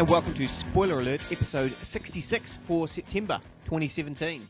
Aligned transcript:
And 0.00 0.08
welcome 0.08 0.32
to 0.32 0.48
Spoiler 0.48 1.00
Alert, 1.00 1.20
episode 1.30 1.74
66 1.82 2.56
for 2.62 2.88
September 2.88 3.38
2017. 3.66 4.48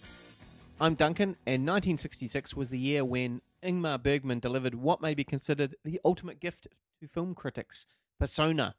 I'm 0.81 0.95
Duncan, 0.95 1.31
and 1.45 1.67
1966 1.67 2.55
was 2.55 2.69
the 2.69 2.79
year 2.79 3.05
when 3.05 3.43
Ingmar 3.61 4.01
Bergman 4.01 4.39
delivered 4.39 4.77
what 4.77 5.03
may 5.03 5.13
be 5.13 5.25
considered 5.25 5.75
the 5.85 6.01
ultimate 6.05 6.39
gift 6.39 6.69
to 7.01 7.09
film 7.09 7.35
critics 7.35 7.89
Persona. 8.21 8.77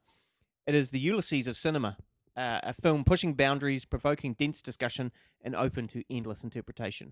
It 0.65 0.73
is 0.73 0.91
the 0.91 0.99
Ulysses 1.01 1.45
of 1.45 1.57
cinema, 1.57 1.97
uh, 2.37 2.61
a 2.63 2.73
film 2.73 3.03
pushing 3.03 3.33
boundaries, 3.33 3.83
provoking 3.83 4.33
dense 4.35 4.61
discussion, 4.61 5.11
and 5.41 5.57
open 5.57 5.89
to 5.89 6.05
endless 6.09 6.41
interpretation. 6.41 7.11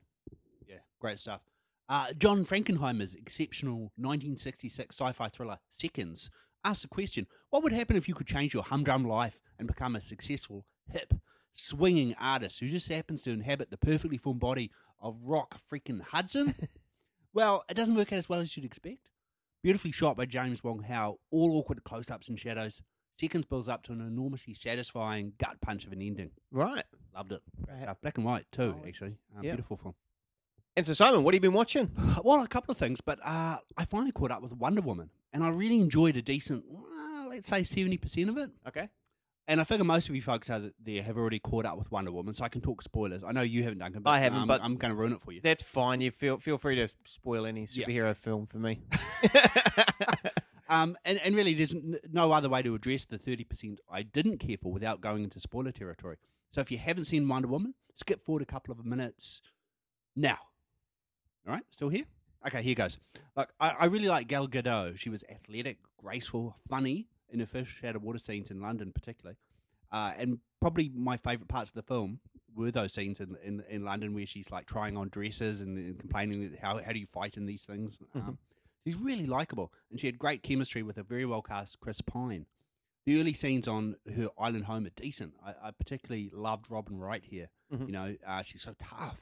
Yeah, 0.65 0.77
great 1.01 1.19
stuff. 1.19 1.41
Uh, 1.89 2.13
John 2.17 2.45
Frankenheimer's 2.45 3.13
exceptional 3.13 3.91
1966 3.97 4.95
sci-fi 4.97 5.27
thriller 5.27 5.57
Seconds 5.77 6.29
asks 6.63 6.83
the 6.83 6.87
question: 6.87 7.27
What 7.49 7.63
would 7.63 7.73
happen 7.73 7.95
if 7.97 8.07
you 8.07 8.13
could 8.15 8.27
change 8.27 8.53
your 8.53 8.63
humdrum 8.63 9.05
life 9.05 9.39
and 9.57 9.67
become 9.67 9.95
a 9.95 10.01
successful, 10.01 10.65
hip, 10.91 11.13
swinging 11.53 12.15
artist 12.19 12.59
who 12.59 12.67
just 12.67 12.87
happens 12.89 13.21
to 13.23 13.31
inhabit 13.31 13.69
the 13.69 13.77
perfectly 13.77 14.17
formed 14.17 14.39
body 14.39 14.71
of 15.01 15.15
Rock 15.23 15.59
freaking 15.71 16.01
Hudson? 16.01 16.55
well, 17.33 17.63
it 17.69 17.75
doesn't 17.75 17.95
work 17.95 18.11
out 18.13 18.19
as 18.19 18.29
well 18.29 18.39
as 18.39 18.55
you'd 18.55 18.65
expect. 18.65 19.09
Beautifully 19.61 19.91
shot 19.91 20.15
by 20.15 20.25
James 20.25 20.63
Wong 20.63 20.81
Howe, 20.83 21.19
all 21.31 21.57
awkward 21.57 21.83
close-ups 21.83 22.29
and 22.29 22.39
shadows. 22.39 22.81
Seconds 23.19 23.45
builds 23.45 23.67
up 23.67 23.83
to 23.83 23.91
an 23.91 23.99
enormously 23.99 24.53
satisfying 24.53 25.33
gut 25.37 25.59
punch 25.59 25.85
of 25.85 25.91
an 25.91 26.01
ending. 26.01 26.31
Right. 26.51 26.85
Loved 27.13 27.33
it. 27.33 27.41
Right. 27.67 27.85
Uh, 27.89 27.93
black 28.01 28.15
and 28.17 28.25
white 28.25 28.45
too, 28.53 28.75
Oh, 28.81 28.87
actually. 28.87 29.17
Uh, 29.35 29.41
yeah. 29.41 29.51
Beautiful 29.51 29.75
film. 29.75 29.95
And 30.77 30.85
so, 30.85 30.93
Simon, 30.93 31.23
what 31.25 31.33
have 31.33 31.43
you 31.43 31.49
been 31.49 31.57
watching? 31.57 31.91
Well, 32.23 32.41
a 32.41 32.47
couple 32.47 32.71
of 32.71 32.77
things, 32.77 33.01
but 33.01 33.19
uh, 33.21 33.57
I 33.77 33.83
finally 33.83 34.13
caught 34.13 34.31
up 34.31 34.41
with 34.41 34.53
Wonder 34.53 34.81
Woman, 34.81 35.09
and 35.33 35.43
I 35.43 35.49
really 35.49 35.79
enjoyed 35.79 36.15
a 36.17 36.21
decent, 36.21 36.63
well, 36.67 37.29
let's 37.29 37.49
say 37.49 37.63
seventy 37.63 37.97
percent 37.97 38.29
of 38.29 38.37
it. 38.37 38.49
Okay. 38.67 38.89
And 39.47 39.59
I 39.59 39.63
figure 39.63 39.83
most 39.83 40.07
of 40.09 40.15
you 40.15 40.21
folks 40.21 40.47
out 40.51 40.61
there 40.79 41.01
have 41.01 41.17
already 41.17 41.39
caught 41.39 41.65
up 41.65 41.79
with 41.79 41.91
Wonder 41.91 42.11
Woman, 42.11 42.35
so 42.35 42.43
I 42.43 42.49
can 42.49 42.61
talk 42.61 42.83
spoilers. 42.83 43.23
I 43.23 43.31
know 43.31 43.41
you 43.41 43.63
haven't, 43.63 43.79
Duncan. 43.79 44.03
But 44.03 44.11
I 44.11 44.19
haven't, 44.19 44.41
um, 44.41 44.47
but- 44.47 44.61
I'm 44.63 44.75
going 44.75 44.91
to 44.91 44.95
ruin 44.95 45.11
it 45.13 45.21
for 45.21 45.31
you. 45.31 45.41
That's 45.41 45.63
fine. 45.63 46.01
You 46.01 46.11
feel 46.11 46.37
feel 46.37 46.57
free 46.59 46.75
to 46.75 46.87
spoil 47.05 47.45
any 47.47 47.67
Yeah. 47.71 47.85
superhero 47.87 48.15
film 48.15 48.45
for 48.47 48.57
me. 48.59 48.81
Um, 50.71 50.95
and, 51.03 51.19
and 51.23 51.35
really, 51.35 51.55
there's 51.55 51.73
no 52.11 52.31
other 52.31 52.47
way 52.47 52.61
to 52.61 52.75
address 52.75 53.05
the 53.05 53.17
thirty 53.17 53.43
percent 53.43 53.79
I 53.91 54.03
didn't 54.03 54.37
care 54.37 54.55
for 54.61 54.71
without 54.71 55.01
going 55.01 55.23
into 55.23 55.39
spoiler 55.39 55.71
territory. 55.71 56.17
So 56.51 56.61
if 56.61 56.69
you 56.69 56.77
haven't 56.77 57.05
seen 57.05 57.27
Wonder 57.27 57.47
Woman, 57.47 57.73
skip 57.95 58.23
forward 58.23 58.43
a 58.43 58.45
couple 58.45 58.71
of 58.71 58.85
minutes 58.85 59.41
now. 60.15 60.37
All 61.47 61.53
right, 61.55 61.63
still 61.71 61.89
here? 61.89 62.03
Okay, 62.47 62.61
here 62.61 62.75
goes. 62.75 62.97
Look, 63.35 63.49
I, 63.59 63.69
I 63.81 63.85
really 63.85 64.07
like 64.07 64.27
Gal 64.27 64.47
Gadot. 64.47 64.97
She 64.97 65.09
was 65.09 65.23
athletic, 65.29 65.77
graceful, 65.97 66.55
funny 66.69 67.07
in 67.31 67.39
her 67.39 67.45
first 67.45 67.71
shadow 67.71 67.99
water 67.99 68.19
scenes 68.19 68.49
in 68.49 68.61
London, 68.61 68.91
particularly. 68.93 69.37
Uh, 69.91 70.13
and 70.17 70.39
probably 70.61 70.89
my 70.93 71.17
favourite 71.17 71.47
parts 71.47 71.69
of 71.71 71.75
the 71.75 71.81
film 71.83 72.19
were 72.55 72.71
those 72.71 72.93
scenes 72.93 73.19
in, 73.19 73.35
in, 73.43 73.63
in 73.69 73.83
London 73.83 74.13
where 74.13 74.25
she's 74.25 74.51
like 74.51 74.65
trying 74.65 74.97
on 74.97 75.09
dresses 75.09 75.61
and, 75.61 75.77
and 75.77 75.99
complaining 75.99 76.49
that 76.51 76.59
how 76.59 76.81
how 76.81 76.91
do 76.91 76.99
you 76.99 77.07
fight 77.11 77.37
in 77.37 77.45
these 77.45 77.65
things. 77.65 77.99
Um, 78.15 78.37
she's 78.85 78.95
really 78.95 79.25
likable, 79.25 79.71
and 79.91 79.99
she 79.99 80.07
had 80.07 80.17
great 80.17 80.41
chemistry 80.43 80.81
with 80.83 80.97
a 80.97 81.03
very 81.03 81.25
well 81.25 81.41
cast 81.41 81.79
Chris 81.79 82.01
Pine. 82.01 82.45
The 83.05 83.19
early 83.19 83.33
scenes 83.33 83.67
on 83.67 83.95
her 84.15 84.29
island 84.37 84.65
home 84.65 84.85
are 84.85 84.91
decent. 84.95 85.33
I, 85.45 85.67
I 85.67 85.71
particularly 85.71 86.29
loved 86.33 86.69
Robin 86.69 86.97
Wright 86.99 87.23
here. 87.23 87.49
Mhm. 87.73 87.87
You 87.87 87.91
know, 87.93 88.15
uh, 88.27 88.43
she's 88.43 88.63
so 88.63 88.75
tough. 88.81 89.17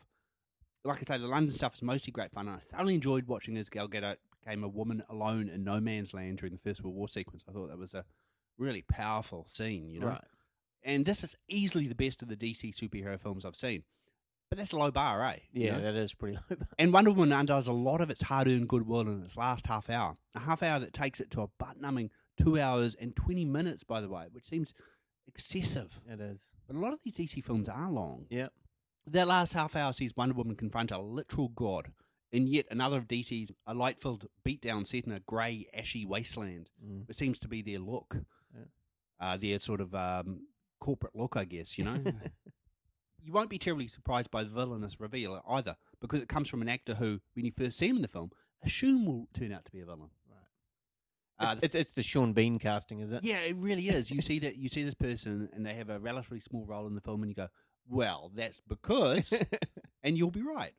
Like 0.88 1.00
I 1.10 1.16
say, 1.16 1.22
the 1.22 1.28
London 1.28 1.54
stuff 1.54 1.76
is 1.76 1.82
mostly 1.82 2.12
great 2.12 2.32
fun. 2.32 2.48
I 2.48 2.58
thoroughly 2.72 2.96
enjoyed 2.96 3.28
watching 3.28 3.58
as 3.58 3.70
Gal 3.70 3.88
Gadot 3.88 4.16
became 4.44 4.64
a 4.64 4.68
woman 4.68 5.04
alone 5.10 5.50
in 5.50 5.64
no 5.64 5.80
man's 5.80 6.14
land 6.14 6.38
during 6.38 6.54
the 6.54 6.60
First 6.60 6.84
World 6.84 6.96
War 6.96 7.08
sequence. 7.08 7.44
I 7.48 7.52
thought 7.52 7.68
that 7.70 7.78
was 7.78 7.94
a 7.94 8.06
really 8.58 8.84
powerful 8.84 9.46
scene. 9.50 9.90
You 9.90 10.00
know, 10.00 10.08
Right. 10.08 10.24
and 10.84 11.06
this 11.06 11.24
is 11.24 11.36
easily 11.50 11.88
the 11.88 11.96
best 11.96 12.22
of 12.22 12.30
the 12.30 12.36
DC 12.38 12.74
superhero 12.74 13.20
films 13.20 13.46
I've 13.46 13.56
seen. 13.56 13.84
But 14.50 14.60
that's 14.60 14.72
a 14.72 14.78
low 14.78 14.92
bar, 14.92 15.22
eh? 15.26 15.40
You 15.52 15.66
Yeah, 15.66 15.78
know? 15.78 15.84
that 15.84 15.96
is 15.96 16.14
pretty 16.14 16.38
low. 16.50 16.58
And 16.80 16.94
Wonder 16.94 17.12
Woman 17.12 17.34
undoes 17.38 17.68
a 17.68 17.74
lot 17.74 18.00
of 18.00 18.10
its 18.10 18.22
hard 18.22 18.48
earned 18.48 18.70
goodwill 18.70 19.02
in 19.02 19.24
its 19.26 19.36
last 19.36 19.68
half 19.68 19.90
hour. 19.90 20.16
A 20.36 20.40
half 20.40 20.64
hour 20.64 20.80
that 20.80 20.94
takes 20.94 21.20
it 21.20 21.30
to 21.32 21.42
a 21.42 21.48
butt 21.60 21.82
numbing 21.82 22.12
two 22.42 22.58
hours 22.58 22.96
and 22.96 23.14
20 23.14 23.44
minutes, 23.44 23.84
by 23.84 24.00
the 24.00 24.08
way, 24.08 24.28
which 24.32 24.48
seems 24.48 24.74
excessive. 25.28 26.00
it 26.10 26.20
is. 26.22 26.40
But 26.66 26.78
a 26.78 26.80
lot 26.80 26.94
of 26.94 27.00
these 27.04 27.14
DC 27.16 27.44
films 27.44 27.68
are 27.68 27.92
long. 27.92 28.26
Yeah. 28.30 28.48
That 29.08 29.28
last 29.28 29.54
half 29.54 29.76
hour 29.76 29.94
sees 29.94 30.16
Wonder 30.18 30.36
Woman 30.36 30.56
confront 30.56 30.92
a 30.92 31.00
literal 31.00 31.48
god 31.50 31.92
in 32.32 32.46
yet 32.48 32.66
another 32.70 32.98
of 32.98 33.08
DC's 33.08 33.52
a 33.66 33.74
light 33.74 34.00
filled 34.02 34.28
beatdown 34.46 34.86
set 34.86 35.06
in 35.06 35.14
a 35.14 35.20
grey, 35.22 35.68
ashy 35.74 36.06
wasteland, 36.06 36.70
Mm. 36.86 37.08
which 37.08 37.18
seems 37.18 37.40
to 37.40 37.48
be 37.48 37.62
their 37.62 37.80
look. 37.80 38.18
Yeah. 38.54 38.64
Uh, 39.20 39.38
their 39.38 39.60
sort 39.60 39.80
of 39.82 39.96
um, 39.96 40.48
corporate 40.80 41.16
look, 41.16 41.36
I 41.38 41.46
guess, 41.46 41.78
you 41.78 41.86
know? 41.86 42.04
you 43.24 43.32
won't 43.32 43.50
be 43.50 43.58
terribly 43.58 43.88
surprised 43.88 44.30
by 44.30 44.44
the 44.44 44.50
villainous 44.50 45.00
reveal 45.00 45.42
either, 45.48 45.78
because 46.02 46.22
it 46.22 46.28
comes 46.30 46.50
from 46.50 46.62
an 46.62 46.70
actor 46.70 46.96
who, 46.96 47.20
when 47.34 47.46
you 47.46 47.52
first 47.58 47.78
see 47.80 47.88
him 47.88 47.96
in 47.96 48.02
the 48.02 48.08
film, 48.10 48.32
assume 48.64 49.06
will 49.06 49.28
turn 49.34 49.52
out 49.54 49.64
to 49.66 49.72
be 49.72 49.80
a 49.80 49.86
villain. 49.86 50.10
Right. 50.30 51.48
Uh, 51.48 51.52
it's, 51.54 51.64
it's, 51.64 51.76
it's 51.76 51.92
the 51.92 52.04
Sean 52.04 52.34
Bean 52.34 52.60
casting, 52.60 53.00
is 53.00 53.12
it? 53.12 53.24
yeah, 53.24 53.40
it 53.40 53.56
really 53.56 53.88
is. 53.90 54.12
You 54.12 54.22
see 54.22 54.40
that 54.40 54.58
you 54.58 54.70
see 54.70 54.84
this 54.84 54.94
person, 54.96 55.50
and 55.54 55.66
they 55.66 55.76
have 55.76 55.90
a 55.90 56.00
relatively 56.00 56.40
small 56.42 56.66
role 56.66 56.88
in 56.88 56.96
the 56.96 57.02
film, 57.02 57.22
and 57.24 57.30
you 57.30 57.36
go, 57.36 57.48
"Well, 57.90 58.32
that's 58.34 58.62
because," 58.68 59.34
and 60.04 60.18
you'll 60.18 60.32
be 60.32 60.42
right. 60.42 60.74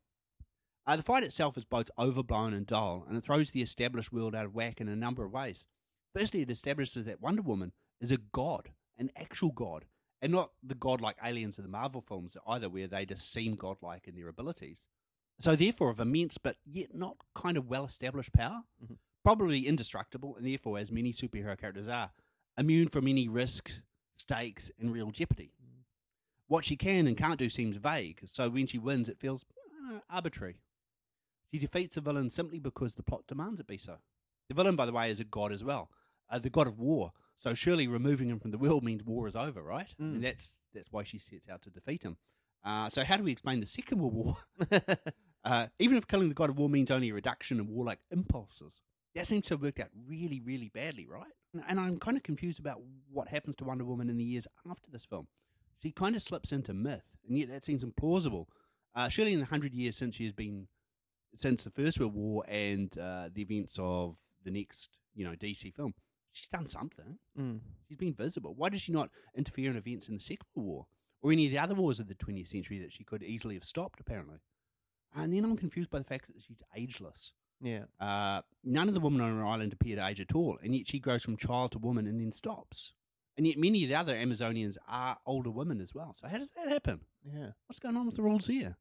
Uh, 0.86 0.96
the 0.96 1.02
fight 1.02 1.22
itself 1.22 1.58
is 1.58 1.64
both 1.64 1.90
overblown 1.98 2.54
and 2.54 2.66
dull, 2.66 3.04
and 3.06 3.16
it 3.18 3.24
throws 3.24 3.50
the 3.50 3.62
established 3.62 4.12
world 4.12 4.34
out 4.34 4.46
of 4.46 4.54
whack 4.54 4.80
in 4.80 4.88
a 4.88 4.96
number 4.96 5.24
of 5.24 5.32
ways. 5.32 5.64
Firstly, 6.14 6.40
it 6.40 6.50
establishes 6.50 7.04
that 7.04 7.20
Wonder 7.20 7.42
Woman 7.42 7.72
is 8.00 8.10
a 8.10 8.16
god, 8.16 8.70
an 8.96 9.10
actual 9.14 9.52
god, 9.52 9.84
and 10.22 10.32
not 10.32 10.52
the 10.62 10.74
godlike 10.74 11.18
aliens 11.22 11.58
in 11.58 11.62
the 11.64 11.68
Marvel 11.70 12.00
films 12.00 12.36
either, 12.46 12.68
where 12.70 12.88
they 12.88 13.04
just 13.04 13.30
seem 13.30 13.54
godlike 13.54 14.08
in 14.08 14.14
their 14.14 14.28
abilities. 14.28 14.80
So, 15.40 15.54
therefore, 15.54 15.90
of 15.90 16.00
immense 16.00 16.38
but 16.38 16.56
yet 16.64 16.94
not 16.94 17.18
kind 17.34 17.56
of 17.56 17.68
well 17.68 17.84
established 17.84 18.32
power, 18.32 18.64
Mhm. 18.82 18.98
probably 19.22 19.66
indestructible, 19.66 20.36
and 20.36 20.46
therefore, 20.46 20.78
as 20.78 20.90
many 20.90 21.12
superhero 21.12 21.56
characters 21.58 21.86
are, 21.86 22.12
immune 22.56 22.88
from 22.88 23.06
any 23.06 23.28
risks, 23.28 23.82
stakes, 24.16 24.70
and 24.78 24.90
real 24.90 25.10
jeopardy. 25.12 25.52
What 26.48 26.64
she 26.64 26.76
can 26.76 27.06
and 27.06 27.16
can't 27.16 27.38
do 27.38 27.48
seems 27.50 27.76
vague, 27.76 28.20
so 28.26 28.48
when 28.50 28.66
she 28.66 28.78
wins, 28.78 29.08
it 29.08 29.18
feels 29.20 29.44
uh, 29.92 29.98
arbitrary. 30.10 30.56
She 31.52 31.58
defeats 31.58 31.96
a 31.96 32.00
villain 32.00 32.30
simply 32.30 32.58
because 32.58 32.94
the 32.94 33.02
plot 33.02 33.22
demands 33.26 33.60
it 33.60 33.66
be 33.66 33.78
so. 33.78 33.96
The 34.48 34.54
villain, 34.54 34.76
by 34.76 34.86
the 34.86 34.92
way, 34.92 35.10
is 35.10 35.20
a 35.20 35.24
god 35.24 35.52
as 35.52 35.62
well, 35.62 35.90
uh, 36.30 36.38
the 36.38 36.50
god 36.50 36.66
of 36.66 36.78
war. 36.78 37.12
So 37.38 37.54
surely 37.54 37.86
removing 37.86 38.28
him 38.30 38.40
from 38.40 38.50
the 38.50 38.58
world 38.58 38.82
means 38.82 39.04
war 39.04 39.28
is 39.28 39.36
over, 39.36 39.62
right? 39.62 39.94
Mm. 40.00 40.14
And 40.14 40.24
that's 40.24 40.56
that's 40.74 40.90
why 40.90 41.04
she 41.04 41.18
sets 41.18 41.48
out 41.48 41.62
to 41.62 41.70
defeat 41.70 42.02
him. 42.02 42.16
Uh, 42.64 42.90
so 42.90 43.04
how 43.04 43.16
do 43.16 43.22
we 43.22 43.30
explain 43.32 43.60
the 43.60 43.66
Second 43.66 44.00
World 44.00 44.14
War? 44.14 44.36
Uh, 45.44 45.68
even 45.78 45.96
if 45.96 46.06
killing 46.08 46.28
the 46.28 46.34
god 46.34 46.50
of 46.50 46.58
war 46.58 46.68
means 46.68 46.90
only 46.90 47.08
a 47.10 47.14
reduction 47.14 47.58
in 47.60 47.68
warlike 47.68 48.00
impulses, 48.10 48.72
that 49.14 49.26
seems 49.26 49.44
to 49.46 49.54
have 49.54 49.62
worked 49.62 49.78
out 49.78 49.88
really, 50.06 50.40
really 50.40 50.68
badly, 50.68 51.06
right? 51.06 51.30
And- 51.54 51.62
And 51.68 51.78
I'm 51.80 51.98
kind 51.98 52.16
of 52.16 52.24
confused 52.24 52.58
about 52.58 52.82
what 53.10 53.28
happens 53.28 53.54
to 53.56 53.64
Wonder 53.64 53.84
Woman 53.84 54.10
in 54.10 54.16
the 54.18 54.24
years 54.24 54.48
after 54.68 54.90
this 54.90 55.04
film. 55.04 55.28
She 55.82 55.92
kind 55.92 56.16
of 56.16 56.22
slips 56.22 56.52
into 56.52 56.74
myth, 56.74 57.04
and 57.26 57.38
yet 57.38 57.48
that 57.50 57.64
seems 57.64 57.84
implausible. 57.84 58.46
Uh, 58.94 59.08
surely, 59.08 59.32
in 59.32 59.40
the 59.40 59.46
hundred 59.46 59.74
years 59.74 59.96
since 59.96 60.16
she 60.16 60.24
has 60.24 60.32
been, 60.32 60.66
since 61.40 61.64
the 61.64 61.70
First 61.70 62.00
World 62.00 62.14
War 62.14 62.44
and 62.48 62.96
uh, 62.98 63.28
the 63.32 63.42
events 63.42 63.78
of 63.80 64.16
the 64.44 64.50
next, 64.50 64.98
you 65.14 65.24
know, 65.24 65.34
DC 65.36 65.72
film, 65.74 65.94
she's 66.32 66.48
done 66.48 66.68
something. 66.68 67.18
Mm. 67.38 67.60
She's 67.88 67.98
been 67.98 68.14
visible. 68.14 68.54
Why 68.56 68.70
does 68.70 68.82
she 68.82 68.92
not 68.92 69.10
interfere 69.36 69.70
in 69.70 69.76
events 69.76 70.08
in 70.08 70.14
the 70.14 70.20
Second 70.20 70.46
World 70.54 70.66
War 70.66 70.86
or 71.22 71.32
any 71.32 71.46
of 71.46 71.52
the 71.52 71.58
other 71.58 71.74
wars 71.74 72.00
of 72.00 72.08
the 72.08 72.14
20th 72.14 72.48
century 72.48 72.78
that 72.80 72.92
she 72.92 73.04
could 73.04 73.22
easily 73.22 73.54
have 73.54 73.64
stopped? 73.64 74.00
Apparently, 74.00 74.38
and 75.14 75.32
then 75.32 75.44
I'm 75.44 75.56
confused 75.56 75.90
by 75.90 75.98
the 75.98 76.04
fact 76.04 76.26
that 76.26 76.42
she's 76.42 76.62
ageless. 76.74 77.32
Yeah. 77.60 77.84
Uh, 78.00 78.42
none 78.64 78.88
of 78.88 78.94
the 78.94 79.00
women 79.00 79.20
on 79.20 79.36
her 79.36 79.46
island 79.46 79.72
appear 79.72 79.96
to 79.96 80.06
age 80.06 80.20
at 80.20 80.34
all, 80.34 80.58
and 80.62 80.74
yet 80.74 80.88
she 80.88 81.00
grows 81.00 81.22
from 81.22 81.36
child 81.36 81.72
to 81.72 81.78
woman 81.78 82.06
and 82.06 82.20
then 82.20 82.32
stops. 82.32 82.92
And 83.38 83.46
yet 83.46 83.56
many 83.56 83.84
of 83.84 83.88
the 83.88 83.94
other 83.94 84.14
Amazonians 84.14 84.76
are 84.88 85.16
older 85.24 85.50
women 85.50 85.80
as 85.80 85.94
well. 85.94 86.14
So 86.20 86.26
how 86.26 86.38
does 86.38 86.50
that 86.56 86.68
happen? 86.68 87.00
Yeah. 87.24 87.52
What's 87.66 87.78
going 87.78 87.96
on 87.96 88.04
with 88.04 88.16
the 88.16 88.22
rules 88.22 88.48
here? 88.48 88.76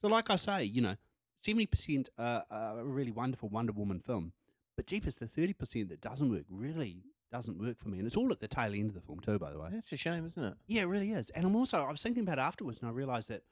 so, 0.00 0.06
like 0.08 0.30
I 0.30 0.36
say, 0.36 0.62
you 0.62 0.80
know, 0.80 0.94
seventy 1.42 1.66
percent 1.66 2.08
uh, 2.16 2.42
a 2.50 2.84
really 2.84 3.10
wonderful 3.10 3.48
Wonder 3.48 3.72
Woman 3.72 3.98
film, 3.98 4.32
but 4.76 4.86
jeepers, 4.86 5.16
the 5.16 5.26
thirty 5.26 5.52
percent 5.52 5.88
that 5.88 6.00
doesn't 6.00 6.30
work 6.30 6.44
really 6.48 7.02
doesn't 7.32 7.58
work 7.58 7.76
for 7.78 7.88
me, 7.88 7.98
and 7.98 8.06
it's 8.06 8.16
all 8.16 8.30
at 8.30 8.38
the 8.38 8.46
tail 8.46 8.72
end 8.72 8.88
of 8.90 8.94
the 8.94 9.00
film 9.00 9.18
too, 9.18 9.40
by 9.40 9.50
the 9.50 9.58
way. 9.58 9.68
That's 9.72 9.92
a 9.92 9.96
shame, 9.96 10.24
isn't 10.24 10.42
it? 10.42 10.54
Yeah, 10.68 10.82
it 10.82 10.86
really 10.86 11.10
is. 11.10 11.30
And 11.30 11.44
I'm 11.44 11.56
also 11.56 11.82
I 11.84 11.90
was 11.90 12.00
thinking 12.00 12.22
about 12.22 12.38
it 12.38 12.42
afterwards, 12.42 12.78
and 12.80 12.88
I 12.88 12.92
realised 12.92 13.28
that 13.28 13.42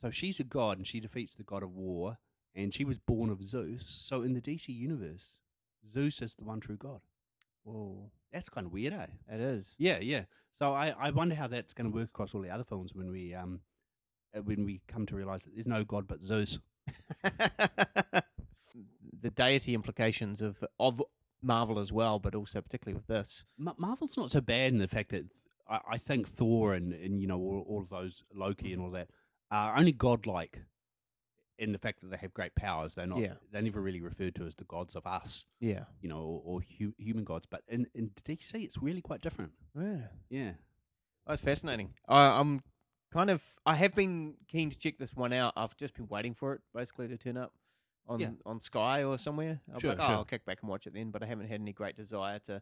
So 0.00 0.10
she's 0.10 0.40
a 0.40 0.44
god, 0.44 0.78
and 0.78 0.86
she 0.86 1.00
defeats 1.00 1.34
the 1.34 1.42
god 1.44 1.62
of 1.62 1.74
war, 1.74 2.16
and 2.54 2.74
she 2.74 2.84
was 2.84 2.98
born 2.98 3.28
of 3.28 3.44
Zeus. 3.44 3.86
So 3.86 4.22
in 4.22 4.32
the 4.32 4.40
DC 4.40 4.68
universe, 4.68 5.34
Zeus 5.92 6.22
is 6.22 6.34
the 6.34 6.44
one 6.44 6.60
true 6.60 6.78
god. 6.78 7.00
Whoa, 7.64 8.10
That's 8.32 8.48
kind 8.48 8.66
of 8.66 8.72
weird, 8.72 8.94
eh? 8.94 9.06
it 9.30 9.40
is. 9.40 9.74
Yeah, 9.78 9.98
yeah. 10.00 10.22
So 10.58 10.72
I, 10.72 10.94
I 10.98 11.10
wonder 11.10 11.34
how 11.34 11.48
that's 11.48 11.74
going 11.74 11.90
to 11.90 11.96
work 11.96 12.08
across 12.08 12.34
all 12.34 12.40
the 12.40 12.50
other 12.50 12.64
films 12.64 12.92
when 12.94 13.10
we 13.10 13.34
um 13.34 13.60
uh, 14.36 14.42
when 14.42 14.64
we 14.64 14.80
come 14.88 15.06
to 15.06 15.16
realize 15.16 15.42
that 15.42 15.54
there's 15.54 15.66
no 15.66 15.84
god 15.84 16.06
but 16.06 16.24
Zeus. 16.24 16.58
the 17.24 18.22
deity 19.34 19.74
implications 19.74 20.40
of 20.40 20.62
of 20.78 21.02
Marvel 21.42 21.78
as 21.78 21.92
well, 21.92 22.18
but 22.18 22.34
also 22.34 22.60
particularly 22.60 22.94
with 22.94 23.08
this. 23.08 23.44
Ma- 23.58 23.74
Marvel's 23.76 24.16
not 24.16 24.30
so 24.30 24.40
bad 24.40 24.72
in 24.72 24.78
the 24.78 24.88
fact 24.88 25.10
that 25.10 25.24
I, 25.68 25.80
I 25.90 25.98
think 25.98 26.28
Thor 26.28 26.74
and, 26.74 26.92
and 26.92 27.20
you 27.20 27.26
know 27.26 27.38
all, 27.38 27.64
all 27.68 27.82
of 27.82 27.88
those 27.88 28.22
Loki 28.34 28.72
and 28.72 28.80
all 28.80 28.90
that 28.92 29.08
are 29.50 29.76
only 29.76 29.92
godlike 29.92 30.60
in 31.62 31.72
the 31.72 31.78
fact 31.78 32.00
that 32.00 32.10
they 32.10 32.16
have 32.16 32.32
great 32.34 32.54
powers. 32.54 32.94
They're 32.94 33.06
not. 33.06 33.18
Yeah. 33.20 33.34
They're 33.52 33.62
never 33.62 33.80
really 33.80 34.00
referred 34.00 34.34
to 34.36 34.44
as 34.46 34.54
the 34.56 34.64
gods 34.64 34.94
of 34.96 35.06
us, 35.06 35.46
Yeah. 35.60 35.84
you 36.00 36.08
know, 36.08 36.20
or, 36.20 36.42
or 36.44 36.60
hu- 36.78 36.94
human 36.98 37.24
gods. 37.24 37.46
But 37.48 37.62
in 37.68 37.86
in 37.94 38.10
DC, 38.24 38.54
it's 38.54 38.78
really 38.82 39.00
quite 39.00 39.20
different. 39.22 39.52
Yeah. 39.78 39.98
Yeah. 40.28 40.52
That's 41.26 41.40
fascinating. 41.42 41.94
I, 42.08 42.40
I'm 42.40 42.60
kind 43.12 43.30
of. 43.30 43.42
I 43.64 43.74
have 43.76 43.94
been 43.94 44.34
keen 44.48 44.70
to 44.70 44.76
check 44.78 44.98
this 44.98 45.14
one 45.14 45.32
out. 45.32 45.52
I've 45.56 45.76
just 45.76 45.94
been 45.94 46.08
waiting 46.08 46.34
for 46.34 46.54
it 46.54 46.60
basically 46.74 47.08
to 47.08 47.16
turn 47.16 47.36
up 47.36 47.52
on 48.08 48.18
Yeah. 48.20 48.30
on 48.44 48.60
Sky 48.60 49.04
or 49.04 49.16
somewhere. 49.18 49.60
I'll 49.68 49.76
be 49.76 49.80
Sure, 49.82 49.90
like, 49.90 50.00
oh, 50.00 50.06
sure. 50.06 50.14
I'll 50.16 50.24
kick 50.24 50.44
back 50.44 50.58
and 50.62 50.68
watch 50.68 50.86
it 50.86 50.94
then. 50.94 51.10
But 51.10 51.22
I 51.22 51.26
haven't 51.26 51.46
had 51.48 51.60
any 51.60 51.72
great 51.72 51.96
desire 51.96 52.40
to 52.40 52.60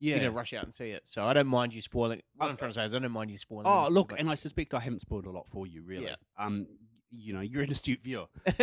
Yeah. 0.00 0.16
you 0.16 0.22
know 0.22 0.30
rush 0.32 0.52
out 0.54 0.64
and 0.64 0.74
see 0.74 0.90
it. 0.90 1.02
So 1.06 1.24
I 1.24 1.32
don't 1.34 1.46
mind 1.46 1.72
you 1.72 1.80
spoiling. 1.80 2.20
What 2.34 2.46
I'm 2.48 2.54
Uh, 2.54 2.56
trying 2.56 2.70
to 2.70 2.74
say 2.74 2.84
is 2.86 2.94
I 2.94 2.98
don't 2.98 3.12
mind 3.12 3.30
you 3.30 3.38
spoiling. 3.38 3.66
Oh, 3.68 3.86
look, 3.90 4.12
and 4.18 4.28
I 4.28 4.34
suspect 4.34 4.74
I 4.74 4.80
haven't 4.80 5.00
spoiled 5.02 5.26
a 5.26 5.30
lot 5.30 5.46
for 5.52 5.66
you, 5.68 5.82
really. 5.82 6.06
Yeah. 6.06 6.16
Um, 6.36 6.66
you 7.10 7.32
know, 7.32 7.40
you're 7.40 7.62
an 7.62 7.70
astute 7.72 8.00
viewer. 8.02 8.26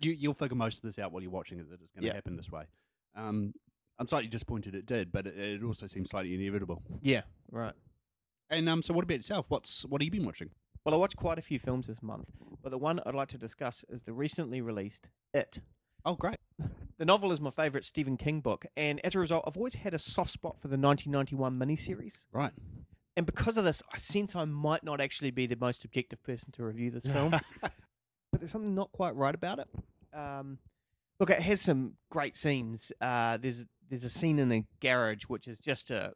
you, 0.00 0.12
you'll 0.12 0.34
figure 0.34 0.56
most 0.56 0.76
of 0.78 0.82
this 0.82 0.98
out 0.98 1.12
while 1.12 1.22
you're 1.22 1.30
watching 1.30 1.58
it 1.58 1.68
that 1.70 1.80
it's 1.82 1.92
going 1.92 2.02
to 2.02 2.08
Yeah. 2.08 2.14
happen 2.14 2.36
this 2.36 2.50
way. 2.50 2.64
Um, 3.16 3.54
I'm 3.98 4.08
slightly 4.08 4.28
disappointed 4.28 4.74
it 4.74 4.86
did, 4.86 5.12
but 5.12 5.26
it, 5.26 5.36
it 5.38 5.62
also 5.62 5.86
seems 5.86 6.10
slightly 6.10 6.34
inevitable. 6.34 6.82
yeah. 7.02 7.22
Right. 7.50 7.74
And 8.48 8.68
um, 8.68 8.82
so 8.82 8.92
what 8.94 9.04
about 9.04 9.18
yourself? 9.18 9.46
What's 9.48 9.84
what 9.84 10.00
have 10.00 10.06
you 10.06 10.10
been 10.10 10.26
watching? 10.26 10.50
Well, 10.84 10.94
I 10.94 10.98
watched 10.98 11.16
quite 11.16 11.38
a 11.38 11.42
few 11.42 11.58
films 11.58 11.86
this 11.86 12.02
month, 12.02 12.28
but 12.62 12.70
the 12.70 12.78
one 12.78 13.00
I'd 13.06 13.14
like 13.14 13.28
to 13.28 13.38
discuss 13.38 13.84
is 13.88 14.00
the 14.02 14.12
recently 14.12 14.60
released 14.60 15.08
It. 15.34 15.60
Oh, 16.04 16.14
great. 16.14 16.38
The 16.98 17.04
novel 17.04 17.30
is 17.32 17.40
my 17.40 17.50
favourite 17.50 17.84
Stephen 17.84 18.16
King 18.16 18.40
book, 18.40 18.64
and 18.76 18.98
as 19.04 19.14
a 19.14 19.18
result, 19.18 19.44
I've 19.46 19.56
always 19.56 19.74
had 19.74 19.92
a 19.94 19.98
soft 19.98 20.30
spot 20.32 20.56
for 20.60 20.68
the 20.68 20.76
1991 20.78 21.58
miniseries. 21.58 22.24
Right. 22.32 22.52
And 23.20 23.26
because 23.26 23.58
of 23.58 23.64
this, 23.66 23.82
I 23.92 23.98
sense 23.98 24.34
I 24.34 24.46
might 24.46 24.82
not 24.82 24.98
actually 24.98 25.30
be 25.30 25.46
the 25.46 25.56
most 25.56 25.84
objective 25.84 26.22
person 26.22 26.52
to 26.52 26.64
review 26.64 26.90
this 26.90 27.04
film. 27.04 27.32
but 27.60 27.72
there's 28.40 28.50
something 28.50 28.74
not 28.74 28.90
quite 28.92 29.14
right 29.14 29.34
about 29.34 29.58
it. 29.58 29.68
Um, 30.18 30.56
look, 31.18 31.28
it 31.28 31.42
has 31.42 31.60
some 31.60 31.96
great 32.10 32.34
scenes. 32.34 32.92
Uh, 32.98 33.36
there's 33.36 33.66
there's 33.90 34.04
a 34.04 34.08
scene 34.08 34.38
in 34.38 34.50
a 34.50 34.64
garage 34.80 35.24
which 35.24 35.46
is 35.46 35.58
just 35.58 35.90
a 35.90 36.14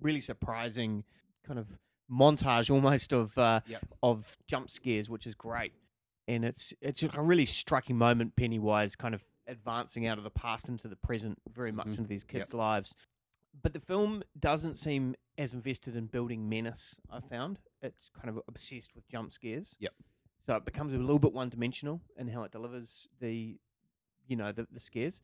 really 0.00 0.20
surprising 0.20 1.02
kind 1.44 1.58
of 1.58 1.66
montage, 2.08 2.70
almost 2.72 3.12
of 3.12 3.36
uh, 3.36 3.58
Yep. 3.66 3.84
of 4.04 4.36
jump 4.46 4.70
scares, 4.70 5.10
which 5.10 5.26
is 5.26 5.34
great. 5.34 5.72
And 6.28 6.44
it's 6.44 6.72
it's 6.80 7.02
a 7.02 7.20
really 7.20 7.46
striking 7.46 7.98
moment. 7.98 8.36
Pennywise 8.36 8.94
kind 8.94 9.12
of 9.16 9.24
advancing 9.48 10.06
out 10.06 10.18
of 10.18 10.22
the 10.24 10.30
past 10.30 10.68
into 10.68 10.86
the 10.86 10.94
present, 10.94 11.36
very 11.52 11.72
much 11.72 11.88
Mhm. 11.88 11.98
into 11.98 12.08
these 12.08 12.22
kids' 12.22 12.50
Yep. 12.52 12.54
lives. 12.54 12.94
But 13.60 13.72
the 13.72 13.80
film 13.80 14.22
doesn't 14.38 14.76
seem 14.76 15.14
as 15.38 15.52
invested 15.52 15.96
in 15.96 16.06
building 16.06 16.48
menace. 16.48 16.98
I 17.10 17.20
found 17.20 17.58
it's 17.82 18.10
kind 18.14 18.28
of 18.28 18.42
obsessed 18.48 18.94
with 18.94 19.08
jump 19.08 19.32
scares. 19.32 19.74
Yep. 19.78 19.92
So 20.46 20.56
it 20.56 20.64
becomes 20.64 20.92
a 20.92 20.98
little 20.98 21.18
bit 21.18 21.32
one 21.32 21.48
dimensional 21.48 22.00
in 22.16 22.28
how 22.28 22.42
it 22.42 22.52
delivers 22.52 23.06
the, 23.20 23.58
you 24.26 24.36
know, 24.36 24.52
the, 24.52 24.66
the 24.72 24.80
scares. 24.80 25.20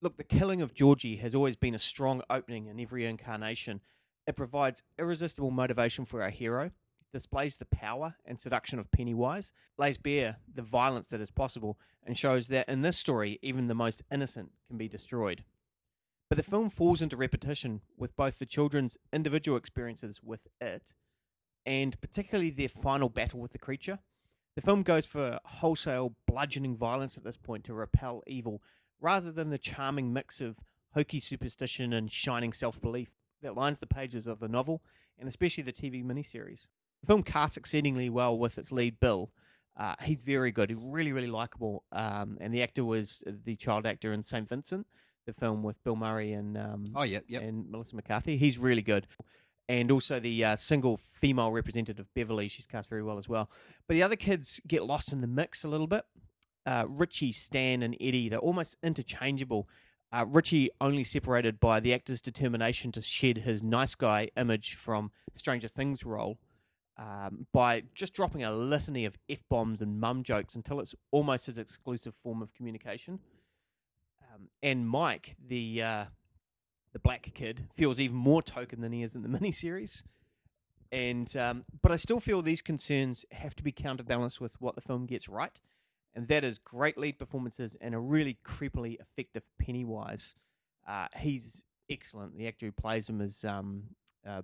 Look, 0.00 0.16
the 0.16 0.24
killing 0.24 0.62
of 0.62 0.74
Georgie 0.74 1.16
has 1.16 1.34
always 1.34 1.56
been 1.56 1.74
a 1.74 1.78
strong 1.78 2.22
opening 2.30 2.66
in 2.66 2.80
every 2.80 3.06
incarnation. 3.06 3.80
It 4.26 4.36
provides 4.36 4.82
irresistible 4.98 5.50
motivation 5.50 6.04
for 6.04 6.22
our 6.22 6.30
hero, 6.30 6.70
displays 7.12 7.58
the 7.58 7.66
power 7.66 8.14
and 8.24 8.38
seduction 8.40 8.78
of 8.78 8.90
Pennywise, 8.90 9.52
lays 9.78 9.98
bare 9.98 10.36
the 10.52 10.62
violence 10.62 11.08
that 11.08 11.20
is 11.20 11.30
possible, 11.30 11.78
and 12.06 12.18
shows 12.18 12.48
that 12.48 12.68
in 12.68 12.82
this 12.82 12.98
story, 12.98 13.38
even 13.42 13.66
the 13.66 13.74
most 13.74 14.02
innocent 14.10 14.50
can 14.68 14.76
be 14.76 14.88
destroyed. 14.88 15.44
But 16.28 16.36
the 16.36 16.42
film 16.42 16.70
falls 16.70 17.02
into 17.02 17.16
repetition 17.16 17.82
with 17.96 18.16
both 18.16 18.38
the 18.38 18.46
children's 18.46 18.96
individual 19.12 19.58
experiences 19.58 20.20
with 20.22 20.48
it 20.60 20.92
and 21.66 21.98
particularly 22.00 22.50
their 22.50 22.68
final 22.68 23.08
battle 23.08 23.40
with 23.40 23.52
the 23.52 23.58
creature. 23.58 23.98
The 24.56 24.62
film 24.62 24.82
goes 24.82 25.06
for 25.06 25.40
wholesale 25.44 26.14
bludgeoning 26.26 26.76
violence 26.76 27.16
at 27.16 27.24
this 27.24 27.36
point 27.36 27.64
to 27.64 27.74
repel 27.74 28.22
evil, 28.26 28.62
rather 29.00 29.32
than 29.32 29.50
the 29.50 29.58
charming 29.58 30.12
mix 30.12 30.40
of 30.40 30.56
hokey 30.94 31.20
superstition 31.20 31.92
and 31.92 32.10
shining 32.10 32.52
self 32.52 32.80
belief 32.80 33.10
that 33.42 33.56
lines 33.56 33.78
the 33.78 33.86
pages 33.86 34.26
of 34.26 34.40
the 34.40 34.48
novel 34.48 34.82
and 35.18 35.28
especially 35.28 35.62
the 35.62 35.72
TV 35.72 36.04
miniseries. 36.04 36.66
The 37.00 37.06
film 37.06 37.22
casts 37.22 37.56
exceedingly 37.56 38.08
well 38.08 38.38
with 38.38 38.58
its 38.58 38.72
lead, 38.72 39.00
Bill. 39.00 39.30
Uh, 39.76 39.94
he's 40.02 40.20
very 40.20 40.52
good. 40.52 40.70
He's 40.70 40.78
really, 40.80 41.12
really 41.12 41.26
likable. 41.26 41.84
Um, 41.90 42.38
and 42.40 42.54
the 42.54 42.62
actor 42.62 42.84
was 42.84 43.24
the 43.26 43.56
child 43.56 43.86
actor 43.86 44.12
in 44.12 44.22
St. 44.22 44.48
Vincent, 44.48 44.86
the 45.26 45.32
film 45.34 45.62
with 45.62 45.82
Bill 45.84 45.96
Murray 45.96 46.32
and 46.32 46.56
um, 46.56 46.92
Oh, 46.94 47.02
yeah, 47.02 47.20
yeah. 47.28 47.40
and 47.40 47.70
Melissa 47.70 47.96
McCarthy. 47.96 48.36
He's 48.36 48.58
really 48.58 48.82
good. 48.82 49.06
And 49.68 49.90
also 49.90 50.20
the 50.20 50.44
uh, 50.44 50.56
single 50.56 51.00
female 51.20 51.50
representative, 51.50 52.06
Beverly, 52.14 52.48
she's 52.48 52.66
cast 52.66 52.88
very 52.90 53.02
well 53.02 53.16
as 53.18 53.28
well. 53.28 53.48
But 53.88 53.94
the 53.94 54.02
other 54.02 54.16
kids 54.16 54.60
get 54.66 54.84
lost 54.84 55.12
in 55.12 55.20
the 55.22 55.26
mix 55.26 55.64
a 55.64 55.68
little 55.68 55.86
bit. 55.86 56.04
Uh, 56.66 56.84
Richie, 56.88 57.32
Stan, 57.32 57.82
and 57.82 57.96
Eddie, 58.00 58.28
they're 58.28 58.38
almost 58.38 58.76
interchangeable. 58.82 59.68
Uh, 60.12 60.24
Richie 60.28 60.70
only 60.80 61.02
separated 61.02 61.58
by 61.60 61.80
the 61.80 61.92
actor's 61.94 62.20
determination 62.22 62.92
to 62.92 63.02
shed 63.02 63.38
his 63.38 63.62
nice 63.62 63.94
guy 63.94 64.30
image 64.36 64.74
from 64.74 65.10
Stranger 65.34 65.68
Things 65.68 66.04
role 66.04 66.38
um, 66.96 67.46
by 67.52 67.82
just 67.94 68.12
dropping 68.12 68.44
a 68.44 68.52
litany 68.52 69.04
of 69.06 69.16
F 69.28 69.38
bombs 69.50 69.80
and 69.82 69.98
mum 69.98 70.22
jokes 70.22 70.54
until 70.54 70.78
it's 70.80 70.94
almost 71.10 71.46
his 71.46 71.58
exclusive 71.58 72.14
form 72.22 72.42
of 72.42 72.52
communication. 72.54 73.18
Um, 74.34 74.48
and 74.62 74.88
Mike, 74.88 75.36
the 75.46 75.82
uh, 75.82 76.04
the 76.92 76.98
black 76.98 77.30
kid, 77.34 77.68
feels 77.76 78.00
even 78.00 78.16
more 78.16 78.42
token 78.42 78.80
than 78.80 78.92
he 78.92 79.02
is 79.02 79.14
in 79.14 79.22
the 79.22 79.28
miniseries. 79.38 80.02
And 80.92 81.34
um, 81.36 81.64
but 81.82 81.92
I 81.92 81.96
still 81.96 82.20
feel 82.20 82.42
these 82.42 82.62
concerns 82.62 83.24
have 83.32 83.54
to 83.56 83.62
be 83.62 83.72
counterbalanced 83.72 84.40
with 84.40 84.60
what 84.60 84.74
the 84.74 84.80
film 84.80 85.06
gets 85.06 85.28
right, 85.28 85.58
and 86.14 86.28
that 86.28 86.44
is 86.44 86.58
great 86.58 86.96
lead 86.96 87.18
performances 87.18 87.76
and 87.80 87.94
a 87.94 87.98
really 87.98 88.38
creepily 88.44 88.96
effective 89.00 89.42
Pennywise. 89.58 90.34
Uh, 90.86 91.08
he's 91.16 91.62
excellent. 91.90 92.36
The 92.36 92.46
actor 92.46 92.66
who 92.66 92.72
plays 92.72 93.08
him 93.08 93.20
is 93.20 93.44
um, 93.44 93.84
uh, 94.26 94.42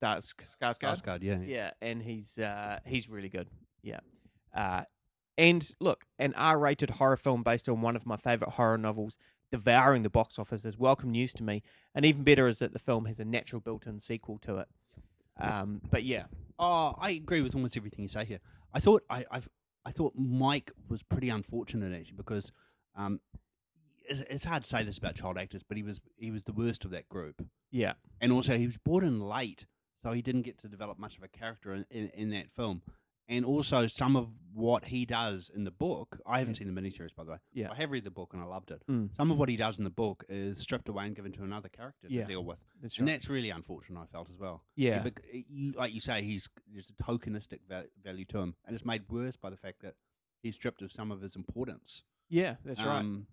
Stars 0.00 0.34
Skarsgård. 0.60 1.02
Skarsgård, 1.02 1.22
yeah. 1.22 1.38
Yeah, 1.46 1.70
and 1.80 2.02
he's 2.02 2.38
uh, 2.38 2.80
he's 2.84 3.08
really 3.08 3.28
good. 3.28 3.48
Yeah, 3.82 4.00
uh, 4.54 4.82
and 5.38 5.70
look, 5.80 6.04
an 6.18 6.34
R-rated 6.34 6.90
horror 6.90 7.16
film 7.16 7.42
based 7.42 7.68
on 7.68 7.82
one 7.82 7.96
of 7.96 8.06
my 8.06 8.16
favorite 8.16 8.52
horror 8.52 8.78
novels, 8.78 9.18
devouring 9.50 10.02
the 10.02 10.10
box 10.10 10.38
office, 10.38 10.64
is 10.64 10.78
welcome 10.78 11.10
news 11.10 11.32
to 11.34 11.42
me. 11.42 11.62
And 11.94 12.04
even 12.04 12.24
better 12.24 12.46
is 12.48 12.58
that 12.58 12.72
the 12.72 12.78
film 12.78 13.06
has 13.06 13.18
a 13.18 13.24
natural 13.24 13.60
built-in 13.60 14.00
sequel 14.00 14.38
to 14.42 14.58
it. 14.58 14.68
Um, 15.38 15.80
but 15.90 16.04
yeah, 16.04 16.24
Oh, 16.62 16.94
I 17.00 17.12
agree 17.12 17.40
with 17.40 17.54
almost 17.54 17.78
everything 17.78 18.02
you 18.02 18.08
say 18.08 18.26
here. 18.26 18.40
I 18.74 18.80
thought 18.80 19.02
I 19.08 19.24
I've, 19.30 19.48
I 19.86 19.92
thought 19.92 20.12
Mike 20.14 20.72
was 20.90 21.02
pretty 21.02 21.30
unfortunate 21.30 21.98
actually 21.98 22.18
because 22.18 22.52
um, 22.94 23.18
it's, 24.04 24.20
it's 24.20 24.44
hard 24.44 24.64
to 24.64 24.68
say 24.68 24.84
this 24.84 24.98
about 24.98 25.14
child 25.14 25.38
actors, 25.38 25.62
but 25.66 25.78
he 25.78 25.82
was 25.82 26.02
he 26.18 26.30
was 26.30 26.44
the 26.44 26.52
worst 26.52 26.84
of 26.84 26.90
that 26.90 27.08
group, 27.08 27.42
yeah, 27.70 27.94
and 28.20 28.30
also 28.30 28.58
he 28.58 28.66
was 28.66 28.76
brought 28.76 29.02
in 29.02 29.20
late, 29.20 29.64
so 30.02 30.12
he 30.12 30.20
didn't 30.20 30.42
get 30.42 30.58
to 30.58 30.68
develop 30.68 30.98
much 30.98 31.16
of 31.16 31.22
a 31.22 31.28
character 31.28 31.72
in, 31.72 31.86
in, 31.90 32.10
in 32.10 32.30
that 32.30 32.50
film. 32.54 32.82
And 33.30 33.44
also, 33.46 33.86
some 33.86 34.16
of 34.16 34.28
what 34.52 34.84
he 34.84 35.06
does 35.06 35.50
in 35.54 35.62
the 35.64 35.70
book, 35.70 36.18
I 36.26 36.40
haven't 36.40 36.56
seen 36.56 36.66
the 36.74 36.78
miniseries 36.78 37.14
by 37.14 37.22
the 37.24 37.30
way. 37.30 37.36
Yeah. 37.52 37.70
I 37.70 37.76
have 37.76 37.92
read 37.92 38.02
the 38.04 38.10
book 38.10 38.30
and 38.34 38.42
I 38.42 38.44
loved 38.46 38.72
it. 38.72 38.82
Mm. 38.90 39.10
Some 39.16 39.30
of 39.30 39.38
what 39.38 39.48
he 39.48 39.56
does 39.56 39.78
in 39.78 39.84
the 39.84 39.90
book 39.90 40.24
is 40.28 40.58
stripped 40.60 40.88
away 40.88 41.06
and 41.06 41.14
given 41.14 41.30
to 41.32 41.44
another 41.44 41.68
character 41.68 42.08
Yeah. 42.10 42.22
to 42.22 42.28
deal 42.28 42.44
with, 42.44 42.58
that's 42.82 42.98
and 42.98 43.06
right. 43.06 43.14
that's 43.14 43.28
really 43.30 43.50
unfortunate. 43.50 44.00
I 44.00 44.06
felt 44.06 44.28
as 44.28 44.36
well. 44.36 44.64
Yeah, 44.74 44.98
He 45.04 45.10
bec- 45.10 45.22
you, 45.48 45.72
like 45.76 45.94
you 45.94 46.00
say, 46.00 46.22
he's 46.22 46.48
there's 46.70 46.90
a 46.90 47.02
tokenistic 47.02 47.60
val- 47.68 47.84
value 48.04 48.24
to 48.26 48.38
him, 48.40 48.56
and 48.66 48.74
it's 48.74 48.84
made 48.84 49.04
worse 49.08 49.36
by 49.36 49.48
the 49.50 49.56
fact 49.56 49.82
that 49.82 49.94
he's 50.42 50.56
stripped 50.56 50.82
of 50.82 50.90
some 50.92 51.12
of 51.12 51.20
his 51.22 51.36
importance. 51.36 52.02
yeah, 52.28 52.56
that's 52.64 52.84
right. 52.84 52.98
Um, 52.98 53.28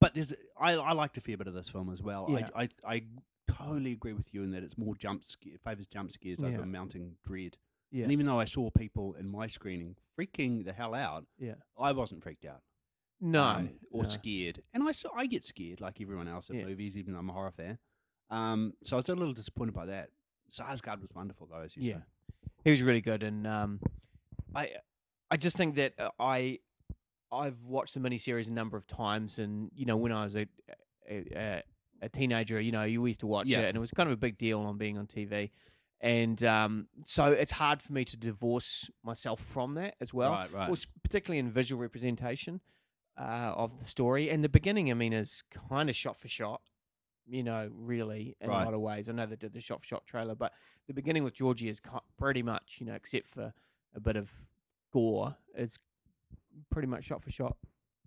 But 0.00 0.14
there's, 0.14 0.34
I, 0.60 0.74
I 0.74 0.92
like 0.92 1.16
a 1.16 1.20
fair 1.22 1.36
bit 1.38 1.46
of 1.48 1.54
this 1.54 1.68
film 1.70 1.90
as 1.90 2.02
well. 2.02 2.26
Yeah. 2.28 2.50
I, 2.54 2.62
I, 2.64 2.68
I 2.96 3.02
totally 3.50 3.92
agree 3.92 4.12
with 4.12 4.32
you 4.34 4.42
in 4.44 4.50
that 4.52 4.62
it's 4.62 4.76
more 4.78 4.94
jump 4.94 5.24
scare, 5.24 5.54
favors 5.64 5.86
jump 5.86 6.12
scares 6.12 6.38
Yeah. 6.40 6.48
over 6.48 6.66
mounting 6.66 7.16
dread. 7.26 7.56
Yeah, 7.90 8.04
And 8.04 8.12
even 8.12 8.26
though 8.26 8.38
I 8.38 8.44
saw 8.44 8.70
people 8.70 9.14
in 9.14 9.28
my 9.28 9.46
screening 9.46 9.96
freaking 10.18 10.64
the 10.64 10.72
hell 10.72 10.94
out, 10.94 11.24
yeah. 11.38 11.54
I 11.78 11.92
wasn't 11.92 12.22
freaked 12.22 12.44
out 12.44 12.60
No, 13.20 13.42
um, 13.42 13.70
or 13.90 14.02
no. 14.02 14.08
scared. 14.08 14.62
And 14.74 14.82
I 14.82 14.92
I 15.16 15.26
get 15.26 15.44
scared 15.44 15.80
like 15.80 16.00
everyone 16.00 16.28
else 16.28 16.50
at 16.50 16.56
Yeah. 16.56 16.64
movies, 16.66 16.96
even 16.96 17.12
though 17.14 17.18
I'm 17.20 17.30
a 17.30 17.32
horror 17.32 17.50
fan. 17.52 17.78
Um, 18.30 18.74
so 18.84 18.96
I 18.96 18.98
was 18.98 19.08
a 19.08 19.14
little 19.14 19.32
disappointed 19.32 19.72
by 19.74 19.86
that. 19.86 20.10
Skarsgård 20.52 21.00
was 21.00 21.10
wonderful 21.14 21.46
though, 21.46 21.60
as 21.62 21.76
you 21.76 21.82
Yeah. 21.82 21.94
say. 21.98 22.02
he 22.64 22.70
was 22.70 22.82
really 22.82 23.00
good 23.00 23.22
and 23.22 23.46
um 23.46 23.80
I 24.54 24.76
I 25.30 25.36
just 25.36 25.56
think 25.56 25.76
that 25.76 25.94
uh, 25.98 26.10
I 26.18 26.58
I've 27.30 27.62
watched 27.64 27.94
the 27.94 28.00
miniseries 28.00 28.48
a 28.48 28.52
number 28.52 28.76
of 28.78 28.86
times, 28.86 29.38
and 29.38 29.70
you 29.74 29.84
know 29.84 29.96
when 29.98 30.12
I 30.12 30.24
was 30.24 30.34
a 30.36 30.46
a, 31.08 31.16
a, 31.36 31.62
a 32.02 32.08
teenager, 32.08 32.58
you 32.60 32.72
know 32.72 32.84
you 32.84 33.04
used 33.06 33.20
to 33.20 33.26
watch 33.26 33.46
Yeah. 33.48 33.60
it, 33.60 33.68
and 33.68 33.76
it 33.76 33.80
was 33.80 33.90
kind 33.90 34.08
of 34.08 34.12
a 34.14 34.16
big 34.16 34.38
deal 34.38 34.60
on 34.60 34.78
being 34.78 34.96
on 34.98 35.06
TV. 35.06 35.50
And 36.00 36.42
um, 36.44 36.86
so 37.04 37.26
it's 37.26 37.52
hard 37.52 37.82
for 37.82 37.92
me 37.92 38.04
to 38.04 38.16
divorce 38.16 38.88
myself 39.02 39.40
from 39.40 39.74
that 39.74 39.96
as 40.00 40.14
well, 40.14 40.30
Right, 40.30 40.52
right. 40.52 40.86
Particularly 41.02 41.38
in 41.40 41.50
visual 41.50 41.82
representation 41.82 42.60
uh, 43.18 43.52
of 43.56 43.78
the 43.80 43.84
story. 43.84 44.30
And 44.30 44.44
the 44.44 44.48
beginning, 44.48 44.90
I 44.90 44.94
mean, 44.94 45.12
is 45.12 45.42
kind 45.68 45.90
of 45.90 45.96
shot 45.96 46.20
for 46.20 46.28
shot, 46.28 46.60
you 47.26 47.42
know, 47.42 47.68
really 47.74 48.36
in 48.40 48.48
Right. 48.48 48.62
a 48.62 48.64
lot 48.64 48.74
of 48.74 48.80
ways. 48.80 49.08
I 49.08 49.12
know 49.12 49.26
they 49.26 49.34
did 49.36 49.52
the 49.52 49.60
shot 49.60 49.80
for 49.80 49.86
shot 49.86 50.06
trailer, 50.06 50.36
but 50.36 50.52
the 50.86 50.94
beginning 50.94 51.24
with 51.24 51.34
Georgie 51.34 51.68
is 51.68 51.80
pretty 52.16 52.42
much, 52.44 52.76
you 52.78 52.86
know, 52.86 52.94
except 52.94 53.28
for 53.28 53.52
a 53.94 54.00
bit 54.00 54.14
of 54.16 54.30
gore, 54.92 55.36
it's 55.54 55.78
pretty 56.70 56.86
much 56.88 57.04
shot 57.04 57.24
for 57.24 57.30
shot 57.32 57.56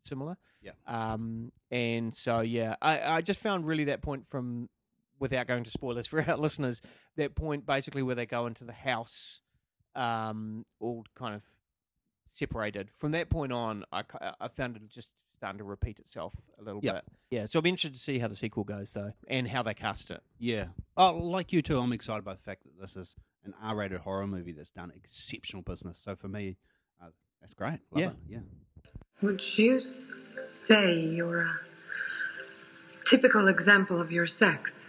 similar. 0.03 0.37
Yeah. 0.61 0.71
Um, 0.87 1.51
and 1.71 2.13
so 2.13 2.39
yeah, 2.41 2.75
I, 2.81 3.01
I 3.17 3.21
just 3.21 3.39
found 3.39 3.67
really 3.67 3.83
that 3.85 4.01
point 4.01 4.27
from 4.29 4.69
without 5.21 5.47
going 5.47 5.63
to 5.63 5.71
spoilers 5.71 6.07
for 6.07 6.21
our 6.27 6.35
listeners, 6.45 6.81
that 7.15 7.35
point 7.35 7.65
basically 7.65 8.01
where 8.03 8.15
they 8.15 8.25
go 8.25 8.47
into 8.47 8.65
the 8.65 8.73
house, 8.73 9.39
um, 9.95 10.65
all 10.81 11.05
kind 11.15 11.35
of 11.35 11.43
separated. 12.33 12.89
From 12.97 13.11
that 13.11 13.29
point 13.29 13.53
on, 13.53 13.85
I, 13.93 14.03
I 14.41 14.47
found 14.49 14.75
it 14.75 14.81
just 14.89 15.07
starting 15.37 15.59
to 15.59 15.63
repeat 15.63 15.99
itself 15.99 16.33
a 16.59 16.63
little 16.63 16.81
Yep. 16.83 16.93
bit. 16.95 17.03
Yeah, 17.29 17.45
so 17.45 17.59
I'll 17.59 17.63
be 17.63 17.69
interested 17.69 17.93
to 17.93 17.99
see 17.99 18.19
how 18.19 18.27
the 18.27 18.35
sequel 18.35 18.63
goes 18.63 18.93
though, 18.93 19.13
and 19.27 19.47
how 19.47 19.63
they 19.63 19.73
cast 19.73 20.11
it. 20.11 20.21
Yeah. 20.39 20.65
Oh, 20.97 21.13
like 21.17 21.53
you 21.53 21.61
too, 21.61 21.79
I'm 21.79 21.93
excited 21.93 22.23
by 22.25 22.33
the 22.33 22.41
fact 22.41 22.63
that 22.63 22.79
this 22.79 22.95
is 22.95 23.15
an 23.45 23.53
R-rated 23.61 24.01
horror 24.01 24.27
movie 24.27 24.51
that's 24.51 24.69
done 24.69 24.91
exceptional 24.95 25.61
business. 25.63 25.99
So 26.03 26.15
for 26.15 26.27
me, 26.27 26.57
uh, 27.01 27.07
that's 27.41 27.53
great. 27.53 27.79
Love 27.91 28.01
Yeah. 28.01 28.07
it. 28.09 28.15
Yeah. 28.27 28.39
Would 29.21 29.57
you 29.57 29.79
say 29.79 30.99
you're 30.99 31.41
a 31.41 31.59
typical 33.05 33.47
example 33.47 33.99
of 34.01 34.11
your 34.11 34.27
sex? 34.27 34.87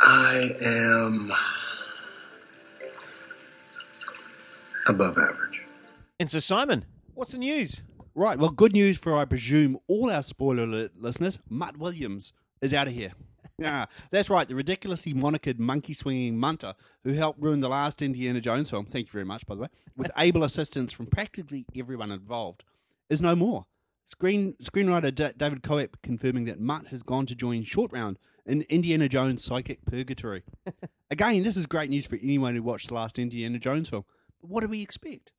I 0.00 0.54
am 0.60 1.32
above 4.86 5.18
average. 5.18 5.64
And 6.20 6.28
so 6.28 6.38
Simon, 6.40 6.84
what's 7.14 7.32
the 7.32 7.38
news? 7.38 7.82
Right. 8.14 8.38
Well, 8.38 8.50
good 8.50 8.72
news 8.72 8.98
for 8.98 9.14
I 9.14 9.24
presume 9.24 9.78
all 9.86 10.10
our 10.10 10.22
spoiler 10.22 10.64
alert 10.64 10.92
listeners. 10.98 11.38
Mutt 11.48 11.76
Williams 11.76 12.32
is 12.60 12.74
out 12.74 12.86
of 12.88 12.92
here. 12.94 13.12
Yeah, 13.60 13.86
that's 14.12 14.30
right. 14.30 14.46
The 14.46 14.54
ridiculously 14.54 15.14
monikered 15.14 15.58
monkey 15.58 15.92
swinging 15.92 16.38
munter 16.38 16.74
who 17.02 17.12
helped 17.12 17.42
ruin 17.42 17.58
the 17.58 17.68
last 17.68 18.02
Indiana 18.02 18.40
Jones 18.40 18.70
film. 18.70 18.86
Thank 18.86 19.08
you 19.08 19.10
very 19.10 19.24
much, 19.24 19.44
by 19.48 19.56
the 19.56 19.62
way. 19.62 19.68
With 19.96 20.12
able 20.16 20.44
assistance 20.44 20.92
from 20.92 21.06
practically 21.06 21.66
everyone 21.76 22.12
involved, 22.12 22.62
is 23.10 23.20
no 23.20 23.34
more. 23.34 23.66
Screen 24.06 24.54
screenwriter 24.62 25.12
D- 25.12 25.32
David 25.36 25.62
Koepp 25.64 25.94
confirming 26.04 26.44
that 26.44 26.60
Mutt 26.60 26.86
has 26.88 27.02
gone 27.02 27.26
to 27.26 27.34
join 27.34 27.64
Short 27.64 27.92
Round 27.92 28.16
in 28.48 28.62
Indiana 28.62 29.08
Jones' 29.08 29.44
Psychic 29.44 29.84
Purgatory. 29.84 30.42
Again, 31.10 31.42
this 31.42 31.56
is 31.56 31.66
great 31.66 31.90
news 31.90 32.06
for 32.06 32.16
anyone 32.16 32.54
who 32.54 32.62
watched 32.62 32.88
the 32.88 32.94
last 32.94 33.18
Indiana 33.18 33.58
Jones 33.58 33.90
film. 33.90 34.04
But 34.40 34.50
what 34.50 34.62
do 34.62 34.68
we 34.68 34.82
expect? 34.82 35.32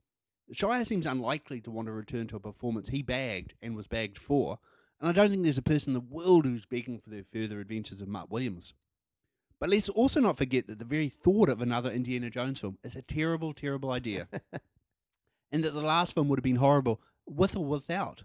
Shia 0.54 0.86
seems 0.86 1.06
unlikely 1.06 1.60
to 1.62 1.72
want 1.72 1.88
to 1.88 1.92
return 1.92 2.28
to 2.28 2.36
a 2.36 2.40
performance 2.40 2.90
he 2.90 3.02
bagged 3.02 3.56
and 3.62 3.76
was 3.76 3.88
bagged 3.88 4.18
for, 4.18 4.60
and 5.00 5.10
I 5.10 5.12
don't 5.12 5.32
think 5.32 5.44
there's 5.44 5.58
a 5.58 5.64
person 5.64 5.92
in 5.92 5.94
the 5.96 6.16
world 6.16 6.46
who's 6.46 6.66
begging 6.66 7.00
for 7.00 7.10
the 7.10 7.26
further 7.34 7.60
adventures 7.60 8.02
of 8.02 8.08
Mark 8.08 8.32
Williams. 8.32 8.74
But 9.60 9.70
let's 9.70 9.90
also 9.90 10.22
not 10.22 10.38
forget 10.38 10.68
that 10.68 10.80
the 10.80 10.86
very 10.86 11.10
thought 11.10 11.50
of 11.50 11.62
another 11.62 11.92
Indiana 11.92 12.30
Jones 12.30 12.60
film 12.60 12.78
is 12.84 12.96
a 12.96 13.02
terrible, 13.02 13.54
terrible 13.54 13.92
idea. 13.92 14.28
and 15.52 15.64
that 15.64 15.74
the 15.74 15.82
last 15.82 16.14
film 16.14 16.30
would 16.30 16.40
have 16.40 16.44
been 16.44 16.56
horrible 16.58 17.02
with 17.26 17.56
or 17.56 17.66
without 17.66 18.24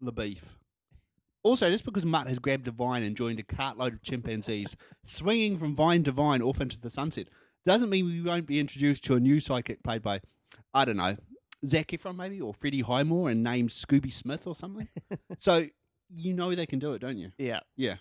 the 0.00 0.12
beef. 0.12 0.58
Also, 1.46 1.70
just 1.70 1.84
because 1.84 2.04
Mutt 2.04 2.26
has 2.26 2.40
grabbed 2.40 2.66
a 2.66 2.72
vine 2.72 3.04
and 3.04 3.16
joined 3.16 3.38
a 3.38 3.44
cartload 3.44 3.92
of 3.92 4.02
chimpanzees 4.02 4.76
swinging 5.04 5.56
from 5.56 5.76
vine 5.76 6.02
to 6.02 6.10
vine 6.10 6.42
off 6.42 6.60
into 6.60 6.76
the 6.80 6.90
sunset 6.90 7.28
doesn't 7.64 7.88
mean 7.88 8.04
we 8.04 8.20
won't 8.20 8.48
be 8.48 8.58
introduced 8.58 9.04
to 9.04 9.14
a 9.14 9.20
new 9.20 9.38
psychic 9.38 9.80
played 9.84 10.02
by, 10.02 10.20
I 10.74 10.84
don't 10.84 10.96
know, 10.96 11.16
Zac 11.64 11.86
Efron 11.86 12.16
maybe, 12.16 12.40
or 12.40 12.52
Freddie 12.52 12.80
Highmore 12.80 13.30
and 13.30 13.44
named 13.44 13.70
Scooby 13.70 14.12
Smith 14.12 14.48
or 14.48 14.56
something. 14.56 14.88
so 15.38 15.64
you 16.12 16.32
know 16.32 16.52
they 16.52 16.66
can 16.66 16.80
do 16.80 16.94
it, 16.94 16.98
don't 16.98 17.16
you? 17.16 17.30
Yeah, 17.38 17.60
Yeah. 17.76 17.98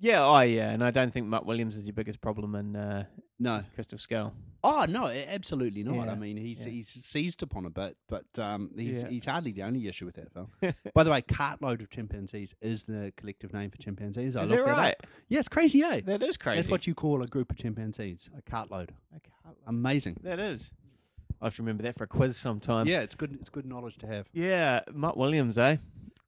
Yeah, 0.00 0.24
oh 0.24 0.40
yeah, 0.40 0.70
and 0.70 0.84
I 0.84 0.90
don't 0.90 1.12
think 1.12 1.26
Matt 1.26 1.44
Williams 1.44 1.76
is 1.76 1.84
your 1.84 1.92
biggest 1.92 2.20
problem 2.20 2.54
in 2.54 2.76
uh, 2.76 3.04
No. 3.40 3.64
Crystal 3.74 3.98
Skull. 3.98 4.32
Oh 4.62 4.86
no, 4.88 5.06
absolutely 5.08 5.82
not. 5.82 6.06
Yeah, 6.06 6.12
I 6.12 6.14
mean, 6.14 6.36
he's 6.36 6.60
yeah. 6.60 6.72
he's 6.72 6.88
seized 6.88 7.42
upon 7.42 7.64
a 7.66 7.70
bit, 7.70 7.96
but 8.08 8.24
um, 8.38 8.70
he's 8.76 9.02
Yeah. 9.02 9.08
he's 9.08 9.24
hardly 9.24 9.50
the 9.52 9.62
only 9.64 9.86
issue 9.88 10.04
with 10.06 10.14
that 10.16 10.32
film. 10.32 10.50
By 10.94 11.02
the 11.04 11.10
way, 11.10 11.22
cartload 11.22 11.80
of 11.80 11.90
chimpanzees 11.90 12.54
is 12.60 12.84
the 12.84 13.12
collective 13.16 13.52
name 13.52 13.70
for 13.70 13.78
chimpanzees. 13.78 14.36
I 14.36 14.44
Is 14.44 14.50
that 14.50 14.60
up. 14.60 14.66
right? 14.66 14.96
Yeah, 15.28 15.40
it's 15.40 15.48
crazy, 15.48 15.82
eh? 15.82 16.00
That 16.04 16.22
is 16.22 16.36
crazy. 16.36 16.56
That's 16.56 16.70
what 16.70 16.86
you 16.86 16.94
call 16.94 17.22
a 17.22 17.26
group 17.26 17.50
of 17.50 17.56
chimpanzees, 17.56 18.28
a 18.36 18.42
cartload. 18.48 18.90
Okay, 19.16 19.30
Amazing. 19.66 20.18
that 20.22 20.38
is. 20.38 20.70
I 21.40 21.46
have 21.46 21.56
to 21.56 21.62
remember 21.62 21.84
that 21.84 21.96
for 21.96 22.04
a 22.04 22.08
quiz 22.08 22.36
sometime. 22.36 22.86
yeah, 22.88 23.00
it's 23.00 23.14
good. 23.14 23.36
It's 23.40 23.50
good 23.50 23.64
knowledge 23.66 23.98
to 23.98 24.06
have. 24.08 24.28
Yeah, 24.32 24.80
Matt 24.92 25.16
Williams, 25.16 25.56
eh? 25.58 25.76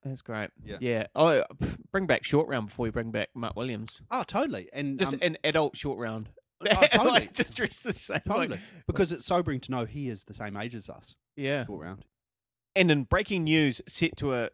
That's 0.04 0.23
great. 0.23 0.50
Yeah. 0.64 0.78
Yeah. 0.80 1.07
Oh, 1.14 1.45
pff, 1.57 1.76
bring 1.92 2.07
back 2.07 2.25
short 2.25 2.49
round 2.49 2.66
before 2.66 2.87
you 2.87 2.92
bring 2.92 3.11
back 3.11 3.28
Matt 3.35 3.57
Williams. 3.57 4.02
Oh, 4.11 4.23
totally. 4.26 4.69
And 4.73 4.99
Just 4.99 5.14
um, 5.14 5.21
an 5.23 5.37
adult 5.45 5.76
short 5.76 5.99
round. 5.99 6.30
Oh, 6.62 6.87
totally. 6.92 7.11
like, 7.11 7.35
just 7.35 7.54
dressed 7.54 7.85
the 7.85 7.92
same. 7.92 8.21
totally 8.28 8.61
because 8.87 9.12
it's 9.12 9.26
sobering 9.26 9.61
to 9.61 9.71
know 9.71 9.85
he 9.85 10.09
is 10.09 10.25
the 10.25 10.35
same 10.35 10.57
age 10.57 10.75
as 10.75 10.88
us. 10.88 11.14
Yeah. 11.37 11.66
Short 11.66 11.83
round. 11.83 12.04
And 12.76 12.90
in 12.90 13.04
breaking 13.04 13.45
news, 13.45 13.80
set 13.87 14.16
to 14.19 14.35
a 14.35 14.50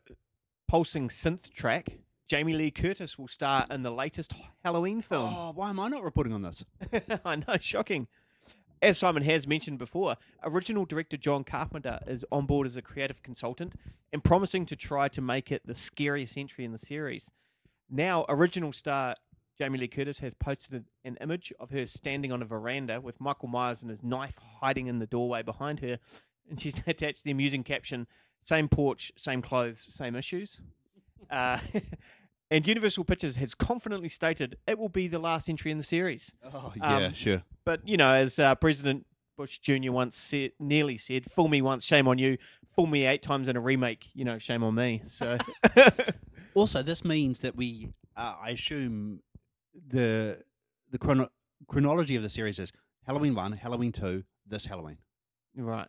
pulsing 0.69 1.09
synth 1.09 1.53
track, 1.53 1.99
Jamie 2.29 2.55
Lee 2.55 2.71
Curtis 2.71 3.19
will 3.19 3.29
star 3.29 3.67
in 3.71 3.83
the 3.83 3.91
latest 3.91 4.35
Halloween 4.65 5.01
film. 5.01 5.33
Oh, 5.33 5.53
why 5.55 5.71
am 5.71 5.79
I 5.79 5.89
not 5.89 6.03
reporting 6.03 6.33
on 6.33 6.43
this? 6.43 6.65
I 7.25 7.37
know, 7.37 7.57
shocking. 7.61 8.09
As 8.83 8.99
Simon 8.99 9.23
has 9.23 9.47
mentioned 9.47 9.79
before, 9.79 10.17
original 10.45 10.85
director 10.85 11.17
John 11.17 11.45
Carpenter 11.45 11.99
is 12.07 12.25
on 12.31 12.47
board 12.47 12.67
as 12.67 12.77
a 12.77 12.83
creative 12.83 13.23
consultant 13.23 13.75
and 14.13 14.23
promising 14.23 14.67
to 14.67 14.77
try 14.77 15.09
to 15.09 15.21
make 15.21 15.51
it 15.51 15.63
the 15.65 15.75
scariest 15.75 16.37
entry 16.37 16.65
in 16.65 16.73
the 16.73 16.79
series. 16.79 17.31
Now, 17.89 18.27
original 18.29 18.73
star 18.73 19.17
Jamie 19.59 19.79
Lee 19.79 19.89
Curtis 19.89 20.19
has 20.19 20.35
posted 20.35 20.85
an 21.05 21.17
image 21.21 21.53
of 21.59 21.71
her 21.71 21.87
standing 21.87 22.31
on 22.31 22.43
a 22.43 22.45
veranda 22.45 23.01
with 23.01 23.21
Michael 23.21 23.49
Myers 23.49 23.81
and 23.81 23.91
his 23.91 24.03
knife 24.03 24.35
hiding 24.61 24.87
in 24.87 24.99
the 24.99 25.07
doorway 25.07 25.43
behind 25.43 25.81
her, 25.81 25.99
and 26.51 26.61
she's 26.61 26.81
attached 26.87 27.25
the 27.25 27.31
amusing 27.31 27.65
caption 27.65 28.07
Same 28.45 28.69
porch, 28.69 29.11
same 29.17 29.41
clothes, 29.41 29.81
same 29.81 30.15
issues. 30.15 30.61
Uh, 31.31 31.59
and 32.51 32.67
Universal 32.67 33.05
Pictures 33.05 33.37
has 33.37 33.55
confidently 33.55 34.09
stated 34.09 34.57
it 34.67 34.79
will 34.79 34.89
be 34.89 35.09
the 35.09 35.19
last 35.19 35.49
entry 35.49 35.71
in 35.71 35.79
the 35.79 35.85
series. 35.85 36.35
Oh, 36.53 36.73
yeah, 36.77 37.13
sure. 37.13 37.43
But 37.65 37.87
you 37.87 37.97
know, 37.97 38.13
as 38.15 38.39
uh, 38.39 38.55
President 38.55 39.07
Bush 39.37 39.59
Jr. 39.59 39.91
once 39.93 40.17
said, 40.17 40.53
nearly 40.59 40.97
said, 40.97 41.31
"Fool 41.31 41.49
me 41.49 41.61
once, 41.63 41.85
shame 41.85 42.09
on 42.09 42.19
you. 42.19 42.39
Fool 42.75 42.87
me 42.87 43.05
eight 43.07 43.23
times 43.23 43.49
in 43.49 43.57
a 43.57 43.61
remake, 43.61 44.09
you 44.15 44.25
know, 44.25 44.39
shame 44.39 44.63
on 44.63 44.75
me." 44.75 45.03
So, 45.07 45.39
Also, 46.55 46.83
this 46.83 47.05
means 47.05 47.41
that 47.41 47.55
we, 47.55 47.93
uh, 48.17 48.37
I 48.41 48.51
assume, 48.51 49.21
the 49.89 50.43
the 50.91 50.99
chrono- 50.99 51.31
chronology 51.67 52.17
of 52.17 52.23
the 52.23 52.31
series 52.31 52.59
is 52.59 52.73
Halloween 53.05 53.35
one, 53.35 53.53
Halloween 53.53 53.93
two, 53.93 54.25
this 54.47 54.65
Halloween. 54.67 54.99
right, 55.57 55.89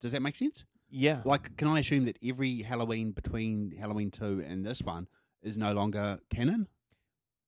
Does 0.00 0.12
that 0.12 0.22
make 0.22 0.36
sense? 0.36 0.64
yeah, 0.88 1.22
Like, 1.24 1.56
can 1.56 1.66
I 1.68 1.80
assume 1.80 2.04
that 2.04 2.18
every 2.24 2.62
Halloween 2.62 3.10
between 3.12 3.72
Halloween 3.78 4.10
two 4.10 4.44
and 4.46 4.64
this 4.64 4.82
one 4.82 5.08
is 5.42 5.56
no 5.56 5.72
longer 5.72 6.18
canon? 6.34 6.68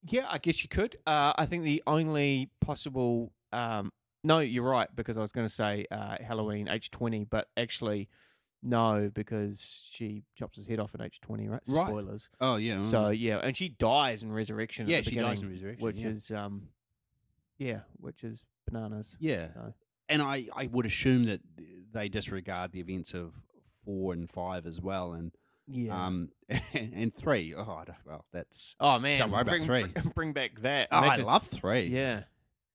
yeah. 0.06 0.26
I 0.28 0.38
guess 0.38 0.62
you 0.62 0.68
could. 0.68 0.96
Uh, 1.06 1.32
I 1.36 1.46
think 1.46 1.64
the 1.64 1.82
only 1.86 2.50
possible, 2.60 3.32
um, 3.52 3.90
no, 4.22 4.40
you're 4.40 4.62
right 4.68 4.88
because 4.94 5.16
I 5.16 5.20
was 5.20 5.32
going 5.32 5.46
to 5.46 5.52
say 5.52 5.86
uh, 5.90 6.16
Halloween 6.22 6.68
H 6.68 6.90
twenty, 6.90 7.24
but 7.24 7.48
actually, 7.56 8.08
no, 8.62 9.10
because 9.12 9.82
she 9.90 10.22
chops 10.36 10.56
his 10.56 10.66
head 10.66 10.80
off 10.80 10.94
at 10.94 11.00
H 11.02 11.20
twenty. 11.20 11.48
Right? 11.48 11.60
Right. 11.68 11.88
Spoilers. 11.88 12.28
Oh 12.40 12.56
yeah. 12.56 12.82
So 12.82 13.10
yeah, 13.10 13.38
and 13.38 13.56
she 13.56 13.68
dies 13.68 14.22
in 14.22 14.32
Resurrection. 14.32 14.88
yeah, 14.88 15.00
the 15.00 15.10
she 15.10 15.16
dies 15.16 15.40
in 15.40 15.50
Resurrection, 15.50 15.84
which 15.84 15.96
yeah. 15.96 16.08
is 16.08 16.30
um, 16.30 16.68
yeah, 17.58 17.80
which 17.98 18.24
is 18.24 18.42
bananas. 18.66 19.16
yeah, 19.20 19.48
So. 19.54 19.74
and 20.08 20.22
I 20.22 20.46
I 20.54 20.68
would 20.72 20.86
assume 20.86 21.24
that 21.26 21.40
they 21.92 22.08
disregard 22.08 22.72
the 22.72 22.80
events 22.80 23.14
of 23.14 23.34
four 23.84 24.12
and 24.14 24.28
five 24.30 24.66
as 24.66 24.80
well, 24.80 25.12
and 25.12 25.32
Yeah. 25.66 26.06
um 26.06 26.28
and 26.74 27.14
three. 27.14 27.54
Oh, 27.54 27.62
I 27.62 27.84
don't- 27.84 27.96
well, 28.06 28.24
that's 28.32 28.74
Oh 28.80 28.98
man, 28.98 29.18
Don't 29.20 29.30
worry 29.30 29.42
about 29.42 29.50
bring, 29.50 29.64
three. 29.64 29.84
Bring, 29.86 30.08
bring 30.14 30.32
back 30.32 30.60
that. 30.60 30.88
oh, 30.92 30.96
I 30.98 31.06
Imagine- 31.06 31.24
love 31.26 31.46
three. 31.46 31.84
Yeah, 31.86 32.24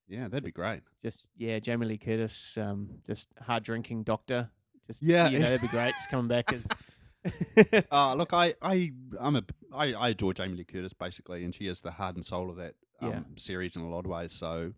yeah, 0.08 0.28
that'd 0.28 0.44
be 0.44 0.52
great. 0.52 0.82
just 1.04 1.24
yeah, 1.38 1.60
Jamie 1.60 1.86
Lee 1.86 1.98
Curtis, 1.98 2.58
um, 2.58 2.90
just 3.06 3.30
hard 3.42 3.64
drinking 3.64 4.04
doctor. 4.04 4.50
Just 4.88 5.02
Yeah. 5.04 5.30
you 5.30 5.38
know, 5.40 5.46
that'd 5.46 5.62
be 5.62 5.68
great. 5.68 5.94
Just 5.94 6.10
coming 6.10 6.28
back 6.28 6.52
as. 6.54 6.68
Uh, 7.92 8.14
look, 8.16 8.32
I, 8.34 8.54
I, 8.62 8.92
I'm 9.20 9.36
a, 9.36 9.44
I, 9.74 9.94
I 9.94 10.10
adore 10.10 10.34
Jamie 10.34 10.56
Lee 10.58 10.64
Curtis 10.64 10.94
basically, 10.94 11.44
and 11.44 11.54
she 11.54 11.66
is 11.68 11.82
the 11.82 11.92
heart 11.92 12.16
and 12.16 12.26
soul 12.26 12.50
of 12.50 12.56
that 12.56 12.76
um, 13.02 13.10
Yeah. 13.10 13.20
series 13.36 13.76
in 13.76 13.82
a 13.82 13.90
lot 13.90 14.06
of 14.06 14.12
ways. 14.12 14.34
So, 14.34 14.72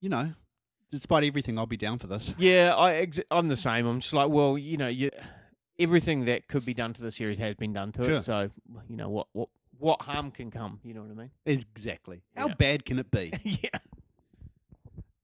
you 0.00 0.08
know, 0.08 0.32
despite 0.90 1.24
everything, 1.24 1.58
I'll 1.58 1.66
be 1.66 1.76
down 1.76 1.98
for 1.98 2.06
this. 2.06 2.32
Yeah, 2.38 2.74
I 2.74 2.94
ex- 2.94 3.20
I'm 3.30 3.48
the 3.48 3.56
same. 3.56 3.86
I'm 3.86 4.00
just 4.00 4.14
like, 4.14 4.30
well, 4.30 4.56
you 4.56 4.78
know, 4.78 4.88
you, 4.88 5.10
everything 5.78 6.24
that 6.26 6.48
could 6.48 6.64
be 6.64 6.74
done 6.74 6.92
to 6.94 7.02
the 7.02 7.12
series 7.12 7.38
has 7.38 7.54
been 7.54 7.72
done 7.72 7.92
to 7.92 8.04
Sure. 8.04 8.14
it. 8.16 8.22
So, 8.22 8.50
you 8.88 8.96
know, 8.96 9.08
what 9.08 9.28
what 9.32 9.48
what 9.78 10.00
harm 10.02 10.30
can 10.30 10.50
come? 10.50 10.80
You 10.82 10.94
know 10.94 11.02
what 11.02 11.10
I 11.10 11.14
mean? 11.14 11.30
Exactly. 11.44 12.22
How 12.34 12.48
Yeah. 12.48 12.54
bad 12.54 12.84
can 12.86 12.98
it 12.98 13.10
be? 13.10 13.30
yeah. 13.44 13.78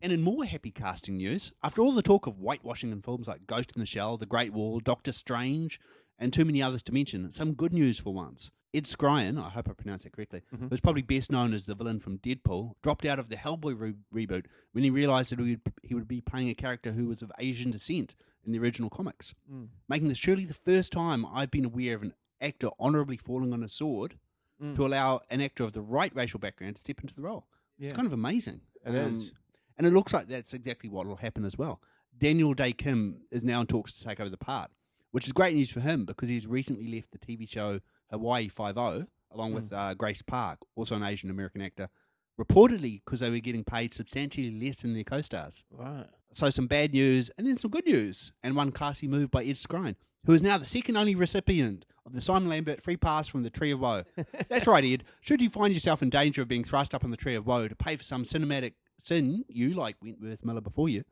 And 0.00 0.12
in 0.12 0.20
more 0.20 0.44
happy 0.44 0.70
casting 0.72 1.16
news, 1.16 1.52
after 1.62 1.80
all 1.80 1.92
the 1.92 2.02
talk 2.02 2.26
of 2.26 2.34
whitewashing 2.36 2.90
in 2.90 3.02
films 3.02 3.28
like 3.28 3.46
Ghost 3.46 3.72
in 3.76 3.80
the 3.80 3.86
Shell, 3.86 4.16
The 4.18 4.26
Great 4.26 4.52
Wall, 4.52 4.80
Doctor 4.80 5.12
Strange, 5.12 5.80
and 6.18 6.32
too 6.32 6.44
many 6.44 6.60
others 6.60 6.82
to 6.84 6.92
mention, 6.92 7.30
some 7.32 7.54
good 7.54 7.72
news 7.72 7.98
for 7.98 8.12
once. 8.12 8.50
Ed 8.74 8.84
Skrein, 8.84 9.38
I 9.40 9.50
hope 9.50 9.68
I 9.68 9.74
pronounced 9.74 10.04
that 10.04 10.12
correctly, 10.12 10.42
Mhm. 10.54 10.70
who's 10.70 10.80
probably 10.80 11.02
best 11.02 11.30
known 11.30 11.52
as 11.54 11.66
the 11.66 11.74
villain 11.74 12.00
from 12.00 12.18
Deadpool, 12.18 12.74
dropped 12.82 13.04
out 13.04 13.18
of 13.18 13.28
the 13.28 13.36
Hellboy 13.36 13.78
re- 13.78 14.26
reboot 14.26 14.46
when 14.72 14.82
he 14.82 14.90
realised 14.90 15.30
that 15.30 15.38
he 15.38 15.50
would, 15.52 15.72
he 15.82 15.94
would 15.94 16.08
be 16.08 16.20
playing 16.20 16.48
a 16.48 16.54
character 16.54 16.92
who 16.92 17.06
was 17.06 17.22
of 17.22 17.30
Asian 17.38 17.70
descent 17.70 18.14
in 18.44 18.52
the 18.52 18.58
original 18.58 18.90
comics, 18.90 19.34
Mm. 19.50 19.68
making 19.88 20.08
this 20.08 20.18
surely 20.18 20.44
the 20.44 20.54
first 20.54 20.92
time 20.92 21.24
I've 21.26 21.50
been 21.50 21.64
aware 21.64 21.94
of 21.94 22.02
an 22.02 22.14
actor 22.40 22.68
honourably 22.80 23.16
falling 23.16 23.52
on 23.52 23.62
a 23.62 23.68
sword 23.68 24.18
Mm. 24.60 24.74
to 24.76 24.86
allow 24.86 25.20
an 25.30 25.40
actor 25.40 25.64
of 25.64 25.72
the 25.72 25.82
right 25.82 26.14
racial 26.14 26.38
background 26.40 26.76
to 26.76 26.80
step 26.80 27.00
into 27.00 27.14
the 27.14 27.22
role. 27.22 27.46
Yeah. 27.78 27.86
It's 27.86 27.94
kind 27.96 28.06
of 28.06 28.12
amazing. 28.12 28.60
It 28.84 28.94
is. 28.94 29.32
And 29.76 29.86
it 29.86 29.92
looks 29.92 30.12
like 30.12 30.26
that's 30.26 30.54
exactly 30.54 30.88
what 30.90 31.06
will 31.06 31.16
happen 31.16 31.44
as 31.44 31.56
well. 31.56 31.80
Daniel 32.18 32.52
Dae 32.54 32.72
Kim 32.72 33.22
is 33.30 33.42
now 33.42 33.60
in 33.62 33.66
talks 33.66 33.92
to 33.94 34.04
take 34.04 34.20
over 34.20 34.28
the 34.30 34.36
part, 34.36 34.70
which 35.12 35.26
is 35.26 35.32
great 35.32 35.54
news 35.56 35.70
for 35.70 35.80
him 35.80 36.04
because 36.04 36.28
he's 36.28 36.46
recently 36.46 36.86
left 36.94 37.10
the 37.10 37.18
TV 37.18 37.46
show 37.48 37.80
Hawaii 38.10 38.48
Five 38.48 38.76
O 38.78 39.06
along 39.30 39.54
with 39.54 39.72
uh, 39.72 39.94
Grace 39.94 40.20
Park, 40.20 40.58
also 40.76 40.94
an 40.94 41.02
Asian 41.02 41.30
American 41.30 41.62
actor, 41.62 41.88
reportedly 42.38 43.02
because 43.04 43.20
they 43.20 43.30
were 43.30 43.38
getting 43.40 43.64
paid 43.64 43.94
substantially 43.94 44.50
less 44.50 44.82
than 44.82 44.94
their 44.94 45.04
co-stars. 45.04 45.64
Right. 45.70 46.06
So 46.34 46.50
some 46.50 46.66
bad 46.66 46.92
news 46.92 47.30
and 47.36 47.46
then 47.46 47.58
some 47.58 47.70
good 47.70 47.86
news, 47.86 48.32
and 48.42 48.56
one 48.56 48.72
classy 48.72 49.06
move 49.06 49.30
by 49.30 49.44
Ed 49.44 49.56
Skrein, 49.56 49.96
who 50.24 50.32
is 50.32 50.42
now 50.42 50.58
the 50.58 50.66
second 50.66 50.96
only 50.96 51.14
recipient 51.14 51.84
of 52.06 52.12
the 52.12 52.20
Simon 52.20 52.48
Lambert 52.48 52.82
free 52.82 52.96
pass 52.96 53.28
from 53.28 53.42
the 53.42 53.50
Tree 53.50 53.70
of 53.70 53.80
Woe. 53.80 54.02
That's 54.48 54.66
right, 54.66 54.84
Ed. 54.84 55.04
Should 55.20 55.40
you 55.40 55.50
find 55.50 55.72
yourself 55.72 56.02
in 56.02 56.10
danger 56.10 56.42
of 56.42 56.48
being 56.48 56.64
thrust 56.64 56.94
up 56.94 57.04
on 57.04 57.10
the 57.10 57.16
Tree 57.16 57.34
of 57.34 57.46
Woe 57.46 57.68
to 57.68 57.76
pay 57.76 57.96
for 57.96 58.04
some 58.04 58.24
cinematic 58.24 58.72
sin, 58.98 59.44
you, 59.48 59.74
like 59.74 59.96
Wentworth 60.02 60.44
Miller 60.44 60.60
before 60.60 60.88
you, 60.88 61.02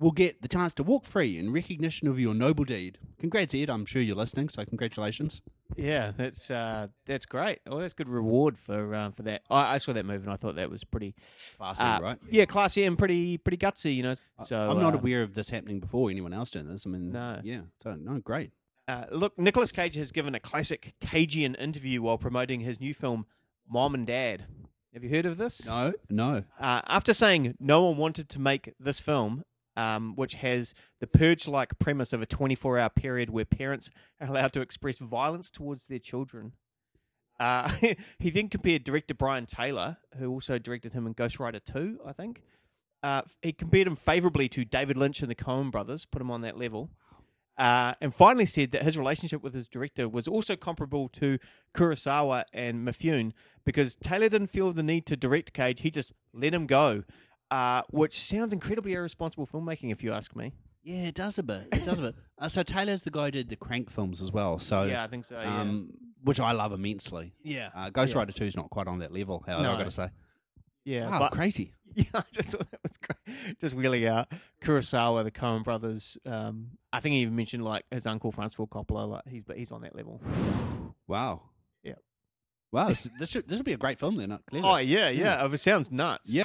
will 0.00 0.12
get 0.12 0.42
the 0.42 0.48
chance 0.48 0.74
to 0.74 0.82
walk 0.82 1.04
free 1.04 1.38
in 1.38 1.52
recognition 1.52 2.08
of 2.08 2.18
your 2.18 2.34
noble 2.34 2.64
deed. 2.64 2.98
Congrats, 3.20 3.54
Ed. 3.54 3.70
I'm 3.70 3.86
sure 3.86 4.02
you're 4.02 4.16
listening, 4.16 4.48
so 4.48 4.64
congratulations. 4.64 5.40
Yeah, 5.76 6.12
that's 6.16 6.50
uh, 6.50 6.88
that's 7.06 7.26
great. 7.26 7.60
Oh, 7.66 7.78
that's 7.80 7.94
good 7.94 8.08
reward 8.08 8.58
for 8.58 8.94
uh, 8.94 9.10
for 9.10 9.22
that. 9.24 9.42
I, 9.50 9.74
I 9.74 9.78
saw 9.78 9.92
that 9.92 10.04
move 10.04 10.22
and 10.22 10.32
I 10.32 10.36
thought 10.36 10.56
that 10.56 10.70
was 10.70 10.84
pretty 10.84 11.14
Classy, 11.56 11.82
uh, 11.82 12.00
right? 12.00 12.18
Yeah, 12.30 12.44
classy 12.44 12.84
and 12.84 12.96
pretty 12.98 13.38
pretty 13.38 13.56
gutsy. 13.56 13.94
You 13.96 14.02
know. 14.02 14.14
So 14.44 14.70
I'm 14.70 14.80
not 14.80 14.94
uh, 14.94 14.98
aware 14.98 15.22
of 15.22 15.34
this 15.34 15.50
happening 15.50 15.80
before 15.80 16.10
anyone 16.10 16.32
else 16.32 16.50
doing 16.50 16.68
this. 16.68 16.84
I 16.86 16.90
mean, 16.90 17.12
No. 17.12 17.40
yeah, 17.42 17.62
so, 17.82 17.94
no, 17.94 18.18
great. 18.20 18.52
Uh, 18.86 19.04
look, 19.10 19.38
Nicolas 19.38 19.72
Cage 19.72 19.94
has 19.94 20.12
given 20.12 20.34
a 20.34 20.40
classic 20.40 20.94
Cagean 21.00 21.54
interview 21.54 22.02
while 22.02 22.18
promoting 22.18 22.60
his 22.60 22.80
new 22.80 22.92
film, 22.92 23.26
Mom 23.68 23.94
and 23.94 24.06
Dad. 24.06 24.44
Have 24.92 25.02
you 25.02 25.10
heard 25.10 25.26
of 25.26 25.38
this? 25.38 25.66
No, 25.66 25.92
no. 26.08 26.44
Uh, 26.60 26.82
after 26.86 27.14
saying 27.14 27.56
no 27.58 27.84
one 27.86 27.96
wanted 27.96 28.28
to 28.28 28.38
make 28.38 28.74
this 28.78 29.00
film, 29.00 29.42
um, 29.76 30.14
which 30.16 30.34
has 30.34 30.74
the 31.00 31.06
purge 31.06 31.48
like 31.48 31.78
premise 31.78 32.12
of 32.12 32.22
a 32.22 32.26
24 32.26 32.78
hour 32.78 32.88
period 32.88 33.30
where 33.30 33.44
parents 33.44 33.90
are 34.20 34.28
allowed 34.28 34.52
to 34.52 34.60
express 34.60 34.98
violence 34.98 35.50
towards 35.50 35.86
their 35.86 35.98
children. 35.98 36.52
Uh, 37.40 37.70
he 38.18 38.30
then 38.30 38.48
compared 38.48 38.84
director 38.84 39.14
Brian 39.14 39.46
Taylor, 39.46 39.98
who 40.18 40.30
also 40.30 40.58
directed 40.58 40.92
him 40.92 41.06
in 41.06 41.12
Ghost 41.12 41.40
Rider 41.40 41.60
2, 41.60 42.00
I 42.06 42.12
think. 42.12 42.42
Uh, 43.02 43.22
he 43.42 43.52
compared 43.52 43.86
him 43.86 43.96
favorably 43.96 44.48
to 44.48 44.64
David 44.64 44.96
Lynch 44.96 45.20
and 45.20 45.30
the 45.30 45.34
Coen 45.34 45.70
brothers, 45.70 46.06
put 46.06 46.22
him 46.22 46.30
on 46.30 46.40
that 46.42 46.56
level. 46.56 46.90
Uh, 47.56 47.94
and 48.00 48.12
finally 48.12 48.46
said 48.46 48.72
that 48.72 48.82
his 48.82 48.98
relationship 48.98 49.42
with 49.42 49.54
his 49.54 49.68
director 49.68 50.08
was 50.08 50.26
also 50.26 50.56
comparable 50.56 51.08
to 51.08 51.38
Kurosawa 51.76 52.44
and 52.52 52.86
Mifune 52.86 53.32
because 53.64 53.94
Taylor 53.94 54.28
didn't 54.28 54.48
feel 54.48 54.72
the 54.72 54.82
need 54.82 55.06
to 55.06 55.16
direct 55.16 55.52
Cage, 55.52 55.82
he 55.82 55.90
just 55.90 56.12
let 56.32 56.52
him 56.52 56.66
go, 56.66 57.04
uh, 57.54 57.82
which 57.90 58.18
sounds 58.18 58.52
incredibly 58.52 58.94
irresponsible 58.94 59.46
filmmaking, 59.46 59.92
if 59.92 60.02
you 60.02 60.12
ask 60.12 60.34
me. 60.34 60.52
Yeah, 60.82 61.04
it 61.04 61.14
does 61.14 61.38
a 61.38 61.42
bit. 61.42 61.68
It 61.72 61.84
does 61.84 61.98
a 61.98 62.02
bit. 62.02 62.14
Uh, 62.36 62.48
so 62.48 62.64
Taylor's 62.64 63.04
the 63.04 63.10
guy 63.12 63.26
who 63.26 63.30
did 63.30 63.48
the 63.48 63.54
Crank 63.56 63.88
films 63.90 64.20
as 64.20 64.32
well. 64.32 64.58
So 64.58 64.82
yeah, 64.84 65.04
I 65.04 65.06
think 65.06 65.24
so. 65.24 65.38
Yeah. 65.40 65.60
um, 65.60 65.90
which 66.24 66.40
I 66.40 66.50
love 66.50 66.72
immensely. 66.72 67.32
yeah. 67.44 67.70
Uh, 67.74 67.90
Ghost 67.90 68.12
Yeah. 68.12 68.18
Rider 68.18 68.32
Two 68.32 68.44
is 68.44 68.56
not 68.56 68.70
quite 68.70 68.88
on 68.88 68.98
that 68.98 69.12
level. 69.12 69.42
However, 69.46 69.62
No. 69.62 69.70
I've 69.72 69.78
got 69.78 69.84
to 69.84 69.90
say, 69.92 70.08
yeah, 70.84 71.08
wow, 71.08 71.20
but 71.20 71.32
crazy. 71.32 71.72
yeah, 71.94 72.04
I 72.12 72.22
just 72.32 72.48
thought 72.50 72.68
that 72.72 72.80
was 72.82 72.92
great. 72.98 73.60
Just 73.60 73.74
wheeling 73.76 74.04
out 74.06 74.26
Kurosawa, 74.62 75.22
the 75.22 75.30
Coen 75.30 75.62
brothers. 75.62 76.18
Um, 76.26 76.72
I 76.92 76.98
think 76.98 77.12
he 77.14 77.20
even 77.20 77.36
mentioned 77.36 77.64
like 77.64 77.84
his 77.92 78.04
uncle 78.04 78.32
Francis 78.32 78.56
Ford 78.56 78.68
Coppola. 78.70 79.08
Like 79.08 79.28
he's 79.28 79.44
but 79.44 79.56
he's 79.56 79.70
on 79.70 79.82
that 79.82 79.94
level. 79.94 80.20
Wow. 81.06 81.42
Yeah. 81.84 81.94
Wow. 82.72 82.88
This 82.88 83.08
this 83.20 83.30
should, 83.30 83.46
this 83.48 83.58
will 83.58 83.64
be 83.64 83.74
a 83.74 83.78
great 83.78 84.00
film 84.00 84.16
then. 84.16 84.32
uh, 84.32 84.38
Clearly. 84.50 84.68
Oh 84.68 84.76
yeah, 84.78 85.08
yeah. 85.10 85.46
It 85.46 85.60
sounds 85.60 85.90
nuts. 85.92 86.30
yeah. 86.34 86.44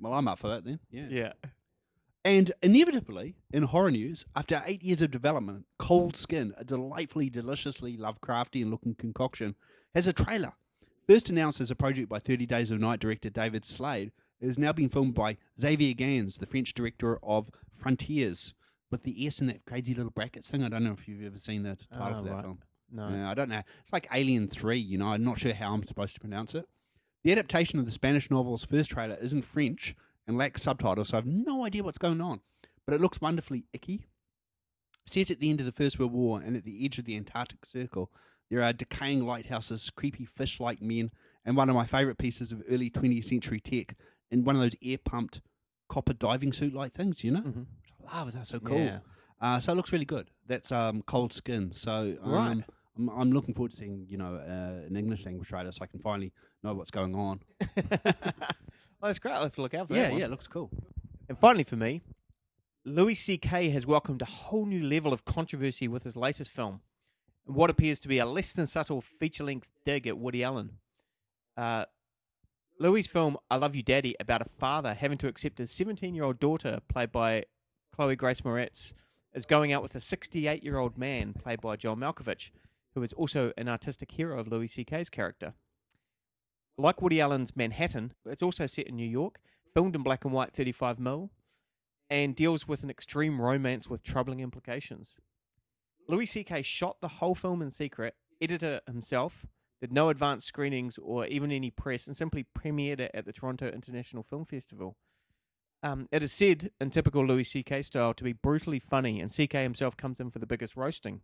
Well, 0.00 0.14
I'm 0.14 0.28
up 0.28 0.38
for 0.38 0.48
that 0.48 0.64
then. 0.64 0.78
Yeah. 0.90 1.06
yeah. 1.10 1.32
And 2.24 2.52
inevitably, 2.62 3.36
in 3.52 3.62
horror 3.64 3.90
news, 3.90 4.26
after 4.36 4.62
eight 4.66 4.82
years 4.82 5.00
of 5.00 5.10
development, 5.10 5.66
Cold 5.78 6.14
Skin, 6.16 6.52
a 6.58 6.64
delightfully, 6.64 7.30
deliciously 7.30 7.96
Lovecraftian 7.96 8.70
looking 8.70 8.94
concoction, 8.94 9.54
has 9.94 10.06
a 10.06 10.12
trailer. 10.12 10.52
First 11.08 11.30
announced 11.30 11.60
as 11.60 11.70
a 11.70 11.74
project 11.76 12.08
by 12.08 12.18
30 12.18 12.44
Days 12.44 12.70
of 12.70 12.80
Night 12.80 13.00
director 13.00 13.30
David 13.30 13.64
Slade, 13.64 14.12
it 14.40 14.46
is 14.46 14.58
now 14.58 14.72
being 14.72 14.90
filmed 14.90 15.14
by 15.14 15.38
Xavier 15.58 15.94
Gens, 15.94 16.36
the 16.38 16.46
French 16.46 16.74
director 16.74 17.18
of 17.22 17.50
Frontiers, 17.76 18.52
with 18.90 19.04
the 19.04 19.26
S 19.26 19.40
in 19.40 19.46
that 19.46 19.64
crazy 19.64 19.94
little 19.94 20.10
brackets 20.10 20.50
thing. 20.50 20.62
I 20.62 20.68
don't 20.68 20.84
know 20.84 20.92
if 20.92 21.08
you've 21.08 21.24
ever 21.24 21.38
seen 21.38 21.62
the 21.62 21.76
title 21.90 22.16
Ah, 22.16 22.18
for 22.18 22.24
that 22.24 22.32
right. 22.34 22.42
film. 22.42 22.58
No. 22.92 23.08
Yeah, 23.08 23.30
I 23.30 23.34
don't 23.34 23.48
know. 23.48 23.62
It's 23.82 23.92
like 23.92 24.06
Alien 24.12 24.48
3, 24.48 24.78
you 24.78 24.98
know. 24.98 25.08
I'm 25.08 25.24
not 25.24 25.38
sure 25.38 25.54
how 25.54 25.72
I'm 25.72 25.86
supposed 25.86 26.14
to 26.14 26.20
pronounce 26.20 26.54
it. 26.54 26.66
The 27.24 27.32
adaptation 27.32 27.78
of 27.78 27.84
the 27.84 27.90
Spanish 27.92 28.30
novel's 28.30 28.64
first 28.64 28.90
trailer 28.90 29.16
is 29.20 29.32
in 29.32 29.42
French 29.42 29.94
and 30.26 30.38
lacks 30.38 30.62
subtitles, 30.62 31.08
so 31.08 31.16
I 31.16 31.20
have 31.20 31.26
no 31.26 31.64
idea 31.64 31.82
what's 31.82 31.98
going 31.98 32.20
on. 32.20 32.40
But 32.86 32.94
it 32.94 33.00
looks 33.00 33.20
wonderfully 33.20 33.64
icky. 33.72 34.06
Set 35.06 35.30
at 35.30 35.40
the 35.40 35.50
end 35.50 35.60
of 35.60 35.66
the 35.66 35.72
First 35.72 35.98
World 35.98 36.12
War 36.12 36.40
and 36.40 36.56
at 36.56 36.64
the 36.64 36.84
edge 36.84 36.98
of 36.98 37.04
the 37.06 37.16
Antarctic 37.16 37.64
Circle, 37.66 38.10
there 38.50 38.62
are 38.62 38.72
decaying 38.72 39.26
lighthouses, 39.26 39.90
creepy 39.90 40.24
fish 40.24 40.60
like 40.60 40.80
men, 40.80 41.10
and 41.44 41.56
one 41.56 41.68
of 41.68 41.74
my 41.74 41.86
favourite 41.86 42.18
pieces 42.18 42.52
of 42.52 42.62
early 42.70 42.90
20th 42.90 43.24
century 43.24 43.60
tech 43.60 43.96
in 44.30 44.44
one 44.44 44.54
of 44.56 44.62
those 44.62 44.76
air 44.82 44.98
pumped 44.98 45.40
copper 45.88 46.12
diving 46.12 46.52
suit 46.52 46.74
like 46.74 46.92
things, 46.92 47.24
you 47.24 47.30
know? 47.30 47.40
Mhm. 47.40 47.66
Which 47.98 48.10
I 48.12 48.18
love, 48.20 48.32
that's 48.32 48.50
so 48.50 48.60
cool. 48.60 48.78
Yeah. 48.78 48.98
Uh, 49.40 49.58
so 49.60 49.72
it 49.72 49.76
looks 49.76 49.92
really 49.92 50.04
good. 50.04 50.30
That's 50.46 50.70
um, 50.72 51.02
Cold 51.02 51.32
Skin. 51.32 51.72
So 51.74 52.18
um, 52.22 52.30
Right. 52.30 52.64
I'm, 52.98 53.08
I'm 53.08 53.32
looking 53.32 53.54
forward 53.54 53.70
to 53.72 53.76
seeing 53.76 54.06
you 54.08 54.18
know 54.18 54.36
uh, 54.36 54.86
an 54.86 54.96
English 54.96 55.24
language 55.24 55.48
trailer 55.48 55.72
so 55.72 55.78
I 55.82 55.86
can 55.86 56.00
finally 56.00 56.32
know 56.62 56.74
what's 56.74 56.90
going 56.90 57.14
on. 57.14 57.40
oh, 57.76 57.92
that's 59.02 59.18
great. 59.18 59.32
I'll 59.32 59.42
have 59.42 59.54
to 59.54 59.62
look 59.62 59.74
out 59.74 59.88
for 59.88 59.94
yeah, 59.94 60.10
that. 60.10 60.18
yeah, 60.18 60.24
it 60.24 60.30
looks 60.30 60.48
cool. 60.48 60.70
And 61.28 61.38
finally, 61.38 61.64
for 61.64 61.76
me, 61.76 62.02
Louis 62.84 63.14
C.K. 63.14 63.68
has 63.70 63.86
welcomed 63.86 64.22
a 64.22 64.26
whole 64.26 64.66
new 64.66 64.82
level 64.82 65.12
of 65.12 65.24
controversy 65.24 65.88
with 65.88 66.04
his 66.04 66.16
latest 66.16 66.50
film, 66.50 66.80
and 67.46 67.54
what 67.54 67.70
appears 67.70 68.00
to 68.00 68.08
be 68.08 68.18
a 68.18 68.26
less 68.26 68.52
than 68.52 68.66
subtle 68.66 69.00
feature 69.00 69.44
length 69.44 69.68
dig 69.84 70.06
at 70.06 70.18
Woody 70.18 70.42
Allen. 70.42 70.78
Uh, 71.56 71.84
Louis' 72.80 73.06
film 73.06 73.36
I 73.50 73.56
Love 73.56 73.74
You 73.74 73.82
Daddy 73.82 74.14
about 74.20 74.42
a 74.42 74.48
father 74.58 74.94
having 74.94 75.18
to 75.18 75.28
accept 75.28 75.58
his 75.58 75.72
17 75.72 76.14
year 76.14 76.24
old 76.24 76.38
daughter, 76.38 76.80
played 76.88 77.12
by 77.12 77.44
Chloe 77.94 78.16
Grace 78.16 78.42
Moretz, 78.42 78.94
is 79.34 79.46
going 79.46 79.72
out 79.72 79.82
with 79.82 79.94
a 79.94 80.00
68 80.00 80.62
year 80.62 80.78
old 80.78 80.96
man, 80.96 81.32
played 81.32 81.60
by 81.60 81.76
John 81.76 81.98
Malkovich, 81.98 82.50
who 82.98 83.04
is 83.04 83.12
also 83.12 83.52
an 83.56 83.68
artistic 83.68 84.10
hero 84.10 84.38
of 84.38 84.48
Louis 84.48 84.66
C.K.'s 84.66 85.08
character. 85.08 85.54
Like 86.76 87.00
Woody 87.00 87.20
Allen's 87.20 87.56
Manhattan, 87.56 88.12
it's 88.26 88.42
also 88.42 88.66
set 88.66 88.88
in 88.88 88.96
New 88.96 89.08
York, 89.08 89.38
filmed 89.72 89.94
in 89.94 90.02
black 90.02 90.24
and 90.24 90.34
white 90.34 90.52
35mm, 90.52 91.30
and 92.10 92.34
deals 92.34 92.66
with 92.66 92.82
an 92.82 92.90
extreme 92.90 93.40
romance 93.40 93.88
with 93.88 94.02
troubling 94.02 94.40
implications. 94.40 95.12
Louis 96.08 96.26
C.K. 96.26 96.62
shot 96.62 96.96
the 97.00 97.08
whole 97.08 97.34
film 97.34 97.62
in 97.62 97.70
secret, 97.70 98.14
edited 98.40 98.74
it 98.74 98.82
himself, 98.86 99.46
did 99.80 99.92
no 99.92 100.08
advanced 100.08 100.46
screenings 100.46 100.98
or 100.98 101.26
even 101.26 101.52
any 101.52 101.70
press, 101.70 102.06
and 102.06 102.16
simply 102.16 102.46
premiered 102.58 102.98
it 102.98 103.12
at 103.14 103.26
the 103.26 103.32
Toronto 103.32 103.68
International 103.68 104.24
Film 104.24 104.44
Festival. 104.44 104.96
Um, 105.84 106.08
it 106.10 106.24
is 106.24 106.32
said, 106.32 106.72
in 106.80 106.90
typical 106.90 107.24
Louis 107.24 107.44
C.K. 107.44 107.82
style, 107.82 108.14
to 108.14 108.24
be 108.24 108.32
brutally 108.32 108.80
funny, 108.80 109.20
and 109.20 109.30
C.K. 109.30 109.62
himself 109.62 109.96
comes 109.96 110.18
in 110.18 110.30
for 110.30 110.40
the 110.40 110.46
biggest 110.46 110.76
roasting. 110.76 111.20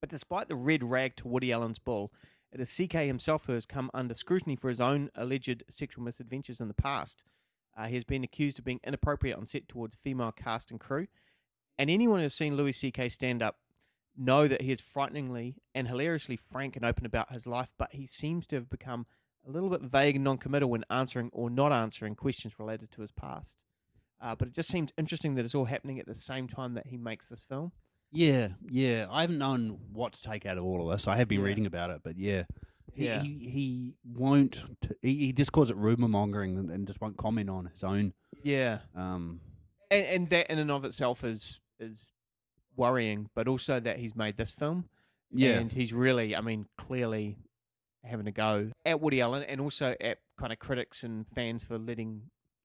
But 0.00 0.10
despite 0.10 0.48
the 0.48 0.56
red 0.56 0.82
rag 0.82 1.16
to 1.16 1.28
Woody 1.28 1.52
Allen's 1.52 1.78
bull, 1.78 2.12
it 2.52 2.60
is 2.60 2.70
C.K. 2.70 3.06
himself 3.06 3.46
who 3.46 3.52
has 3.52 3.66
come 3.66 3.90
under 3.92 4.14
scrutiny 4.14 4.56
for 4.56 4.68
his 4.68 4.80
own 4.80 5.10
alleged 5.14 5.62
sexual 5.68 6.02
misadventures 6.02 6.60
in 6.60 6.68
the 6.68 6.74
past. 6.74 7.22
Uh, 7.76 7.86
he 7.86 7.94
has 7.94 8.04
been 8.04 8.24
accused 8.24 8.58
of 8.58 8.64
being 8.64 8.80
inappropriate 8.84 9.36
on 9.36 9.46
set 9.46 9.68
towards 9.68 9.96
female 10.02 10.32
cast 10.32 10.70
and 10.70 10.80
crew. 10.80 11.06
And 11.78 11.88
anyone 11.88 12.20
who's 12.20 12.34
seen 12.34 12.56
Louis 12.56 12.72
C.K. 12.72 13.08
stand 13.10 13.42
up 13.42 13.58
know 14.16 14.48
that 14.48 14.62
he 14.62 14.72
is 14.72 14.80
frighteningly 14.80 15.56
and 15.74 15.86
hilariously 15.86 16.36
frank 16.36 16.76
and 16.76 16.84
open 16.84 17.06
about 17.06 17.32
his 17.32 17.46
life, 17.46 17.72
but 17.78 17.92
he 17.92 18.06
seems 18.06 18.46
to 18.48 18.56
have 18.56 18.68
become 18.68 19.06
a 19.46 19.50
little 19.50 19.70
bit 19.70 19.80
vague 19.82 20.16
and 20.16 20.24
non-committal 20.24 20.68
when 20.68 20.84
answering 20.90 21.30
or 21.32 21.48
not 21.48 21.72
answering 21.72 22.14
questions 22.14 22.58
related 22.58 22.90
to 22.90 23.02
his 23.02 23.12
past. 23.12 23.56
Uh, 24.20 24.34
but 24.34 24.48
it 24.48 24.54
just 24.54 24.68
seems 24.70 24.92
interesting 24.98 25.34
that 25.34 25.44
it's 25.44 25.54
all 25.54 25.64
happening 25.66 25.98
at 25.98 26.06
the 26.06 26.14
same 26.14 26.46
time 26.48 26.74
that 26.74 26.88
he 26.88 26.96
makes 26.96 27.26
this 27.26 27.40
film. 27.48 27.72
Yeah, 28.12 28.48
yeah. 28.68 29.06
I 29.10 29.20
haven't 29.20 29.38
known 29.38 29.78
what 29.92 30.14
to 30.14 30.22
take 30.22 30.46
out 30.46 30.58
of 30.58 30.64
all 30.64 30.84
of 30.86 30.92
this. 30.96 31.06
I 31.06 31.16
have 31.16 31.28
been 31.28 31.40
Yeah. 31.40 31.46
reading 31.46 31.66
about 31.66 31.90
it, 31.90 32.00
but 32.02 32.16
yeah. 32.18 32.44
He, 32.92 33.04
Yeah. 33.06 33.22
he, 33.22 33.28
he 33.48 33.94
won't. 34.04 34.62
T- 34.82 34.88
he, 35.00 35.14
he 35.26 35.32
just 35.32 35.52
calls 35.52 35.70
it 35.70 35.76
rumor 35.76 36.08
mongering 36.08 36.58
and, 36.58 36.70
and 36.70 36.86
just 36.86 37.00
won't 37.00 37.16
comment 37.16 37.48
on 37.48 37.66
his 37.66 37.84
own. 37.84 38.12
Yeah, 38.42 38.78
Um, 38.96 39.40
and, 39.90 40.06
and 40.06 40.30
that 40.30 40.50
in 40.50 40.58
and 40.58 40.70
of 40.70 40.84
itself 40.84 41.22
is 41.24 41.60
is 41.78 42.06
worrying, 42.76 43.28
but 43.34 43.46
also 43.48 43.78
that 43.80 43.98
he's 43.98 44.16
made 44.16 44.36
this 44.36 44.50
film. 44.50 44.88
Yeah. 45.32 45.58
and 45.60 45.70
he's 45.70 45.92
really, 45.92 46.34
I 46.34 46.40
mean, 46.40 46.66
clearly 46.76 47.36
having 48.04 48.26
a 48.26 48.32
go 48.32 48.70
at 48.84 49.00
Woody 49.00 49.20
Allen, 49.20 49.44
and 49.44 49.60
also 49.60 49.94
at 50.00 50.18
kind 50.38 50.52
of 50.52 50.58
critics 50.58 51.04
and 51.04 51.26
fans 51.28 51.62
for 51.64 51.78
letting, 51.78 52.22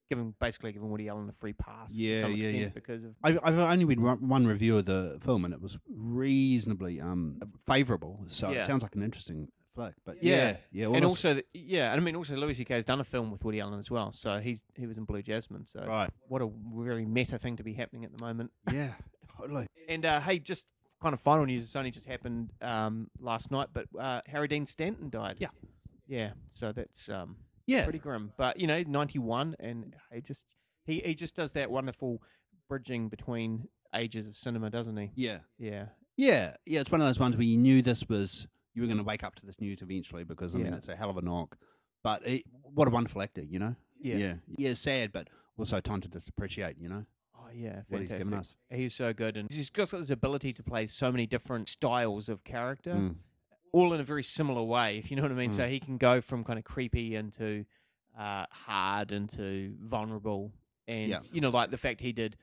giving 0.08 0.34
basically 0.40 0.72
giving 0.72 0.90
Woody 0.90 1.08
Allen 1.08 1.28
a 1.28 1.32
free 1.32 1.52
pass. 1.52 1.88
to 1.90 1.94
Yeah, 1.94 2.20
some 2.20 2.32
yeah, 2.32 2.44
extent 2.44 2.62
yeah. 2.62 2.68
Because 2.74 3.04
of 3.04 3.14
I've, 3.22 3.38
I've 3.42 3.58
only 3.58 3.84
read 3.84 4.00
one 4.00 4.28
one 4.28 4.46
review 4.46 4.78
of 4.78 4.84
the 4.86 5.18
film, 5.24 5.44
and 5.44 5.52
it 5.54 5.60
was 5.60 5.78
reasonably 5.88 7.00
um 7.00 7.40
favourable. 7.66 8.24
So 8.28 8.50
Yeah. 8.50 8.62
it 8.62 8.66
sounds 8.66 8.82
like 8.82 8.94
an 8.94 9.02
interesting 9.02 9.48
flick. 9.74 9.94
But 10.04 10.22
Yeah. 10.22 10.56
yeah, 10.72 10.88
yeah. 10.88 10.96
and 10.96 11.04
also, 11.04 11.34
th- 11.34 11.46
yeah, 11.52 11.92
and 11.92 12.00
I 12.00 12.04
mean, 12.04 12.16
also 12.16 12.34
Louis 12.36 12.54
C.K. 12.54 12.74
has 12.74 12.84
done 12.84 13.00
a 13.00 13.04
film 13.04 13.30
with 13.30 13.44
Woody 13.44 13.60
Allen 13.60 13.78
as 13.78 13.90
well, 13.90 14.12
so 14.12 14.38
he's 14.38 14.64
he 14.74 14.86
was 14.86 14.98
in 14.98 15.04
Blue 15.04 15.22
Jasmine. 15.22 15.66
So 15.66 15.84
right, 15.86 16.10
what 16.28 16.42
a 16.42 16.48
very 16.74 17.04
meta 17.04 17.38
thing 17.38 17.56
to 17.56 17.62
be 17.62 17.74
happening 17.74 18.04
at 18.04 18.16
the 18.16 18.24
moment. 18.24 18.50
yeah, 18.72 18.92
totally. 19.38 19.66
And 19.88 20.04
uh, 20.04 20.20
hey, 20.20 20.38
just 20.38 20.66
kind 21.02 21.12
of 21.12 21.20
final 21.20 21.44
news. 21.44 21.62
It's 21.62 21.76
only 21.76 21.90
just 21.90 22.06
happened 22.06 22.50
um, 22.62 23.10
last 23.20 23.50
night, 23.50 23.68
but 23.72 23.86
uh, 23.98 24.20
Harry 24.28 24.48
Dean 24.48 24.64
Stanton 24.66 25.10
died. 25.10 25.36
Yeah. 25.38 25.48
yeah. 26.08 26.30
So 26.48 26.72
that's 26.72 27.08
um, 27.10 27.36
Yeah, 27.66 27.84
pretty 27.84 27.98
grim. 27.98 28.32
But 28.36 28.58
you 28.60 28.66
know, 28.66 28.82
ninety 28.86 29.18
one, 29.18 29.56
and 29.60 29.94
he 30.12 30.20
just 30.20 30.44
he 30.84 31.00
he 31.04 31.14
just 31.14 31.34
does 31.34 31.52
that 31.52 31.70
wonderful 31.70 32.22
bridging 32.68 33.08
between 33.08 33.68
ages 33.94 34.26
of 34.26 34.36
cinema, 34.36 34.70
doesn't 34.70 34.96
he? 34.96 35.10
yeah, 35.14 35.38
Yeah, 35.58 35.86
yeah, 36.16 36.54
yeah. 36.66 36.80
It's 36.80 36.90
one 36.90 37.00
of 37.00 37.06
those 37.06 37.18
ones 37.20 37.36
where 37.36 37.44
you 37.44 37.56
knew 37.56 37.82
this 37.82 38.04
was 38.08 38.46
you 38.74 38.82
were 38.82 38.88
going 38.88 38.98
to 38.98 39.04
wake 39.04 39.24
up 39.24 39.34
to 39.36 39.46
this 39.46 39.60
news 39.60 39.80
eventually 39.82 40.24
because 40.24 40.54
I 40.54 40.58
mean 40.58 40.74
it's 40.74 40.88
a 40.88 40.96
hell 40.96 41.10
of 41.10 41.16
a 41.16 41.22
knock. 41.22 41.56
But 42.02 42.26
it, 42.26 42.42
what 42.62 42.86
a 42.86 42.90
wonderful 42.90 43.22
actor, 43.22 43.42
you 43.42 43.58
know. 43.58 43.74
yeah, 44.00 44.16
yeah, 44.16 44.34
yeah. 44.56 44.74
Sad, 44.74 45.12
but 45.12 45.28
also 45.58 45.80
time 45.80 46.00
to 46.02 46.08
just 46.08 46.28
appreciate, 46.28 46.76
you 46.78 46.88
know, 46.88 47.04
Oh 47.36 47.48
yeah, 47.54 47.80
what 47.88 48.00
he's 48.00 48.10
fantastic. 48.10 48.18
given 48.18 48.38
us. 48.38 48.54
He's 48.70 48.94
so 48.94 49.12
good, 49.12 49.36
and 49.36 49.50
he's 49.50 49.70
got 49.70 49.90
this 49.90 50.10
ability 50.10 50.52
to 50.52 50.62
play 50.62 50.86
so 50.86 51.10
many 51.10 51.26
different 51.26 51.68
styles 51.68 52.28
of 52.28 52.44
character, 52.44 52.94
Mm. 52.94 53.14
All 53.72 53.92
in 53.92 54.00
a 54.00 54.04
very 54.04 54.22
similar 54.22 54.62
way. 54.62 54.98
If 54.98 55.10
you 55.10 55.16
know 55.16 55.22
what 55.22 55.32
I 55.32 55.34
mean. 55.34 55.50
Mm. 55.50 55.56
So 55.56 55.66
he 55.66 55.80
can 55.80 55.98
go 55.98 56.20
from 56.20 56.44
kind 56.44 56.58
of 56.58 56.64
creepy 56.64 57.14
into 57.14 57.64
uh, 58.18 58.46
hard 58.50 59.12
into 59.12 59.74
vulnerable, 59.82 60.52
and 60.88 61.10
Yeah. 61.10 61.20
you 61.30 61.40
know, 61.40 61.50
like 61.50 61.70
the 61.70 61.76
fact 61.76 62.00
he 62.00 62.12
did 62.12 62.36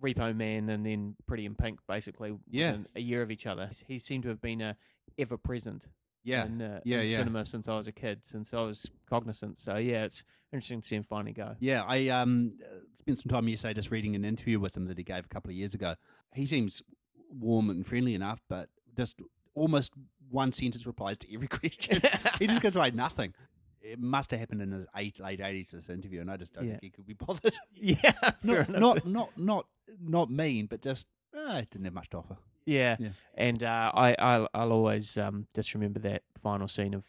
Repo 0.00 0.34
Man 0.34 0.68
and 0.68 0.84
then 0.86 1.16
Pretty 1.26 1.44
in 1.44 1.54
Pink, 1.54 1.80
basically 1.86 2.34
Yeah. 2.50 2.78
a 2.96 3.00
year 3.00 3.22
of 3.22 3.30
each 3.30 3.46
other. 3.46 3.70
He 3.86 3.98
seemed 3.98 4.22
to 4.24 4.30
have 4.30 4.40
been 4.40 4.62
uh, 4.62 4.74
ever 5.18 5.36
present. 5.36 5.86
Yeah, 6.24 6.46
in, 6.46 6.62
uh, 6.62 6.80
yeah, 6.84 7.00
in 7.00 7.10
yeah. 7.10 7.16
cinema 7.18 7.44
since 7.44 7.66
I 7.66 7.76
was 7.76 7.88
a 7.88 7.92
kid, 7.92 8.22
since 8.24 8.54
I 8.54 8.60
was 8.62 8.88
cognizant. 9.10 9.58
So 9.58 9.76
yeah, 9.76 10.04
it's 10.04 10.22
interesting 10.52 10.80
to 10.80 10.86
see 10.86 10.94
him 10.96 11.02
finally 11.02 11.32
go. 11.32 11.56
Yeah, 11.58 11.82
I 11.84 12.08
um 12.10 12.52
uh, 12.64 12.76
spent 13.00 13.18
some 13.18 13.28
time 13.28 13.48
yesterday 13.48 13.74
just 13.74 13.90
reading 13.90 14.14
an 14.14 14.24
interview 14.24 14.60
with 14.60 14.76
him 14.76 14.86
that 14.86 14.98
he 14.98 15.02
gave 15.04 15.24
a 15.24 15.28
couple 15.28 15.50
of 15.50 15.56
years 15.56 15.74
ago. 15.74 15.96
He 16.32 16.46
seems 16.46 16.80
warm 17.28 17.70
and 17.70 17.84
friendly 17.84 18.14
enough, 18.14 18.40
but 18.48 18.68
just 18.96 19.20
almost 19.54 19.92
one 20.30 20.52
sentence 20.52 20.86
replies 20.86 21.18
to 21.18 21.34
every 21.34 21.48
question. 21.60 22.00
he 22.38 22.46
just 22.46 22.62
goes 22.62 22.76
away 22.76 22.90
nothing. 22.92 23.34
It 23.80 23.98
must 23.98 24.30
have 24.30 24.38
happened 24.40 24.62
in 24.62 24.70
his 24.70 24.86
eight, 24.96 25.18
late 25.18 25.40
eighties. 25.40 25.70
This 25.72 25.88
interview, 25.90 26.20
and 26.20 26.30
I 26.30 26.36
just 26.36 26.52
don't 26.52 26.64
Yeah. 26.64 26.70
think 26.72 26.82
he 26.84 26.90
could 26.90 27.06
be 27.06 27.14
bothered. 27.14 27.54
yeah, 27.74 28.12
not, 28.42 28.68
not, 28.68 29.04
not, 29.06 29.36
not, 29.36 29.66
not 30.00 30.30
mean, 30.30 30.66
but 30.66 30.82
just 30.82 31.06
uh, 31.36 31.62
didn't 31.70 31.84
have 31.86 31.94
much 31.94 32.08
to 32.10 32.18
offer. 32.18 32.36
Yeah, 32.64 32.96
Yeah. 33.00 33.08
and 33.34 33.60
uh, 33.62 33.90
I 33.92 34.14
I'll, 34.20 34.48
I'll 34.54 34.72
always 34.72 35.18
um, 35.18 35.48
just 35.52 35.74
remember 35.74 35.98
that 36.00 36.22
final 36.40 36.68
scene 36.68 36.94
of 36.94 37.04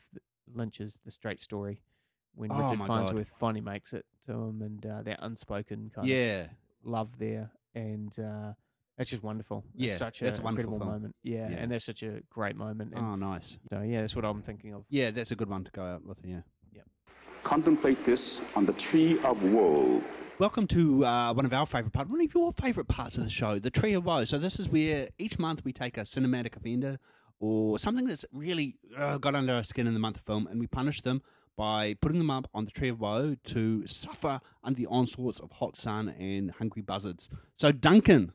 Lynch's 0.51 0.97
The 1.06 1.12
Straight 1.12 1.39
Story 1.39 1.82
when 2.34 2.51
Oh, 2.51 2.58
Richard 2.58 2.79
God. 2.79 2.88
Farnsworth 2.88 3.32
finally 3.39 3.62
makes 3.62 3.93
it 3.93 4.06
to 4.25 4.32
him, 4.34 4.63
and 4.63 4.84
uh, 4.84 5.03
that 5.03 5.19
unspoken 5.21 5.91
kind 5.93 6.08
of 6.08 6.12
Yeah, 6.12 6.47
love 6.84 7.19
there, 7.19 7.51
and 7.75 8.17
uh, 8.17 8.53
it's 8.97 9.10
just 9.12 9.23
wonderful. 9.23 9.63
Yeah, 9.75 9.89
it's 9.91 9.99
such 9.99 10.19
that's 10.19 10.39
a 10.39 10.41
a 10.41 10.45
wonderful 10.45 10.73
incredible 10.73 10.79
film. 10.91 11.01
moment. 11.01 11.15
Yeah, 11.23 11.49
Yeah. 11.49 11.58
and 11.58 11.71
that's 11.71 11.86
such 11.86 12.03
a 12.03 12.21
great 12.29 12.56
moment. 12.56 12.93
And 12.95 13.06
oh, 13.06 13.15
nice. 13.15 13.58
so 13.71 13.82
yeah, 13.82 14.01
that's 14.01 14.15
what 14.15 14.25
I'm 14.25 14.41
thinking 14.41 14.73
of. 14.73 14.86
Yeah, 14.89 15.12
that's 15.12 15.32
a 15.32 15.36
good 15.36 15.49
one 15.49 15.63
to 15.63 15.71
go 15.71 15.84
out 15.84 16.06
with. 16.06 16.17
Yeah. 16.23 16.41
Yeah. 16.73 16.82
Contemplate 17.43 18.03
this 18.03 18.41
on 18.56 18.65
the 18.65 18.73
tree 18.73 19.19
of 19.23 19.43
woe. 19.51 20.01
Welcome 20.39 20.65
to 20.67 21.06
uh, 21.06 21.34
one 21.34 21.45
of 21.45 21.53
our 21.53 21.65
favourite 21.65 21.93
parts, 21.93 22.10
one 22.10 22.21
of 22.21 22.34
your 22.34 22.51
favourite 22.53 22.88
parts 22.88 23.17
of 23.17 23.23
the 23.23 23.29
show, 23.29 23.60
the 23.60 23.69
Tree 23.69 23.93
of 23.93 24.03
Woe. 24.06 24.25
So 24.25 24.38
this 24.39 24.60
is 24.60 24.67
where 24.67 25.08
each 25.19 25.38
month 25.38 25.63
we 25.63 25.71
take 25.73 25.97
a 25.97 26.01
cinematic 26.01 26.56
offender 26.58 26.97
or 27.39 27.77
something 27.77 28.08
that's 28.08 28.25
really 28.34 28.77
uh, 28.97 29.17
got 29.19 29.36
under 29.36 29.53
our 29.53 29.63
skin 29.63 29.86
in 29.86 29.93
the 29.93 29.99
month 29.99 30.17
of 30.17 30.23
film, 30.23 30.47
and 30.47 30.60
we 30.60 30.65
punish 30.67 31.01
them 31.01 31.21
by 31.56 31.93
putting 32.01 32.17
them 32.17 32.32
up 32.32 32.49
on 32.53 32.65
the 32.65 32.71
Tree 32.71 32.89
of 32.89 32.99
Woe 32.99 33.36
to 33.45 33.86
suffer 33.86 34.39
under 34.63 34.75
the 34.77 34.88
onslaughts 34.88 35.39
of 35.39 35.51
hot 35.51 35.77
sun 35.77 36.10
and 36.19 36.49
hungry 36.51 36.82
buzzards. 36.82 37.29
So 37.58 37.71
Duncan, 37.71 38.23
h- 38.23 38.29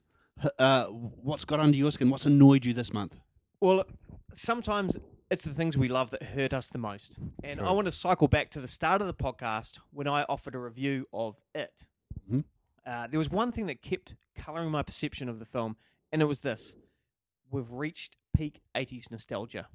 uh, 0.59 0.87
what's 0.87 1.45
got 1.45 1.61
under 1.61 1.77
your 1.77 1.91
skin? 1.91 2.11
What's 2.11 2.27
annoyed 2.27 2.65
you 2.65 2.73
this 2.73 2.93
month? 2.93 3.17
Well, 3.61 3.85
sometimes 4.35 4.97
it's 5.31 5.45
the 5.45 5.53
things 5.53 5.77
we 5.77 5.89
love 5.89 6.11
that 6.11 6.23
hurt 6.23 6.55
us 6.55 6.69
the 6.69 6.79
most. 6.79 7.13
And 7.45 7.61
I 7.61 7.71
want 7.73 7.87
to 7.87 7.93
cycle 7.93 8.29
back 8.29 8.51
to 8.51 8.61
the 8.61 8.69
start 8.69 9.01
of 9.01 9.07
the 9.07 9.15
podcast 9.15 9.79
when 9.91 10.07
I 10.07 10.25
offered 10.29 10.55
a 10.55 10.59
review 10.59 11.07
of 11.13 11.37
it. 11.55 11.85
Mhm. 12.31 12.45
Uh, 12.87 13.07
there 13.09 13.19
was 13.19 13.29
one 13.29 13.53
thing 13.53 13.67
that 13.67 13.83
kept 13.83 14.15
colouring 14.35 14.71
my 14.71 14.83
perception 14.83 15.29
of 15.29 15.39
the 15.39 15.45
film, 15.45 15.77
and 16.13 16.23
it 16.23 16.27
was 16.27 16.41
this 16.41 16.75
we've 17.51 17.71
reached 17.71 18.17
peak 18.35 18.61
80s 18.75 19.11
nostalgia. 19.11 19.69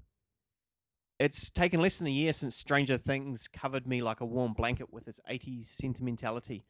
It's 1.19 1.49
taken 1.49 1.79
less 1.79 1.97
than 1.97 2.07
a 2.07 2.11
year 2.11 2.33
since 2.33 2.55
Stranger 2.55 2.97
Things 2.97 3.47
covered 3.47 3.87
me 3.87 4.01
like 4.01 4.19
a 4.19 4.25
warm 4.25 4.53
blanket 4.53 4.91
with 4.91 5.07
its 5.07 5.19
80s 5.29 5.67
sentimentality. 5.75 6.65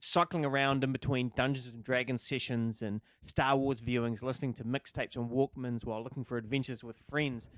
Cycling 0.00 0.44
around 0.44 0.82
in 0.82 0.92
between 0.92 1.30
Dungeons 1.36 1.66
and 1.68 1.84
Dragons 1.84 2.22
sessions 2.22 2.82
and 2.82 3.00
Star 3.24 3.56
Wars 3.56 3.80
viewings, 3.80 4.22
listening 4.22 4.54
to 4.54 4.64
mixtapes 4.64 5.16
on 5.16 5.28
Walkmans 5.28 5.84
while 5.84 6.02
looking 6.02 6.24
for 6.24 6.36
adventures 6.36 6.82
with 6.82 6.96
friends. 7.08 7.48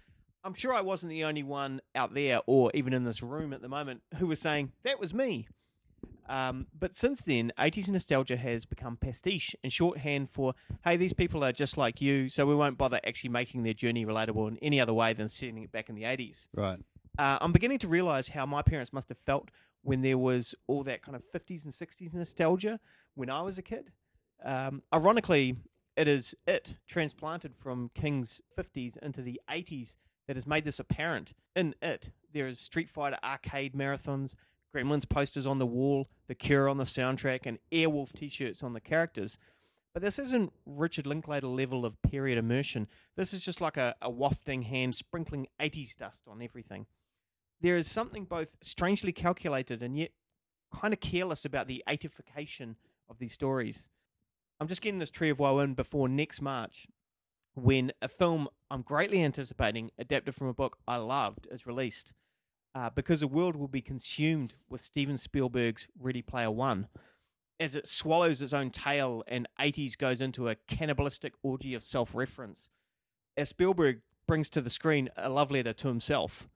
I'm 0.45 0.55
sure 0.55 0.75
I 0.75 0.81
wasn't 0.81 1.11
the 1.11 1.25
only 1.25 1.45
one 1.45 1.81
out 1.95 2.15
there 2.15 2.41
or 2.47 2.71
even 2.75 2.93
in 2.93 3.05
this 3.05 3.23
room 3.23 3.53
at 3.53 3.63
the 3.63 3.69
moment 3.69 4.03
who 4.19 4.27
was 4.27 4.41
saying, 4.41 4.73
that 4.83 4.99
was 4.99 5.15
me. 5.15 5.47
Um, 6.29 6.67
but 6.77 6.97
since 6.97 7.21
then, 7.21 7.53
80s 7.59 7.89
nostalgia 7.89 8.37
has 8.37 8.65
become 8.65 8.97
pastiche 8.97 9.55
and 9.63 9.73
shorthand 9.73 10.31
for, 10.31 10.55
hey, 10.85 10.97
these 10.97 11.13
people 11.13 11.45
are 11.45 11.53
just 11.53 11.77
like 11.77 12.01
you, 12.01 12.29
so 12.29 12.47
we 12.47 12.55
won't 12.55 12.79
bother 12.79 13.01
actually 13.07 13.31
making 13.31 13.63
their 13.63 13.75
journey 13.75 14.05
relatable 14.07 14.49
in 14.49 14.57
any 14.59 14.81
other 14.81 14.95
way 14.95 15.13
than 15.13 15.29
setting 15.29 15.63
it 15.63 15.73
back 15.73 15.89
in 15.89 15.95
the 15.95 16.03
80s. 16.03 16.47
Right. 16.55 16.79
Uh, 17.19 17.39
I'm 17.41 17.53
beginning 17.53 17.79
to 17.81 17.89
realize 17.89 18.29
how 18.29 18.47
my 18.47 18.63
parents 18.63 18.93
must 18.93 19.09
have 19.11 19.19
felt 19.27 19.51
when 19.83 20.03
there 20.03 20.19
was 20.19 20.55
all 20.67 20.83
that 20.85 21.03
kind 21.03 21.17
of 21.17 21.23
50s 21.33 21.65
and 21.65 21.73
60s 21.73 22.15
nostalgia 22.15 22.81
when 23.15 23.31
I 23.31 23.43
was 23.43 23.59
a 23.59 23.63
kid. 23.63 23.93
Um, 24.45 24.83
ironically, 24.93 25.57
it 25.97 26.09
is 26.09 26.35
it 26.47 26.77
transplanted 26.89 27.55
from 27.55 27.91
King's 27.95 28.41
50s 28.59 28.97
into 28.99 29.23
the 29.23 29.41
80s 29.51 29.95
that 30.27 30.37
has 30.37 30.47
made 30.47 30.65
this 30.65 30.81
apparent. 30.81 31.35
In 31.55 31.75
it, 31.83 32.11
there 32.33 32.47
is 32.47 32.61
Street 32.61 32.89
Fighter 32.89 33.19
arcade 33.23 33.75
marathons, 33.75 34.35
Gremlins 34.75 35.09
posters 35.09 35.47
on 35.47 35.59
the 35.59 35.67
wall, 35.67 36.09
The 36.29 36.35
Cure 36.35 36.69
on 36.69 36.79
the 36.79 36.85
soundtrack, 36.85 37.41
and 37.45 37.59
Airwolf 37.71 38.13
t 38.13 38.29
shirts 38.29 38.63
on 38.63 38.73
the 38.73 38.81
characters. 38.81 39.37
But 39.93 40.03
this 40.03 40.19
isn't 40.19 40.53
Richard 40.65 41.07
Linklater 41.07 41.49
level 41.49 41.85
of 41.85 42.01
period 42.01 42.39
immersion. 42.39 42.89
This 43.17 43.35
is 43.35 43.45
just 43.45 43.61
like 43.61 43.77
a, 43.77 43.95
a 44.01 44.09
wafting 44.09 44.63
hand 44.63 44.95
sprinkling 44.95 45.49
80s 45.61 45.97
dust 45.97 46.23
on 46.27 46.41
everything. 46.41 46.87
There 47.63 47.77
is 47.77 47.89
something 47.89 48.25
both 48.25 48.49
strangely 48.61 49.13
calculated 49.13 49.83
and 49.83 49.97
yet 49.97 50.11
kind 50.75 50.93
of 50.93 51.01
careless 51.01 51.45
about 51.45 51.69
the 51.69 51.83
80fication 51.89 52.75
of 53.09 53.19
these 53.19 53.33
stories. 53.33 53.87
I'm 54.61 54.67
just 54.69 54.83
getting 54.83 54.99
this 54.99 55.11
Tree 55.11 55.31
of 55.31 55.39
Woe 55.39 55.61
in 55.61 55.75
before 55.75 56.09
next 56.09 56.43
March 56.43 56.89
when 57.55 57.93
a 58.03 58.09
film 58.09 58.49
I'm 58.71 58.83
greatly 58.83 59.23
anticipating, 59.23 59.91
adapted 59.99 60.35
from 60.35 60.49
a 60.49 60.55
book 60.55 60.79
I 60.89 60.97
loved, 60.97 61.47
is 61.51 61.67
released. 61.67 62.13
Uh, 62.75 62.89
because 62.89 63.21
the 63.21 63.29
world 63.29 63.55
will 63.55 63.69
be 63.69 63.83
consumed 63.83 64.55
with 64.69 64.85
Steven 64.85 65.19
Spielberg's 65.19 65.89
Ready 65.99 66.23
Player 66.23 66.51
One 66.51 66.89
as 67.61 67.77
it 67.77 67.87
swallows 67.87 68.43
its 68.43 68.53
own 68.53 68.71
tail 68.71 69.23
and 69.29 69.47
80s 69.61 69.97
goes 69.97 70.21
into 70.21 70.49
a 70.49 70.57
cannibalistic 70.67 71.35
orgy 71.43 71.75
of 71.75 71.85
self 71.85 72.15
reference. 72.15 72.71
As 73.37 73.51
Spielberg 73.51 74.01
brings 74.27 74.49
to 74.51 74.61
the 74.61 74.71
screen 74.71 75.11
a 75.17 75.29
love 75.29 75.51
letter 75.51 75.73
to 75.75 75.89
himself. 75.89 76.49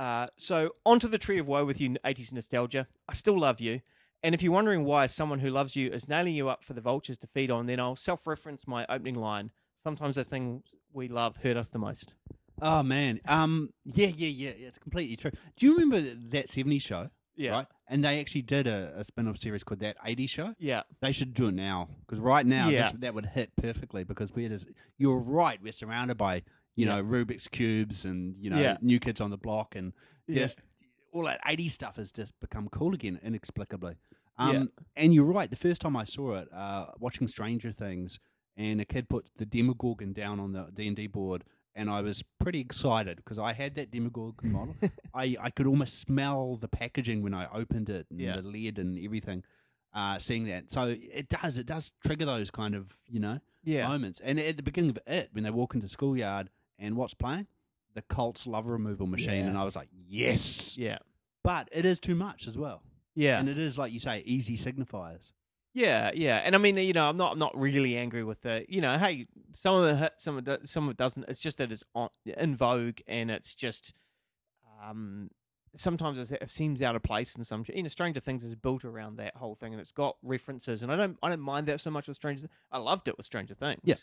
Uh, 0.00 0.28
so, 0.38 0.70
onto 0.86 1.06
the 1.06 1.18
Tree 1.18 1.38
of 1.38 1.46
Woe 1.46 1.66
with 1.66 1.78
you, 1.78 1.90
80s 2.02 2.32
nostalgia. 2.32 2.86
I 3.06 3.12
still 3.12 3.38
love 3.38 3.60
you. 3.60 3.82
And 4.22 4.34
if 4.34 4.42
you're 4.42 4.50
wondering 4.50 4.84
why 4.84 5.04
someone 5.06 5.40
who 5.40 5.50
loves 5.50 5.76
you 5.76 5.90
is 5.90 6.08
nailing 6.08 6.34
you 6.34 6.48
up 6.48 6.64
for 6.64 6.72
the 6.72 6.80
vultures 6.80 7.18
to 7.18 7.26
feed 7.26 7.50
on, 7.50 7.66
then 7.66 7.78
I'll 7.78 7.96
self 7.96 8.26
reference 8.26 8.66
my 8.66 8.86
opening 8.88 9.16
line. 9.16 9.50
Sometimes 9.84 10.14
the 10.14 10.24
things 10.24 10.62
we 10.94 11.08
love 11.08 11.36
hurt 11.36 11.58
us 11.58 11.68
the 11.68 11.78
most. 11.78 12.14
Oh 12.62 12.82
man. 12.82 13.20
Um. 13.26 13.74
Yeah. 13.84 14.06
Yeah. 14.08 14.28
Yeah. 14.28 14.52
yeah 14.58 14.68
it's 14.68 14.78
completely 14.78 15.16
true. 15.16 15.32
Do 15.58 15.66
you 15.66 15.76
remember 15.76 16.00
that 16.30 16.48
'70s 16.48 16.80
show? 16.80 17.10
Yeah. 17.36 17.52
Right? 17.52 17.66
And 17.88 18.04
they 18.04 18.20
actually 18.20 18.42
did 18.42 18.66
a, 18.66 18.92
a 18.98 19.04
spin 19.04 19.26
off 19.26 19.38
series 19.38 19.64
called 19.64 19.80
That 19.80 19.96
80 20.04 20.26
Show. 20.26 20.54
Yeah. 20.58 20.82
They 21.00 21.12
should 21.12 21.32
do 21.32 21.46
it 21.48 21.54
now 21.54 21.88
because 22.00 22.20
right 22.20 22.44
now 22.44 22.68
Yeah. 22.68 22.82
this, 22.82 22.92
that 23.00 23.14
would 23.14 23.24
hit 23.26 23.50
perfectly 23.56 24.04
because 24.04 24.30
we're 24.34 24.50
just, 24.50 24.66
you're 24.98 25.18
right. 25.18 25.58
We're 25.62 25.72
surrounded 25.72 26.18
by, 26.18 26.42
you 26.76 26.86
know, 26.86 27.02
Rubik's 27.02 27.48
Cubes 27.48 28.04
and, 28.04 28.36
you 28.38 28.50
know, 28.50 28.60
Yeah. 28.60 28.76
New 28.80 28.98
Kids 29.00 29.20
on 29.20 29.30
the 29.30 29.36
Block 29.38 29.74
and 29.76 29.92
Yeah. 30.26 30.42
just 30.42 30.60
all 31.12 31.24
that 31.24 31.40
80 31.46 31.68
stuff 31.68 31.96
has 31.96 32.12
just 32.12 32.32
become 32.40 32.68
cool 32.68 32.94
again 32.94 33.18
inexplicably. 33.22 33.96
Um, 34.38 34.54
Yeah. 34.54 34.64
And 34.96 35.14
you're 35.14 35.24
right. 35.26 35.50
The 35.50 35.56
first 35.56 35.80
time 35.82 35.96
I 35.96 36.04
saw 36.04 36.34
it, 36.34 36.48
uh, 36.52 36.86
watching 36.98 37.26
Stranger 37.28 37.72
Things, 37.72 38.18
and 38.56 38.80
a 38.80 38.84
kid 38.84 39.08
put 39.08 39.30
the 39.36 39.46
Demogorgon 39.46 40.12
down 40.12 40.38
on 40.40 40.52
the 40.52 40.70
D 40.72 40.86
and 40.86 40.96
D 40.96 41.06
board, 41.06 41.44
and 41.74 41.88
I 41.90 42.00
was 42.02 42.22
pretty 42.38 42.60
excited 42.60 43.16
because 43.16 43.38
I 43.38 43.52
had 43.52 43.74
that 43.76 43.90
Demogorgon 43.90 44.52
model. 44.52 44.76
I, 45.14 45.36
I 45.40 45.50
could 45.50 45.66
almost 45.66 45.98
smell 46.00 46.56
the 46.56 46.68
packaging 46.68 47.22
when 47.22 47.34
I 47.34 47.46
opened 47.52 47.90
it 47.90 48.06
and 48.10 48.20
Yeah. 48.20 48.36
the 48.36 48.42
lid 48.42 48.78
and 48.78 48.98
everything. 48.98 49.44
Uh, 49.92 50.18
seeing 50.20 50.44
that, 50.46 50.70
so 50.70 50.86
it 50.86 51.28
does 51.28 51.58
it 51.58 51.66
does 51.66 51.90
trigger 52.06 52.24
those 52.24 52.48
kind 52.52 52.76
of 52.76 52.94
you 53.08 53.18
know 53.18 53.40
Yeah. 53.64 53.88
moments. 53.88 54.20
And 54.20 54.38
at 54.38 54.56
the 54.56 54.62
beginning 54.62 54.90
of 54.90 54.98
it, 55.04 55.30
when 55.32 55.42
they 55.42 55.50
walk 55.50 55.74
into 55.74 55.86
the 55.86 55.90
schoolyard 55.90 56.48
and 56.80 56.96
what's 56.96 57.14
playing, 57.14 57.46
the 57.94 58.02
Cult's 58.02 58.46
love 58.46 58.66
removal 58.68 59.06
machine, 59.06 59.42
Yeah. 59.44 59.46
and 59.48 59.58
I 59.58 59.64
was 59.64 59.76
like, 59.76 59.88
yes, 60.08 60.76
Yeah. 60.78 60.98
but 61.44 61.68
it 61.70 61.84
is 61.84 62.00
too 62.00 62.14
much 62.16 62.46
as 62.48 62.56
well. 62.58 62.82
Yeah. 63.14 63.38
And 63.38 63.48
it 63.48 63.58
is 63.58 63.76
like 63.78 63.92
you 63.92 64.00
say, 64.00 64.22
easy 64.24 64.56
signifiers. 64.56 65.32
Yeah, 65.72 66.10
yeah, 66.14 66.38
and 66.38 66.56
I 66.56 66.58
mean, 66.58 66.76
you 66.78 66.92
know, 66.92 67.08
I'm 67.08 67.16
not, 67.16 67.32
I'm 67.32 67.38
not 67.38 67.56
really 67.56 67.96
angry 67.96 68.24
with 68.24 68.40
the, 68.42 68.64
you 68.68 68.80
know, 68.80 68.98
hey, 68.98 69.28
some 69.60 69.74
of 69.76 69.88
it 69.88 69.96
hits, 69.98 70.24
some 70.24 70.36
of 70.36 70.48
it, 70.48 70.60
do- 70.62 70.66
some 70.66 70.84
of 70.84 70.90
it 70.90 70.96
doesn't. 70.96 71.28
It's 71.28 71.38
just 71.38 71.58
that 71.58 71.70
it's 71.70 71.84
on, 71.94 72.08
in 72.24 72.56
vogue, 72.56 72.98
and 73.06 73.30
it's 73.30 73.54
just, 73.54 73.92
um, 74.82 75.30
sometimes 75.76 76.18
it's, 76.18 76.32
it 76.32 76.50
seems 76.50 76.82
out 76.82 76.96
of 76.96 77.02
place 77.04 77.36
in 77.36 77.44
some. 77.44 77.64
You 77.72 77.84
know, 77.84 77.88
Stranger 77.88 78.18
Things 78.18 78.42
is 78.42 78.56
built 78.56 78.84
around 78.84 79.16
that 79.18 79.36
whole 79.36 79.54
thing, 79.54 79.72
and 79.72 79.80
it's 79.80 79.92
got 79.92 80.16
references, 80.24 80.82
and 80.82 80.90
I 80.90 80.96
don't, 80.96 81.16
I 81.22 81.28
don't 81.28 81.40
mind 81.40 81.68
that 81.68 81.80
so 81.80 81.90
much 81.90 82.08
with 82.08 82.16
Stranger. 82.16 82.40
Things. 82.42 82.52
I 82.72 82.78
loved 82.78 83.06
it 83.06 83.16
with 83.16 83.26
Stranger 83.26 83.54
Things. 83.54 83.80
Yeah. 83.84 83.94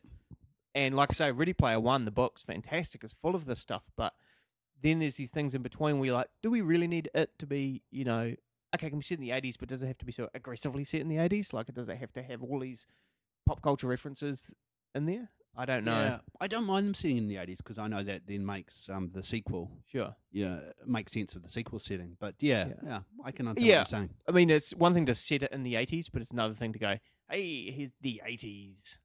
And 0.75 0.95
like 0.95 1.09
I 1.11 1.13
say, 1.13 1.31
Ready 1.31 1.53
Player 1.53 1.79
One, 1.79 2.05
the 2.05 2.11
book's 2.11 2.43
fantastic. 2.43 3.03
It's 3.03 3.13
full 3.21 3.35
of 3.35 3.45
this 3.45 3.59
stuff, 3.59 3.83
but 3.95 4.13
then 4.81 4.99
there's 4.99 5.15
these 5.15 5.29
things 5.29 5.55
in 5.55 5.61
between 5.61 5.97
where 5.99 6.07
you're 6.07 6.15
like, 6.15 6.29
do 6.43 6.51
we 6.51 6.61
really 6.61 6.87
need 6.87 7.09
it 7.15 7.31
to 7.39 7.47
be, 7.47 7.81
you 7.89 8.03
know, 8.05 8.35
okay, 8.75 8.87
it 8.87 8.89
can 8.91 8.99
be 8.99 9.05
set 9.05 9.17
in 9.19 9.23
the 9.23 9.31
80s, 9.31 9.55
but 9.59 9.69
does 9.69 9.81
it 9.81 9.87
have 9.87 9.97
to 9.97 10.05
be 10.05 10.11
so 10.11 10.29
aggressively 10.35 10.83
set 10.83 11.01
in 11.01 11.07
the 11.07 11.15
80s? 11.15 11.51
Like, 11.53 11.73
does 11.73 11.89
it 11.89 11.97
have 11.97 12.13
to 12.13 12.21
have 12.21 12.43
all 12.43 12.59
these 12.59 12.85
pop 13.47 13.61
culture 13.61 13.87
references 13.87 14.51
in 14.93 15.05
there? 15.07 15.29
I 15.59 15.65
don't 15.65 15.85
know. 15.85 16.03
Yeah, 16.03 16.17
I 16.39 16.45
don't 16.45 16.65
mind 16.67 16.85
them 16.85 16.93
seeing 16.93 17.17
in 17.17 17.27
the 17.27 17.37
eighties 17.37 17.57
because 17.57 17.79
I 17.79 17.87
know 17.87 18.03
that 18.03 18.27
then 18.27 18.45
makes 18.45 18.89
um, 18.89 19.09
the 19.11 19.23
sequel, 19.23 19.71
Sure. 19.91 20.15
yeah, 20.31 20.59
makes 20.85 21.13
sense 21.13 21.33
of 21.35 21.41
the 21.41 21.49
sequel 21.49 21.79
setting. 21.79 22.15
But 22.19 22.35
yeah, 22.39 22.67
Yeah. 22.67 22.73
yeah, 22.83 22.99
I 23.25 23.31
can 23.31 23.47
understand 23.47 23.67
Yeah. 23.67 23.77
what 23.79 23.91
you're 23.91 23.99
saying. 23.99 24.09
I 24.27 24.31
mean, 24.33 24.51
it's 24.51 24.75
one 24.75 24.93
thing 24.93 25.07
to 25.07 25.15
set 25.15 25.41
it 25.41 25.51
in 25.51 25.63
the 25.63 25.73
80s, 25.73 26.09
but 26.13 26.21
it's 26.21 26.29
another 26.29 26.53
thing 26.53 26.73
to 26.73 26.79
go, 26.79 26.99
hey, 27.31 27.71
here's 27.71 27.93
the 28.01 28.21
80s. 28.23 28.99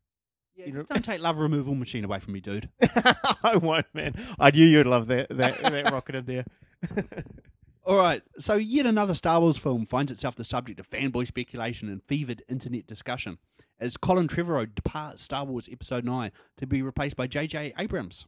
Yeah, 0.55 0.67
You 0.67 0.73
just 0.73 0.89
don't 0.89 1.05
take 1.05 1.21
love 1.21 1.39
removal 1.39 1.75
machine 1.75 2.05
away 2.05 2.19
from 2.21 2.35
me, 2.35 2.41
dude. 2.41 2.69
I 3.43 3.57
won't, 3.57 3.87
man. 3.95 4.15
I 4.39 4.51
knew 4.51 4.67
you'd 4.67 4.87
love 4.87 5.07
that, 5.09 5.29
that, 5.31 5.63
that 5.63 5.91
rocket 5.91 6.15
in 6.17 6.25
there. 6.27 6.45
All 7.85 7.97
right, 7.97 8.23
so 8.39 8.55
yet 8.55 8.87
another 8.87 9.15
Star 9.15 9.41
Wars 9.41 9.57
film 9.57 9.87
finds 9.87 10.13
itself 10.13 10.37
the 10.37 10.45
subject 10.45 10.79
of 10.79 10.89
fanboy 10.89 11.27
speculation 11.27 11.89
and 11.89 12.03
fevered 12.05 12.43
internet 12.49 12.87
discussion 12.87 13.39
as 13.81 13.97
Colin 13.97 14.29
Trevorrow 14.29 14.73
departs 14.73 15.23
Star 15.23 15.45
Wars 15.45 15.69
Episode 15.71 16.05
9 16.05 16.31
to 16.59 16.67
be 16.67 16.83
replaced 16.83 17.17
by 17.17 17.27
J.J. 17.27 17.73
Abrams. 17.79 18.27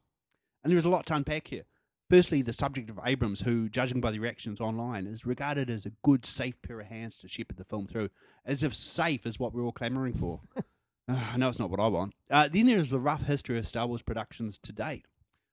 And 0.62 0.70
there 0.70 0.78
is 0.78 0.84
a 0.84 0.88
lot 0.88 1.06
to 1.06 1.14
unpack 1.14 1.46
here. 1.46 1.62
Firstly, 2.10 2.42
the 2.42 2.52
subject 2.52 2.90
of 2.90 2.98
Abrams, 3.04 3.40
who, 3.40 3.68
judging 3.68 4.00
by 4.00 4.10
the 4.10 4.18
reactions 4.18 4.60
online, 4.60 5.06
is 5.06 5.24
regarded 5.24 5.70
as 5.70 5.86
a 5.86 5.92
good, 6.02 6.26
safe 6.26 6.60
pair 6.60 6.80
of 6.80 6.86
hands 6.86 7.16
to 7.18 7.28
shepherd 7.28 7.56
the 7.56 7.64
film 7.64 7.86
through, 7.86 8.10
as 8.44 8.64
if 8.64 8.74
safe 8.74 9.24
is 9.24 9.38
what 9.38 9.54
we're 9.54 9.64
all 9.64 9.72
clamouring 9.72 10.14
for. 10.14 10.40
I 11.08 11.36
know 11.36 11.48
it's 11.48 11.58
not 11.58 11.70
what 11.70 11.80
I 11.80 11.86
want. 11.88 12.14
Uh, 12.30 12.48
then 12.48 12.66
there 12.66 12.78
is 12.78 12.90
the 12.90 13.00
rough 13.00 13.22
history 13.22 13.58
of 13.58 13.66
Star 13.66 13.86
Wars 13.86 14.02
productions 14.02 14.58
to 14.58 14.72
date. 14.72 15.06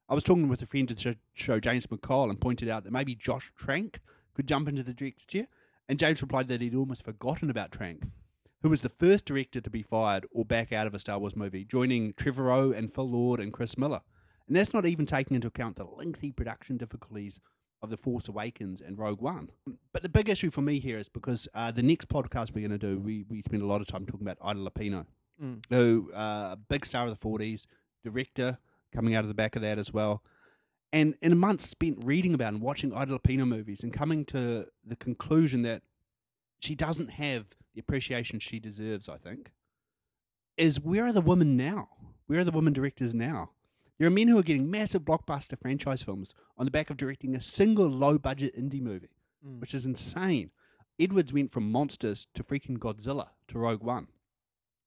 I 0.08 0.16
was 0.16 0.24
talking 0.24 0.50
with 0.50 0.62
a 0.62 0.66
friend 0.66 0.88
to 0.90 1.16
show, 1.34 1.60
James 1.60 1.88
McCall, 1.88 2.30
and 2.30 2.40
pointed 2.40 2.70
out 2.70 2.84
that 2.84 2.92
maybe 2.92 3.16
Josh 3.16 3.52
Trank 3.58 4.00
could 4.34 4.48
jump 4.48 4.68
into 4.68 4.84
the 4.84 4.94
director's 4.94 5.26
chair. 5.26 5.48
And 5.88 6.00
James 6.00 6.22
replied 6.22 6.48
that 6.48 6.62
he'd 6.62 6.76
almost 6.76 7.04
forgotten 7.04 7.50
about 7.50 7.72
Trank, 7.72 8.04
who 8.62 8.70
was 8.70 8.82
the 8.82 8.90
first 8.90 9.26
director 9.26 9.60
to 9.60 9.70
be 9.70 9.82
fired 9.82 10.26
or 10.32 10.46
back 10.46 10.72
out 10.72 10.88
of 10.88 10.94
a 10.94 11.00
Star 11.00 11.20
Wars 11.20 11.36
movie, 11.36 11.66
joining 11.66 12.14
Trevorrow 12.14 12.76
and 12.76 12.94
Phil 12.94 13.10
Lord 13.10 13.40
and 13.40 13.52
Chris 13.52 13.78
Miller. 13.78 14.02
And 14.48 14.56
that's 14.56 14.74
not 14.74 14.86
even 14.86 15.06
taking 15.06 15.36
into 15.36 15.48
account 15.48 15.76
the 15.76 15.86
lengthy 15.86 16.32
production 16.32 16.78
difficulties 16.78 17.40
of 17.82 17.90
The 17.90 17.98
Force 17.98 18.28
Awakens 18.28 18.82
and 18.82 18.98
Rogue 18.98 19.22
One. 19.22 19.50
But 19.92 20.04
the 20.04 20.10
big 20.10 20.30
issue 20.30 20.52
for 20.52 20.62
me 20.62 20.80
here 20.80 20.98
is 20.98 21.10
because 21.10 21.48
uh, 21.54 21.72
the 21.72 21.84
next 21.84 22.08
podcast 22.10 22.54
we're 22.54 22.68
going 22.68 22.78
to 22.78 22.78
do, 22.78 23.00
we, 23.00 23.26
we 23.30 23.42
spend 23.42 23.64
a 23.64 23.66
lot 23.66 23.82
of 23.82 23.88
time 23.88 24.06
talking 24.06 24.28
about 24.28 24.38
Ida 24.42 24.60
Lupino, 24.60 25.06
Mm. 25.42 25.64
who 25.70 26.12
uh, 26.14 26.50
a 26.52 26.58
big 26.70 26.86
star 26.86 27.08
of 27.08 27.20
the 27.20 27.28
40s, 27.28 27.66
director 28.04 28.58
coming 28.94 29.16
out 29.16 29.24
of 29.24 29.28
the 29.28 29.34
back 29.34 29.56
of 29.56 29.62
that 29.64 29.80
as 29.80 29.92
well. 29.92 30.22
And 30.94 31.16
in 31.22 31.32
a 31.32 31.36
month 31.36 31.62
spent 31.62 32.04
reading 32.04 32.34
about 32.34 32.54
and 32.54 32.62
watching 32.62 32.94
Ida 32.94 33.18
Lupino 33.18 33.48
movies 33.48 33.82
and 33.84 33.94
coming 33.94 34.26
to 34.26 34.68
the 34.86 34.96
conclusion 34.98 35.62
that 35.64 35.82
she 36.60 36.76
doesn't 36.76 37.10
have 37.12 37.46
the 37.74 37.80
appreciation 37.80 38.40
she 38.40 38.60
deserves, 38.60 39.08
I 39.10 39.18
think, 39.18 39.52
is 40.58 40.80
where 40.82 41.06
are 41.06 41.14
the 41.14 41.22
women 41.22 41.56
now? 41.58 41.90
Where 42.28 42.42
are 42.42 42.44
the 42.44 42.52
women 42.52 42.74
directors 42.74 43.14
now? 43.14 43.52
There 43.98 44.08
are 44.08 44.12
men 44.12 44.28
who 44.28 44.38
are 44.38 44.44
getting 44.44 44.70
massive 44.70 45.04
blockbuster 45.04 45.58
franchise 45.60 46.02
films 46.04 46.34
on 46.58 46.66
the 46.66 46.72
back 46.72 46.90
of 46.90 46.98
directing 46.98 47.36
a 47.36 47.42
single 47.42 47.88
low 47.88 48.18
budget 48.18 48.56
indie 48.58 48.82
movie, 48.82 49.10
Mm. 49.46 49.60
which 49.60 49.74
is 49.74 49.86
insane. 49.88 50.52
Edwards 51.00 51.34
went 51.34 51.52
from 51.52 51.72
Monsters 51.72 52.28
to 52.36 52.44
freaking 52.44 52.78
Godzilla 52.78 53.30
to 53.48 53.58
Rogue 53.58 53.82
One. 53.84 54.08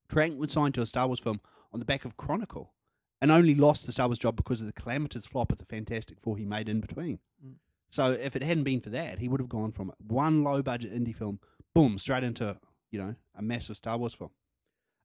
Trank 0.08 0.38
was 0.38 0.52
signed 0.52 0.74
to 0.74 0.82
a 0.82 0.86
Star 0.86 1.06
Wars 1.06 1.20
film 1.20 1.40
on 1.72 1.78
the 1.78 1.84
back 1.84 2.04
of 2.04 2.16
Chronicle 2.16 2.72
and 3.20 3.30
only 3.30 3.54
lost 3.54 3.86
the 3.86 3.92
Star 3.92 4.06
Wars 4.06 4.18
job 4.18 4.36
because 4.36 4.60
of 4.60 4.66
the 4.66 4.72
calamitous 4.72 5.26
flop 5.26 5.50
of 5.52 5.58
the 5.58 5.64
Fantastic 5.64 6.20
Four 6.20 6.36
he 6.36 6.44
made 6.44 6.68
in 6.68 6.80
between. 6.80 7.18
Mm. 7.44 7.54
So 7.90 8.10
if 8.12 8.34
it 8.36 8.42
hadn't 8.42 8.64
been 8.64 8.80
for 8.80 8.90
that, 8.90 9.18
he 9.18 9.28
would 9.28 9.40
have 9.40 9.48
gone 9.48 9.72
from 9.72 9.92
one 9.98 10.42
low 10.42 10.62
budget 10.62 10.92
indie 10.94 11.14
film, 11.14 11.40
boom, 11.74 11.96
straight 11.98 12.24
into, 12.24 12.56
you 12.90 12.98
know, 12.98 13.14
a 13.36 13.42
massive 13.42 13.76
Star 13.76 13.96
Wars 13.98 14.14
film. 14.14 14.30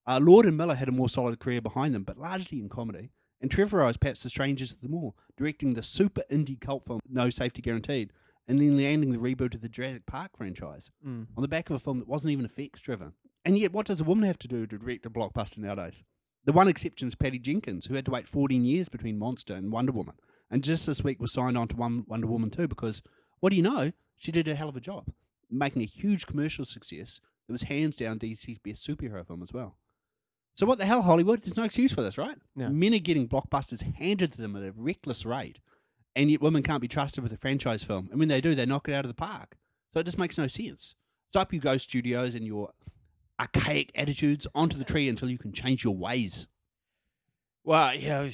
Uh, 0.07 0.19
Lord 0.21 0.45
and 0.47 0.57
Miller 0.57 0.75
had 0.75 0.88
a 0.89 0.91
more 0.93 1.09
solid 1.09 1.39
career 1.39 1.62
behind 1.62 1.93
them, 1.93 2.03
but 2.03 2.17
largely 2.17 2.59
in 2.59 2.67
comedy. 2.69 3.12
And 3.41 3.49
Trevorrow 3.51 3.89
is 3.89 3.97
perhaps 3.97 4.23
the 4.23 4.29
strangest 4.29 4.73
of 4.75 4.81
them 4.81 4.95
all, 4.95 5.15
directing 5.38 5.73
the 5.75 5.83
super 5.83 6.23
indie 6.31 6.59
cult 6.59 6.85
film 6.85 6.99
No 7.07 7.29
Safety 7.29 7.62
Guaranteed, 7.62 8.12
and 8.47 8.59
then 8.59 8.75
landing 8.75 9.12
the 9.12 9.19
reboot 9.19 9.53
of 9.53 9.62
the 9.62 9.69
Jurassic 9.69 10.05
Park 10.07 10.31
franchise 10.35 10.89
Mm. 11.05 11.27
on 11.38 11.41
the 11.41 11.47
back 11.47 11.69
of 11.69 11.75
a 11.75 11.79
film 11.79 11.99
that 11.99 12.07
wasn't 12.07 12.31
even 12.31 12.43
effects 12.45 12.81
driven. 12.81 13.13
And 13.49 13.57
yet, 13.57 13.73
what 13.73 13.88
does 13.88 13.99
a 13.99 14.03
woman 14.03 14.25
have 14.25 14.38
to 14.38 14.47
do 14.47 14.67
to 14.67 14.77
direct 14.77 15.07
a 15.07 15.09
blockbuster 15.09 15.57
nowadays? 15.57 16.03
The 16.45 16.53
one 16.53 16.67
exception 16.67 17.07
is 17.07 17.15
Patty 17.15 17.39
Jenkins, 17.39 17.88
who 17.88 17.95
had 17.95 18.05
to 18.05 18.12
wait 18.12 18.27
14 18.27 18.63
years 18.63 18.89
between 18.89 19.17
Monster 19.17 19.55
and 19.55 19.71
Wonder 19.71 19.91
Woman, 19.91 20.13
and 20.51 20.63
just 20.63 20.85
this 20.85 21.03
week 21.03 21.19
was 21.19 21.33
signed 21.33 21.57
on 21.57 21.67
to 21.69 21.75
one 21.75 22.05
Wonder 22.07 22.27
Woman 22.27 22.51
too, 22.51 22.67
because, 22.67 23.01
what 23.39 23.49
do 23.49 23.55
you 23.55 23.63
know, 23.63 23.91
she 24.17 24.31
did 24.31 24.47
a 24.47 24.53
hell 24.53 24.69
of 24.69 24.75
a 24.75 24.79
job, 24.79 25.07
making 25.49 25.81
a 25.81 25.85
huge 25.85 26.27
commercial 26.27 26.63
success 26.63 27.21
that 27.47 27.51
was 27.51 27.63
hands 27.63 27.95
down 27.95 28.19
DC's 28.19 28.59
best 28.59 28.88
superhero 28.88 29.25
film 29.25 29.41
as 29.41 29.51
well. 29.51 29.77
So 30.53 30.67
what 30.67 30.77
the 30.77 30.85
hell, 30.85 31.01
Hollywood? 31.01 31.41
There's 31.41 31.57
no 31.57 31.63
excuse 31.63 31.91
for 31.91 32.03
this, 32.03 32.19
right? 32.19 32.38
No. 32.55 32.69
Men 32.69 32.93
are 32.93 32.99
getting 32.99 33.27
blockbusters 33.27 33.81
handed 33.81 34.31
to 34.33 34.38
them 34.39 34.55
at 34.57 34.62
a 34.62 34.73
reckless 34.77 35.25
rate, 35.25 35.57
and 36.15 36.29
yet 36.29 36.43
women 36.43 36.62
can't 36.62 36.83
be 36.83 36.88
trusted 36.88 37.23
with 37.23 37.33
a 37.33 37.38
franchise 37.38 37.81
film. 37.83 38.09
And 38.12 38.19
when 38.19 38.29
they 38.29 38.41
do, 38.41 38.53
they 38.53 38.67
knock 38.67 38.88
it 38.88 38.93
out 38.93 39.05
of 39.05 39.09
the 39.09 39.15
park. 39.15 39.57
So 39.91 40.01
it 40.01 40.05
just 40.05 40.19
makes 40.19 40.38
no 40.38 40.45
sense. 40.45 40.93
Stop 41.31 41.51
you 41.51 41.59
go 41.59 41.77
studios 41.77 42.35
and 42.35 42.45
your 42.45 42.69
archaic 43.39 43.91
attitudes 43.95 44.47
onto 44.54 44.78
the 44.78 44.84
tree 44.84 45.08
until 45.10 45.30
you 45.30 45.38
can 45.38 45.52
change 45.54 45.84
your 45.84 45.95
ways. 45.95 46.47
Well, 47.63 47.93
yeah, 47.95 48.30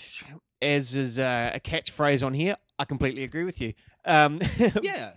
as 0.61 0.95
is 0.95 1.19
uh, 1.19 1.51
a 1.53 1.59
catchphrase 1.59 2.25
on 2.25 2.33
here, 2.33 2.55
I 2.79 2.85
completely 2.85 3.23
agree 3.23 3.43
with 3.43 3.59
you. 3.61 3.73
Um, 4.05 4.39
Yeah. 4.81 5.11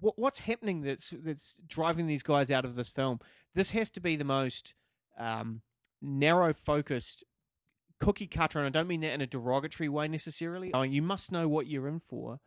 what, 0.00 0.18
what's 0.18 0.40
happening 0.40 0.82
that's 0.82 1.12
that's 1.24 1.60
driving 1.66 2.06
these 2.06 2.22
guys 2.22 2.50
out 2.50 2.64
of 2.64 2.76
this 2.76 2.90
film? 2.90 3.20
This 3.54 3.70
has 3.70 3.90
to 3.90 4.00
be 4.00 4.16
the 4.16 4.24
most 4.24 4.74
um, 5.18 5.62
narrow 6.00 6.52
focused 6.54 7.24
cookie 8.00 8.28
cutter, 8.28 8.58
and 8.60 8.66
I 8.66 8.70
don't 8.70 8.86
mean 8.88 9.00
that 9.00 9.12
in 9.12 9.20
a 9.20 9.26
derogatory 9.26 9.88
way 9.88 10.06
necessarily. 10.06 10.72
I 10.72 10.82
mean, 10.82 10.92
you 10.92 11.02
must 11.02 11.32
know 11.32 11.48
what 11.48 11.66
you're 11.66 11.88
in 11.88 12.00
for. 12.00 12.40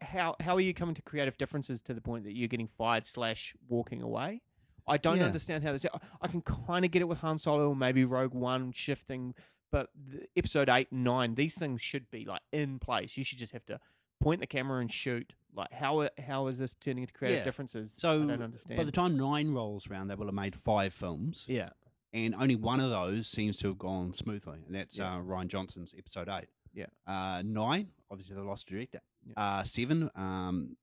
How 0.00 0.36
how 0.40 0.54
are 0.56 0.60
you 0.60 0.74
coming 0.74 0.94
to 0.96 1.02
creative 1.02 1.36
differences 1.38 1.80
to 1.82 1.94
the 1.94 2.00
point 2.00 2.24
that 2.24 2.36
you're 2.36 2.48
getting 2.48 2.68
fired 2.68 3.04
slash 3.04 3.54
walking 3.68 4.02
away? 4.02 4.42
I 4.86 4.96
don't 4.98 5.18
Yeah. 5.18 5.24
understand 5.26 5.64
how 5.64 5.72
this. 5.72 5.86
I 6.20 6.28
can 6.28 6.42
kind 6.42 6.84
of 6.84 6.90
get 6.90 7.02
it 7.02 7.08
with 7.08 7.18
Han 7.18 7.38
Solo, 7.38 7.68
or 7.70 7.76
maybe 7.76 8.04
Rogue 8.04 8.34
One 8.34 8.72
shifting, 8.72 9.34
but 9.72 9.90
episode 10.36 10.68
Eight, 10.68 10.92
Nine, 10.92 11.34
these 11.34 11.56
things 11.58 11.80
should 11.82 12.10
be 12.10 12.24
like 12.24 12.42
in 12.52 12.78
place. 12.78 13.16
You 13.16 13.24
should 13.24 13.38
just 13.38 13.52
have 13.52 13.64
to 13.66 13.80
point 14.20 14.40
the 14.40 14.46
camera 14.46 14.80
and 14.80 14.92
shoot. 14.92 15.32
Like 15.54 15.72
how 15.72 16.08
how 16.18 16.48
is 16.48 16.58
this 16.58 16.74
turning 16.80 17.02
into 17.04 17.14
creative 17.14 17.38
Yeah. 17.40 17.44
differences? 17.44 17.92
So 17.96 18.24
I 18.24 18.26
don't 18.26 18.42
understand. 18.42 18.76
by 18.76 18.84
the 18.84 18.92
time 18.92 19.16
nine 19.16 19.52
rolls 19.52 19.88
around, 19.88 20.08
they 20.08 20.14
will 20.16 20.26
have 20.26 20.34
made 20.34 20.56
five 20.56 20.92
films, 20.92 21.44
yeah, 21.48 21.70
and 22.12 22.34
only 22.34 22.56
one 22.56 22.80
of 22.80 22.90
those 22.90 23.28
seems 23.28 23.56
to 23.58 23.68
have 23.68 23.78
gone 23.78 24.12
smoothly, 24.14 24.62
and 24.66 24.74
that's 24.74 24.98
Yeah. 24.98 25.16
uh, 25.16 25.20
Rian 25.20 25.46
Johnson's 25.48 25.94
episode 25.96 26.28
eight. 26.28 26.48
Yeah. 26.72 26.86
Uh, 27.06 27.42
nine, 27.46 27.92
obviously, 28.10 28.34
the 28.34 28.42
lost 28.42 28.66
director. 28.66 29.00
Uh, 29.36 29.62
seven, 29.62 30.10
um, 30.16 30.76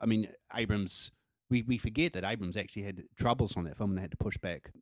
I 0.00 0.06
mean, 0.06 0.28
Abrams. 0.52 1.12
We 1.52 1.62
we 1.62 1.78
forget 1.78 2.12
that 2.14 2.24
Abrams 2.24 2.56
actually 2.56 2.82
had 2.82 3.02
troubles 3.16 3.56
on 3.56 3.64
that 3.64 3.76
film 3.76 3.90
and 3.90 3.98
they 3.98 4.02
had 4.02 4.10
to 4.10 4.16
push 4.16 4.36
back. 4.38 4.72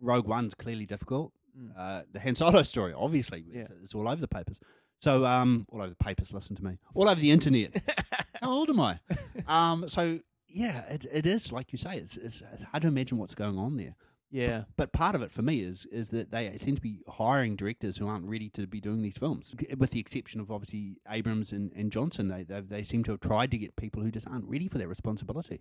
Rogue 0.00 0.26
One's 0.26 0.54
clearly 0.54 0.86
difficult. 0.86 1.32
Mm. 1.58 1.72
Uh, 1.76 2.02
the 2.12 2.20
Han 2.20 2.34
Solo 2.36 2.62
story, 2.62 2.94
obviously, 2.96 3.44
Yeah. 3.52 3.62
it's, 3.62 3.72
it's 3.84 3.94
all 3.94 4.08
over 4.08 4.20
the 4.20 4.28
papers. 4.28 4.58
So, 5.02 5.24
um, 5.24 5.66
all 5.70 5.80
over 5.80 5.90
the 5.90 5.96
papers. 6.04 6.32
Listen 6.32 6.56
to 6.56 6.64
me. 6.64 6.78
All 6.94 7.08
over 7.08 7.20
the 7.20 7.30
internet. 7.30 7.70
How 8.42 8.50
old 8.50 8.70
am 8.70 8.80
I? 8.80 8.98
Um, 9.46 9.88
so 9.88 10.20
yeah, 10.48 10.82
it, 10.94 11.06
it 11.12 11.26
is 11.26 11.52
like 11.52 11.72
you 11.72 11.78
say. 11.78 11.96
It's, 11.96 12.16
it's 12.16 12.42
hard 12.70 12.82
to 12.82 12.88
imagine 12.88 13.18
what's 13.18 13.34
going 13.34 13.58
on 13.58 13.76
there. 13.76 13.94
yeah, 14.30 14.64
But 14.76 14.92
part 14.92 15.14
of 15.16 15.22
it 15.22 15.32
for 15.32 15.42
me 15.42 15.60
is 15.60 15.86
is 15.90 16.08
that 16.10 16.30
they 16.30 16.56
seem 16.62 16.76
to 16.76 16.80
be 16.82 17.00
hiring 17.08 17.56
directors 17.56 17.96
who 17.98 18.06
aren't 18.08 18.26
ready 18.26 18.48
to 18.50 18.66
be 18.66 18.80
doing 18.80 19.02
these 19.02 19.18
films, 19.18 19.54
with 19.76 19.90
the 19.90 20.00
exception 20.00 20.40
of 20.40 20.50
obviously 20.50 20.96
Abrams 21.10 21.50
and, 21.52 21.72
and 21.74 21.90
Johnson. 21.90 22.28
They 22.28 22.44
they 22.44 22.60
they 22.60 22.84
seem 22.84 23.02
to 23.04 23.10
have 23.12 23.20
tried 23.20 23.50
to 23.52 23.58
get 23.58 23.74
people 23.76 24.02
who 24.02 24.10
just 24.12 24.28
aren't 24.28 24.44
ready 24.48 24.68
for 24.68 24.78
that 24.78 24.88
responsibility. 24.88 25.60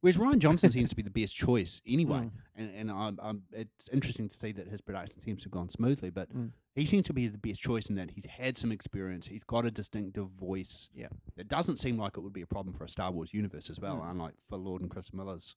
Whereas 0.00 0.16
Rian 0.16 0.38
Johnson 0.44 0.70
seems 0.70 0.90
to 0.90 0.96
be 0.96 1.02
the 1.02 1.10
best 1.10 1.34
choice 1.36 1.80
anyway, 1.86 2.20
Mm. 2.20 2.30
and 2.56 2.70
and 2.74 2.90
I'm, 2.90 3.18
I'm, 3.22 3.42
it's 3.52 3.88
interesting 3.92 4.28
to 4.28 4.36
see 4.36 4.52
that 4.52 4.68
his 4.68 4.80
production 4.80 5.22
seems 5.22 5.42
to 5.42 5.46
have 5.46 5.52
gone 5.52 5.68
smoothly. 5.70 6.10
But 6.10 6.34
Mm. 6.34 6.52
he 6.74 6.86
seems 6.86 7.04
to 7.04 7.12
be 7.12 7.28
the 7.28 7.38
best 7.38 7.60
choice 7.60 7.88
in 7.90 7.96
that 7.96 8.10
he's 8.12 8.24
had 8.26 8.56
some 8.58 8.72
experience, 8.72 9.26
he's 9.26 9.44
got 9.44 9.66
a 9.66 9.70
distinctive 9.70 10.28
voice. 10.30 10.88
Yeah. 10.94 11.08
it 11.36 11.48
doesn't 11.48 11.78
seem 11.78 11.96
like 11.98 12.16
it 12.16 12.20
would 12.20 12.32
be 12.32 12.42
a 12.42 12.46
problem 12.46 12.74
for 12.76 12.84
a 12.84 12.88
Star 12.88 13.10
Wars 13.10 13.32
universe 13.34 13.68
as 13.70 13.78
well, 13.80 13.96
Mm. 13.96 14.10
unlike 14.10 14.34
Phil 14.48 14.58
Lord 14.58 14.82
and 14.82 14.90
Chris 14.90 15.12
Miller's 15.12 15.56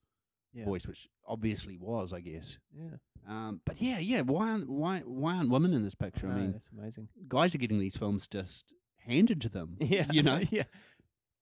yeah, 0.53 0.65
voice, 0.65 0.85
which 0.87 1.07
obviously 1.27 1.77
was, 1.77 2.13
I 2.13 2.19
guess. 2.19 2.57
yeah. 2.77 2.97
Um, 3.27 3.61
but 3.65 3.81
yeah, 3.81 3.99
yeah. 3.99 4.21
Why 4.21 4.49
aren't 4.49 4.69
why 4.69 4.99
why 5.05 5.37
aren't 5.37 5.49
women 5.49 5.73
in 5.73 5.83
this 5.83 5.95
picture? 5.95 6.27
I 6.27 6.31
know, 6.31 6.41
mean, 6.41 6.51
that's 6.51 6.69
amazing. 6.77 7.07
guys 7.29 7.55
are 7.55 7.57
getting 7.57 7.79
these 7.79 7.95
films 7.97 8.27
just 8.27 8.73
handed 9.07 9.39
to 9.41 9.49
them. 9.49 9.77
Yeah, 9.81 10.05
you 10.11 10.21
know. 10.23 10.41
yeah, 10.51 10.63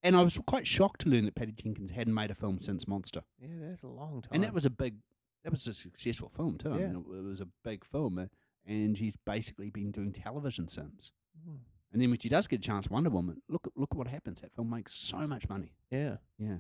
And 0.04 0.16
I 0.16 0.22
was 0.24 0.40
quite 0.48 0.66
shocked 0.66 1.02
to 1.02 1.10
learn 1.10 1.26
that 1.26 1.36
Patty 1.36 1.52
Jenkins 1.52 1.92
hadn't 1.92 2.14
made 2.14 2.32
a 2.32 2.36
film 2.36 2.60
since 2.62 2.88
Monster, 2.88 3.22
yeah. 3.40 3.48
That's 3.70 3.84
a 3.84 3.88
long 3.88 4.22
time. 4.22 4.32
and 4.34 4.44
that 4.44 4.54
was 4.54 4.66
a 4.66 4.70
big, 4.72 4.96
that 5.44 5.52
was 5.52 5.68
a 5.68 5.74
successful 5.74 6.30
film 6.36 6.58
too. 6.58 6.72
I 6.74 6.80
Yeah. 6.80 6.88
mean, 6.88 7.06
it, 7.12 7.18
it 7.18 7.24
was 7.24 7.40
a 7.42 7.48
big 7.64 7.86
film, 7.86 8.18
uh, 8.18 8.26
and 8.66 8.98
she's 8.98 9.16
basically 9.26 9.70
been 9.70 9.92
doing 9.92 10.12
television 10.12 10.68
since. 10.68 11.12
Mm. 11.48 11.58
And 11.94 12.02
then 12.02 12.10
when 12.10 12.20
she 12.20 12.30
does 12.30 12.48
get 12.48 12.60
a 12.60 12.62
chance, 12.64 12.90
Wonder 12.90 13.10
Woman, 13.10 13.42
look 13.50 13.68
at 13.68 13.74
look 13.76 13.90
at 13.92 13.98
what 13.98 14.08
happens. 14.08 14.42
That 14.42 14.54
film 14.56 14.70
makes 14.70 14.96
so 14.96 15.28
much 15.28 15.48
money. 15.50 15.74
yeah. 15.92 16.18
Yeah, 16.40 16.58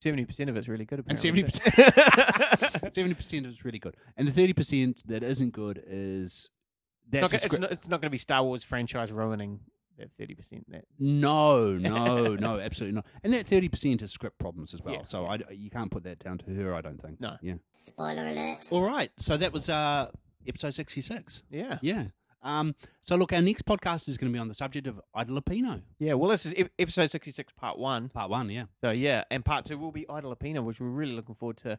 Seventy 0.00 0.24
percent 0.26 0.50
of 0.50 0.56
it's 0.56 0.68
really 0.68 0.84
good. 0.84 0.98
and 1.08 1.18
Apparently. 1.18 1.48
seventy 1.50 1.70
percent, 1.70 2.94
seventy 2.94 3.14
percent 3.14 3.46
is 3.46 3.64
really 3.64 3.78
good, 3.78 3.96
and 4.16 4.26
the 4.28 4.32
thirty 4.32 4.52
percent 4.52 5.02
that 5.06 5.22
isn't 5.22 5.52
good 5.52 5.82
is 5.86 6.50
It's 7.12 7.32
that's 7.32 7.44
it's 7.46 7.58
not, 7.58 7.72
it's 7.72 7.88
not 7.88 8.00
going 8.00 8.08
to 8.08 8.10
be 8.10 8.18
Star 8.18 8.42
Wars 8.42 8.64
franchise 8.64 9.12
ruining 9.12 9.60
that 9.98 10.10
thirty 10.18 10.34
percent. 10.34 10.64
That 10.70 10.84
No, 10.98 11.72
no, 11.76 12.34
no, 12.40 12.58
absolutely 12.58 12.96
not. 12.96 13.06
And 13.24 13.32
that 13.34 13.46
thirty 13.46 13.68
percent 13.68 14.02
is 14.02 14.10
script 14.12 14.38
problems 14.38 14.74
as 14.74 14.82
well. 14.82 14.94
Yeah, 14.94 15.04
so 15.04 15.26
I, 15.26 15.38
you 15.50 15.70
can't 15.70 15.90
put 15.90 16.04
that 16.04 16.18
down 16.18 16.38
to 16.38 16.50
her. 16.54 16.74
I 16.74 16.80
don't 16.80 17.00
think. 17.00 17.20
No. 17.20 17.36
Yeah. 17.42 17.54
Spoiler 17.72 18.26
alert. 18.26 18.68
All 18.70 18.82
right. 18.82 19.10
So 19.18 19.36
that 19.36 19.52
was 19.52 19.68
uh, 19.70 20.10
episode 20.46 20.74
sixty-six. 20.74 21.42
yeah, 21.50 21.78
Yeah. 21.82 22.06
Um. 22.42 22.74
So 23.02 23.16
look, 23.16 23.32
our 23.32 23.42
next 23.42 23.64
podcast 23.64 24.08
is 24.08 24.18
going 24.18 24.30
to 24.32 24.36
be 24.36 24.40
on 24.40 24.46
the 24.48 24.54
subject 24.54 24.86
of 24.86 25.00
Ida 25.14 25.32
Lupino, 25.32 25.82
yeah. 25.98 26.14
Well, 26.14 26.30
this 26.30 26.46
is 26.46 26.54
ep- 26.56 26.70
episode 26.78 27.10
sixty-six, 27.10 27.52
part 27.54 27.78
one. 27.78 28.08
part 28.08 28.30
one. 28.30 28.50
Yeah. 28.50 28.64
So 28.84 28.90
yeah, 28.90 29.24
and 29.30 29.44
part 29.44 29.64
two 29.64 29.78
will 29.78 29.90
be 29.90 30.08
Ida 30.08 30.28
Lupino, 30.28 30.62
which 30.62 30.78
we're 30.78 30.86
really 30.88 31.12
looking 31.12 31.34
forward 31.34 31.56
to 31.58 31.78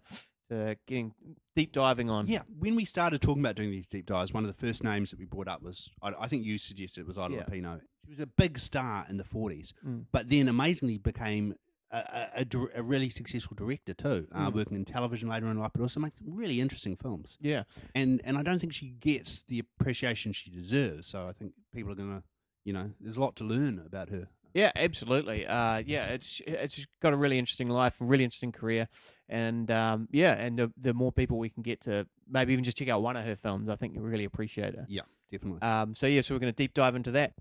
to 0.49 0.75
getting 0.87 1.13
deep 1.57 1.73
diving 1.73 2.09
on. 2.09 2.27
Yeah. 2.27 2.41
When 2.59 2.75
we 2.75 2.85
started 2.85 3.21
talking 3.21 3.41
about 3.43 3.55
doing 3.55 3.69
these 3.71 3.85
deep 3.87 4.05
dives, 4.07 4.33
one 4.33 4.45
of 4.45 4.47
the 4.53 4.65
first 4.67 4.81
names 4.83 5.09
that 5.11 5.19
we 5.19 5.25
brought 5.25 5.47
up 5.49 5.61
was 5.61 5.89
I, 6.01 6.13
I 6.21 6.27
think 6.27 6.43
you 6.45 6.57
suggested 6.57 7.01
it 7.01 7.07
was 7.07 7.17
Ida 7.17 7.33
Yeah. 7.35 7.43
Lupino. 7.43 7.81
She 8.07 8.11
was 8.11 8.19
a 8.21 8.25
big 8.25 8.57
star 8.57 9.05
in 9.09 9.17
the 9.17 9.23
forties, 9.25 9.73
Mm. 9.85 10.05
but 10.11 10.29
then 10.29 10.47
amazingly 10.47 10.97
became. 10.97 11.55
A, 11.89 11.99
a, 12.35 12.45
a 12.53 12.79
a 12.79 12.83
really 12.83 13.09
successful 13.09 13.55
director 13.55 13.93
too, 13.93 14.27
uh, 14.33 14.49
Mm. 14.49 14.53
working 14.55 14.75
in 14.75 14.83
television 14.83 15.29
later 15.29 15.47
in 15.47 15.57
life, 15.57 15.71
but 15.73 15.81
also 15.81 16.01
making 16.01 16.35
really 16.35 16.59
interesting 16.59 16.97
films. 16.97 17.37
yeah, 17.39 17.63
and 17.95 18.19
and 18.25 18.37
I 18.37 18.43
don't 18.43 18.59
think 18.59 18.73
she 18.73 18.89
gets 18.89 19.43
the 19.43 19.59
appreciation 19.59 20.33
she 20.33 20.49
deserves. 20.49 21.07
So 21.07 21.29
I 21.29 21.31
think 21.31 21.53
people 21.73 21.89
are 21.93 21.95
gonna, 21.95 22.23
you 22.65 22.73
know, 22.73 22.91
there's 22.99 23.15
a 23.15 23.21
lot 23.21 23.37
to 23.37 23.45
learn 23.45 23.79
about 23.85 24.09
her. 24.09 24.27
yeah, 24.53 24.73
absolutely. 24.75 25.47
Uh, 25.47 25.81
yeah, 25.85 26.07
it's 26.07 26.41
it's 26.45 26.85
got 27.01 27.13
a 27.13 27.15
really 27.17 27.39
interesting 27.39 27.69
life, 27.69 28.01
a 28.01 28.03
really 28.03 28.25
interesting 28.25 28.51
career, 28.51 28.89
and 29.29 29.71
um, 29.71 30.09
yeah, 30.11 30.33
and 30.33 30.59
the 30.59 30.73
the 30.75 30.93
more 30.93 31.13
people 31.13 31.39
we 31.39 31.49
can 31.49 31.63
get 31.63 31.79
to 31.83 32.05
maybe 32.27 32.51
even 32.51 32.65
just 32.65 32.75
check 32.75 32.89
out 32.89 33.01
one 33.01 33.15
of 33.15 33.23
her 33.23 33.37
films, 33.37 33.69
I 33.69 33.77
think 33.77 33.93
you 33.95 34.01
really 34.01 34.25
appreciate 34.25 34.73
it. 34.73 34.87
Yeah, 34.89 35.03
definitely. 35.31 35.61
Um, 35.61 35.95
so 35.95 36.05
yeah, 36.05 36.19
so 36.19 36.35
we're 36.35 36.39
going 36.39 36.51
to 36.51 36.57
deep 36.63 36.73
dive 36.73 36.97
into 36.97 37.11
that. 37.11 37.31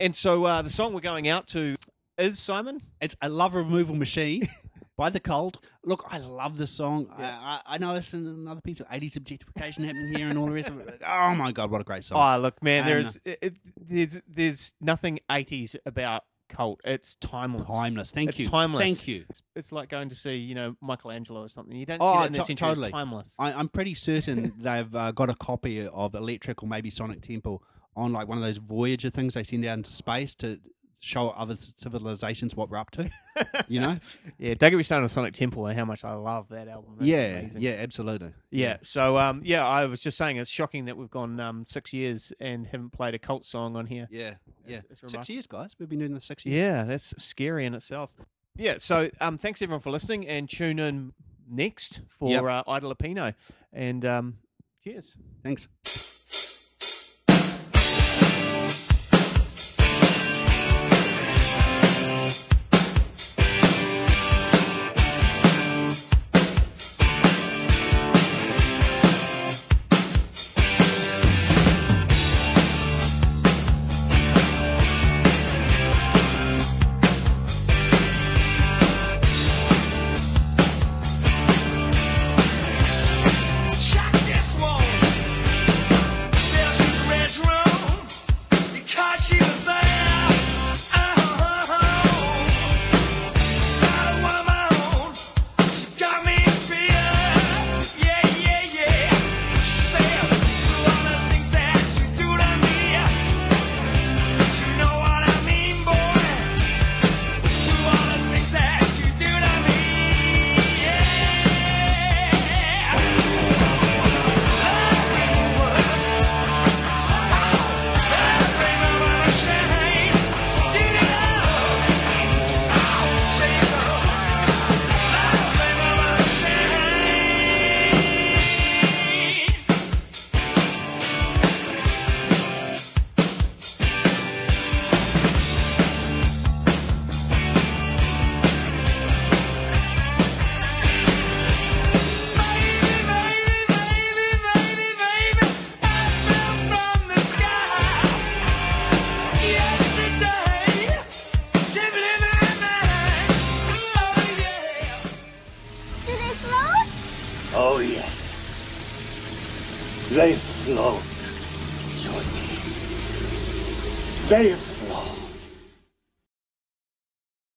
And 0.00 0.14
so 0.14 0.44
uh, 0.44 0.62
the 0.62 0.70
song 0.70 0.92
we're 0.94 1.00
going 1.00 1.28
out 1.28 1.46
to 1.48 1.76
is 2.18 2.38
Simon. 2.38 2.80
it's 3.00 3.16
a 3.22 3.28
love 3.28 3.54
removal 3.54 3.94
machine 3.94 4.48
by 4.96 5.10
the 5.10 5.20
Cult. 5.20 5.58
Look, 5.84 6.04
I 6.10 6.18
love 6.18 6.56
this 6.58 6.70
song. 6.70 7.06
I, 7.16 7.24
I, 7.24 7.60
I 7.74 7.78
know 7.78 7.94
it's 7.94 8.12
another 8.12 8.60
piece 8.60 8.80
of 8.80 8.88
80s 8.88 9.16
objectification 9.16 9.84
happening 9.84 10.14
here 10.14 10.28
and 10.28 10.38
all 10.38 10.46
the 10.46 10.52
rest 10.52 10.68
of 10.68 10.80
it. 10.80 11.00
Oh 11.06 11.34
my 11.34 11.52
god, 11.52 11.70
what 11.70 11.80
a 11.80 11.84
great 11.84 12.04
song! 12.04 12.18
Oh, 12.20 12.40
look, 12.40 12.62
man, 12.62 12.86
there's 12.86 13.18
it, 13.24 13.38
it- 13.42 13.54
there's 13.86 14.20
there's 14.26 14.72
nothing 14.80 15.20
80s 15.30 15.76
about 15.86 16.22
cult. 16.48 16.80
It's 16.84 17.16
timeless. 17.16 17.66
timeless. 17.66 18.10
Thank 18.12 18.30
It's 18.30 18.38
you. 18.40 18.46
timeless. 18.48 18.82
Thank 18.82 19.08
you. 19.08 19.24
It's, 19.28 19.42
it's 19.56 19.72
like 19.72 19.88
going 19.88 20.08
to 20.10 20.14
see, 20.14 20.36
you 20.36 20.54
know, 20.54 20.76
Michelangelo 20.80 21.42
or 21.42 21.48
something. 21.48 21.74
You 21.76 21.86
don't 21.86 21.98
Oh, 22.00 22.12
see 22.14 22.18
that 22.20 22.26
in 22.28 22.32
the 22.34 22.38
century. 22.44 22.68
totally. 22.68 22.88
It's 22.88 22.92
timeless. 22.92 23.32
I, 23.38 23.52
I'm 23.52 23.68
pretty 23.68 23.94
certain 23.94 24.52
they've 24.58 24.94
uh, 24.94 25.12
got 25.12 25.30
a 25.30 25.34
copy 25.34 25.86
of 25.86 26.14
Electric 26.14 26.62
or 26.62 26.68
maybe 26.68 26.90
Sonic 26.90 27.22
Temple 27.22 27.62
on 27.96 28.12
like 28.12 28.28
one 28.28 28.38
of 28.38 28.44
those 28.44 28.58
Voyager 28.58 29.10
things 29.10 29.34
they 29.34 29.44
send 29.44 29.64
out 29.64 29.78
into 29.78 29.90
space 29.90 30.34
to 30.36 30.58
show 31.00 31.28
other 31.30 31.54
civilizations 31.54 32.56
what 32.56 32.70
we're 32.70 32.78
up 32.78 32.90
to. 32.92 33.10
You 33.68 33.80
know? 33.80 33.98
Yeah, 34.38 34.54
don't 34.54 34.70
get 34.70 34.76
me 34.76 34.82
started 34.84 35.02
on 35.02 35.08
Sonic 35.08 35.34
Temple 35.34 35.66
and 35.66 35.76
how 35.78 35.84
much 35.84 36.04
I 36.04 36.14
love 36.14 36.48
that 36.50 36.68
album. 36.68 36.94
That's 36.98 37.08
yeah, 37.08 37.38
amazing. 37.38 37.62
yeah, 37.62 37.72
absolutely. 37.80 38.32
Yeah. 38.50 38.76
So 38.82 39.18
um, 39.18 39.42
yeah, 39.44 39.66
I 39.66 39.86
was 39.86 40.00
just 40.00 40.16
saying 40.16 40.36
it's 40.36 40.48
shocking 40.50 40.84
that 40.84 40.96
we've 40.96 41.10
gone 41.10 41.40
um 41.40 41.64
six 41.64 41.92
years 41.92 42.32
and 42.40 42.64
haven't 42.66 42.90
played 42.90 43.14
a 43.14 43.18
cult 43.18 43.44
song 43.44 43.74
on 43.76 43.86
here. 43.86 44.06
Yeah, 44.10 44.34
yeah. 44.66 44.78
It's- 44.78 44.98
it's 45.02 45.12
six 45.12 45.28
years, 45.28 45.46
guys. 45.48 45.72
We've 45.78 45.88
been 45.88 45.98
doing 45.98 46.14
this 46.14 46.26
six 46.26 46.46
years. 46.46 46.56
Yeah, 46.56 46.84
that's 46.84 47.12
scary 47.22 47.66
in 47.66 47.74
itself. 47.74 48.10
Yeah, 48.56 48.76
so 48.78 49.10
um, 49.20 49.36
thanks 49.36 49.60
everyone 49.62 49.80
for 49.80 49.90
listening, 49.90 50.28
and 50.28 50.48
tune 50.48 50.78
in 50.78 51.12
next 51.50 52.02
for 52.08 52.30
Yep. 52.30 52.66
uh. 52.68 53.32
And 53.72 54.04
um, 54.04 54.36
cheers. 54.84 55.12
Thanks. 55.42 55.66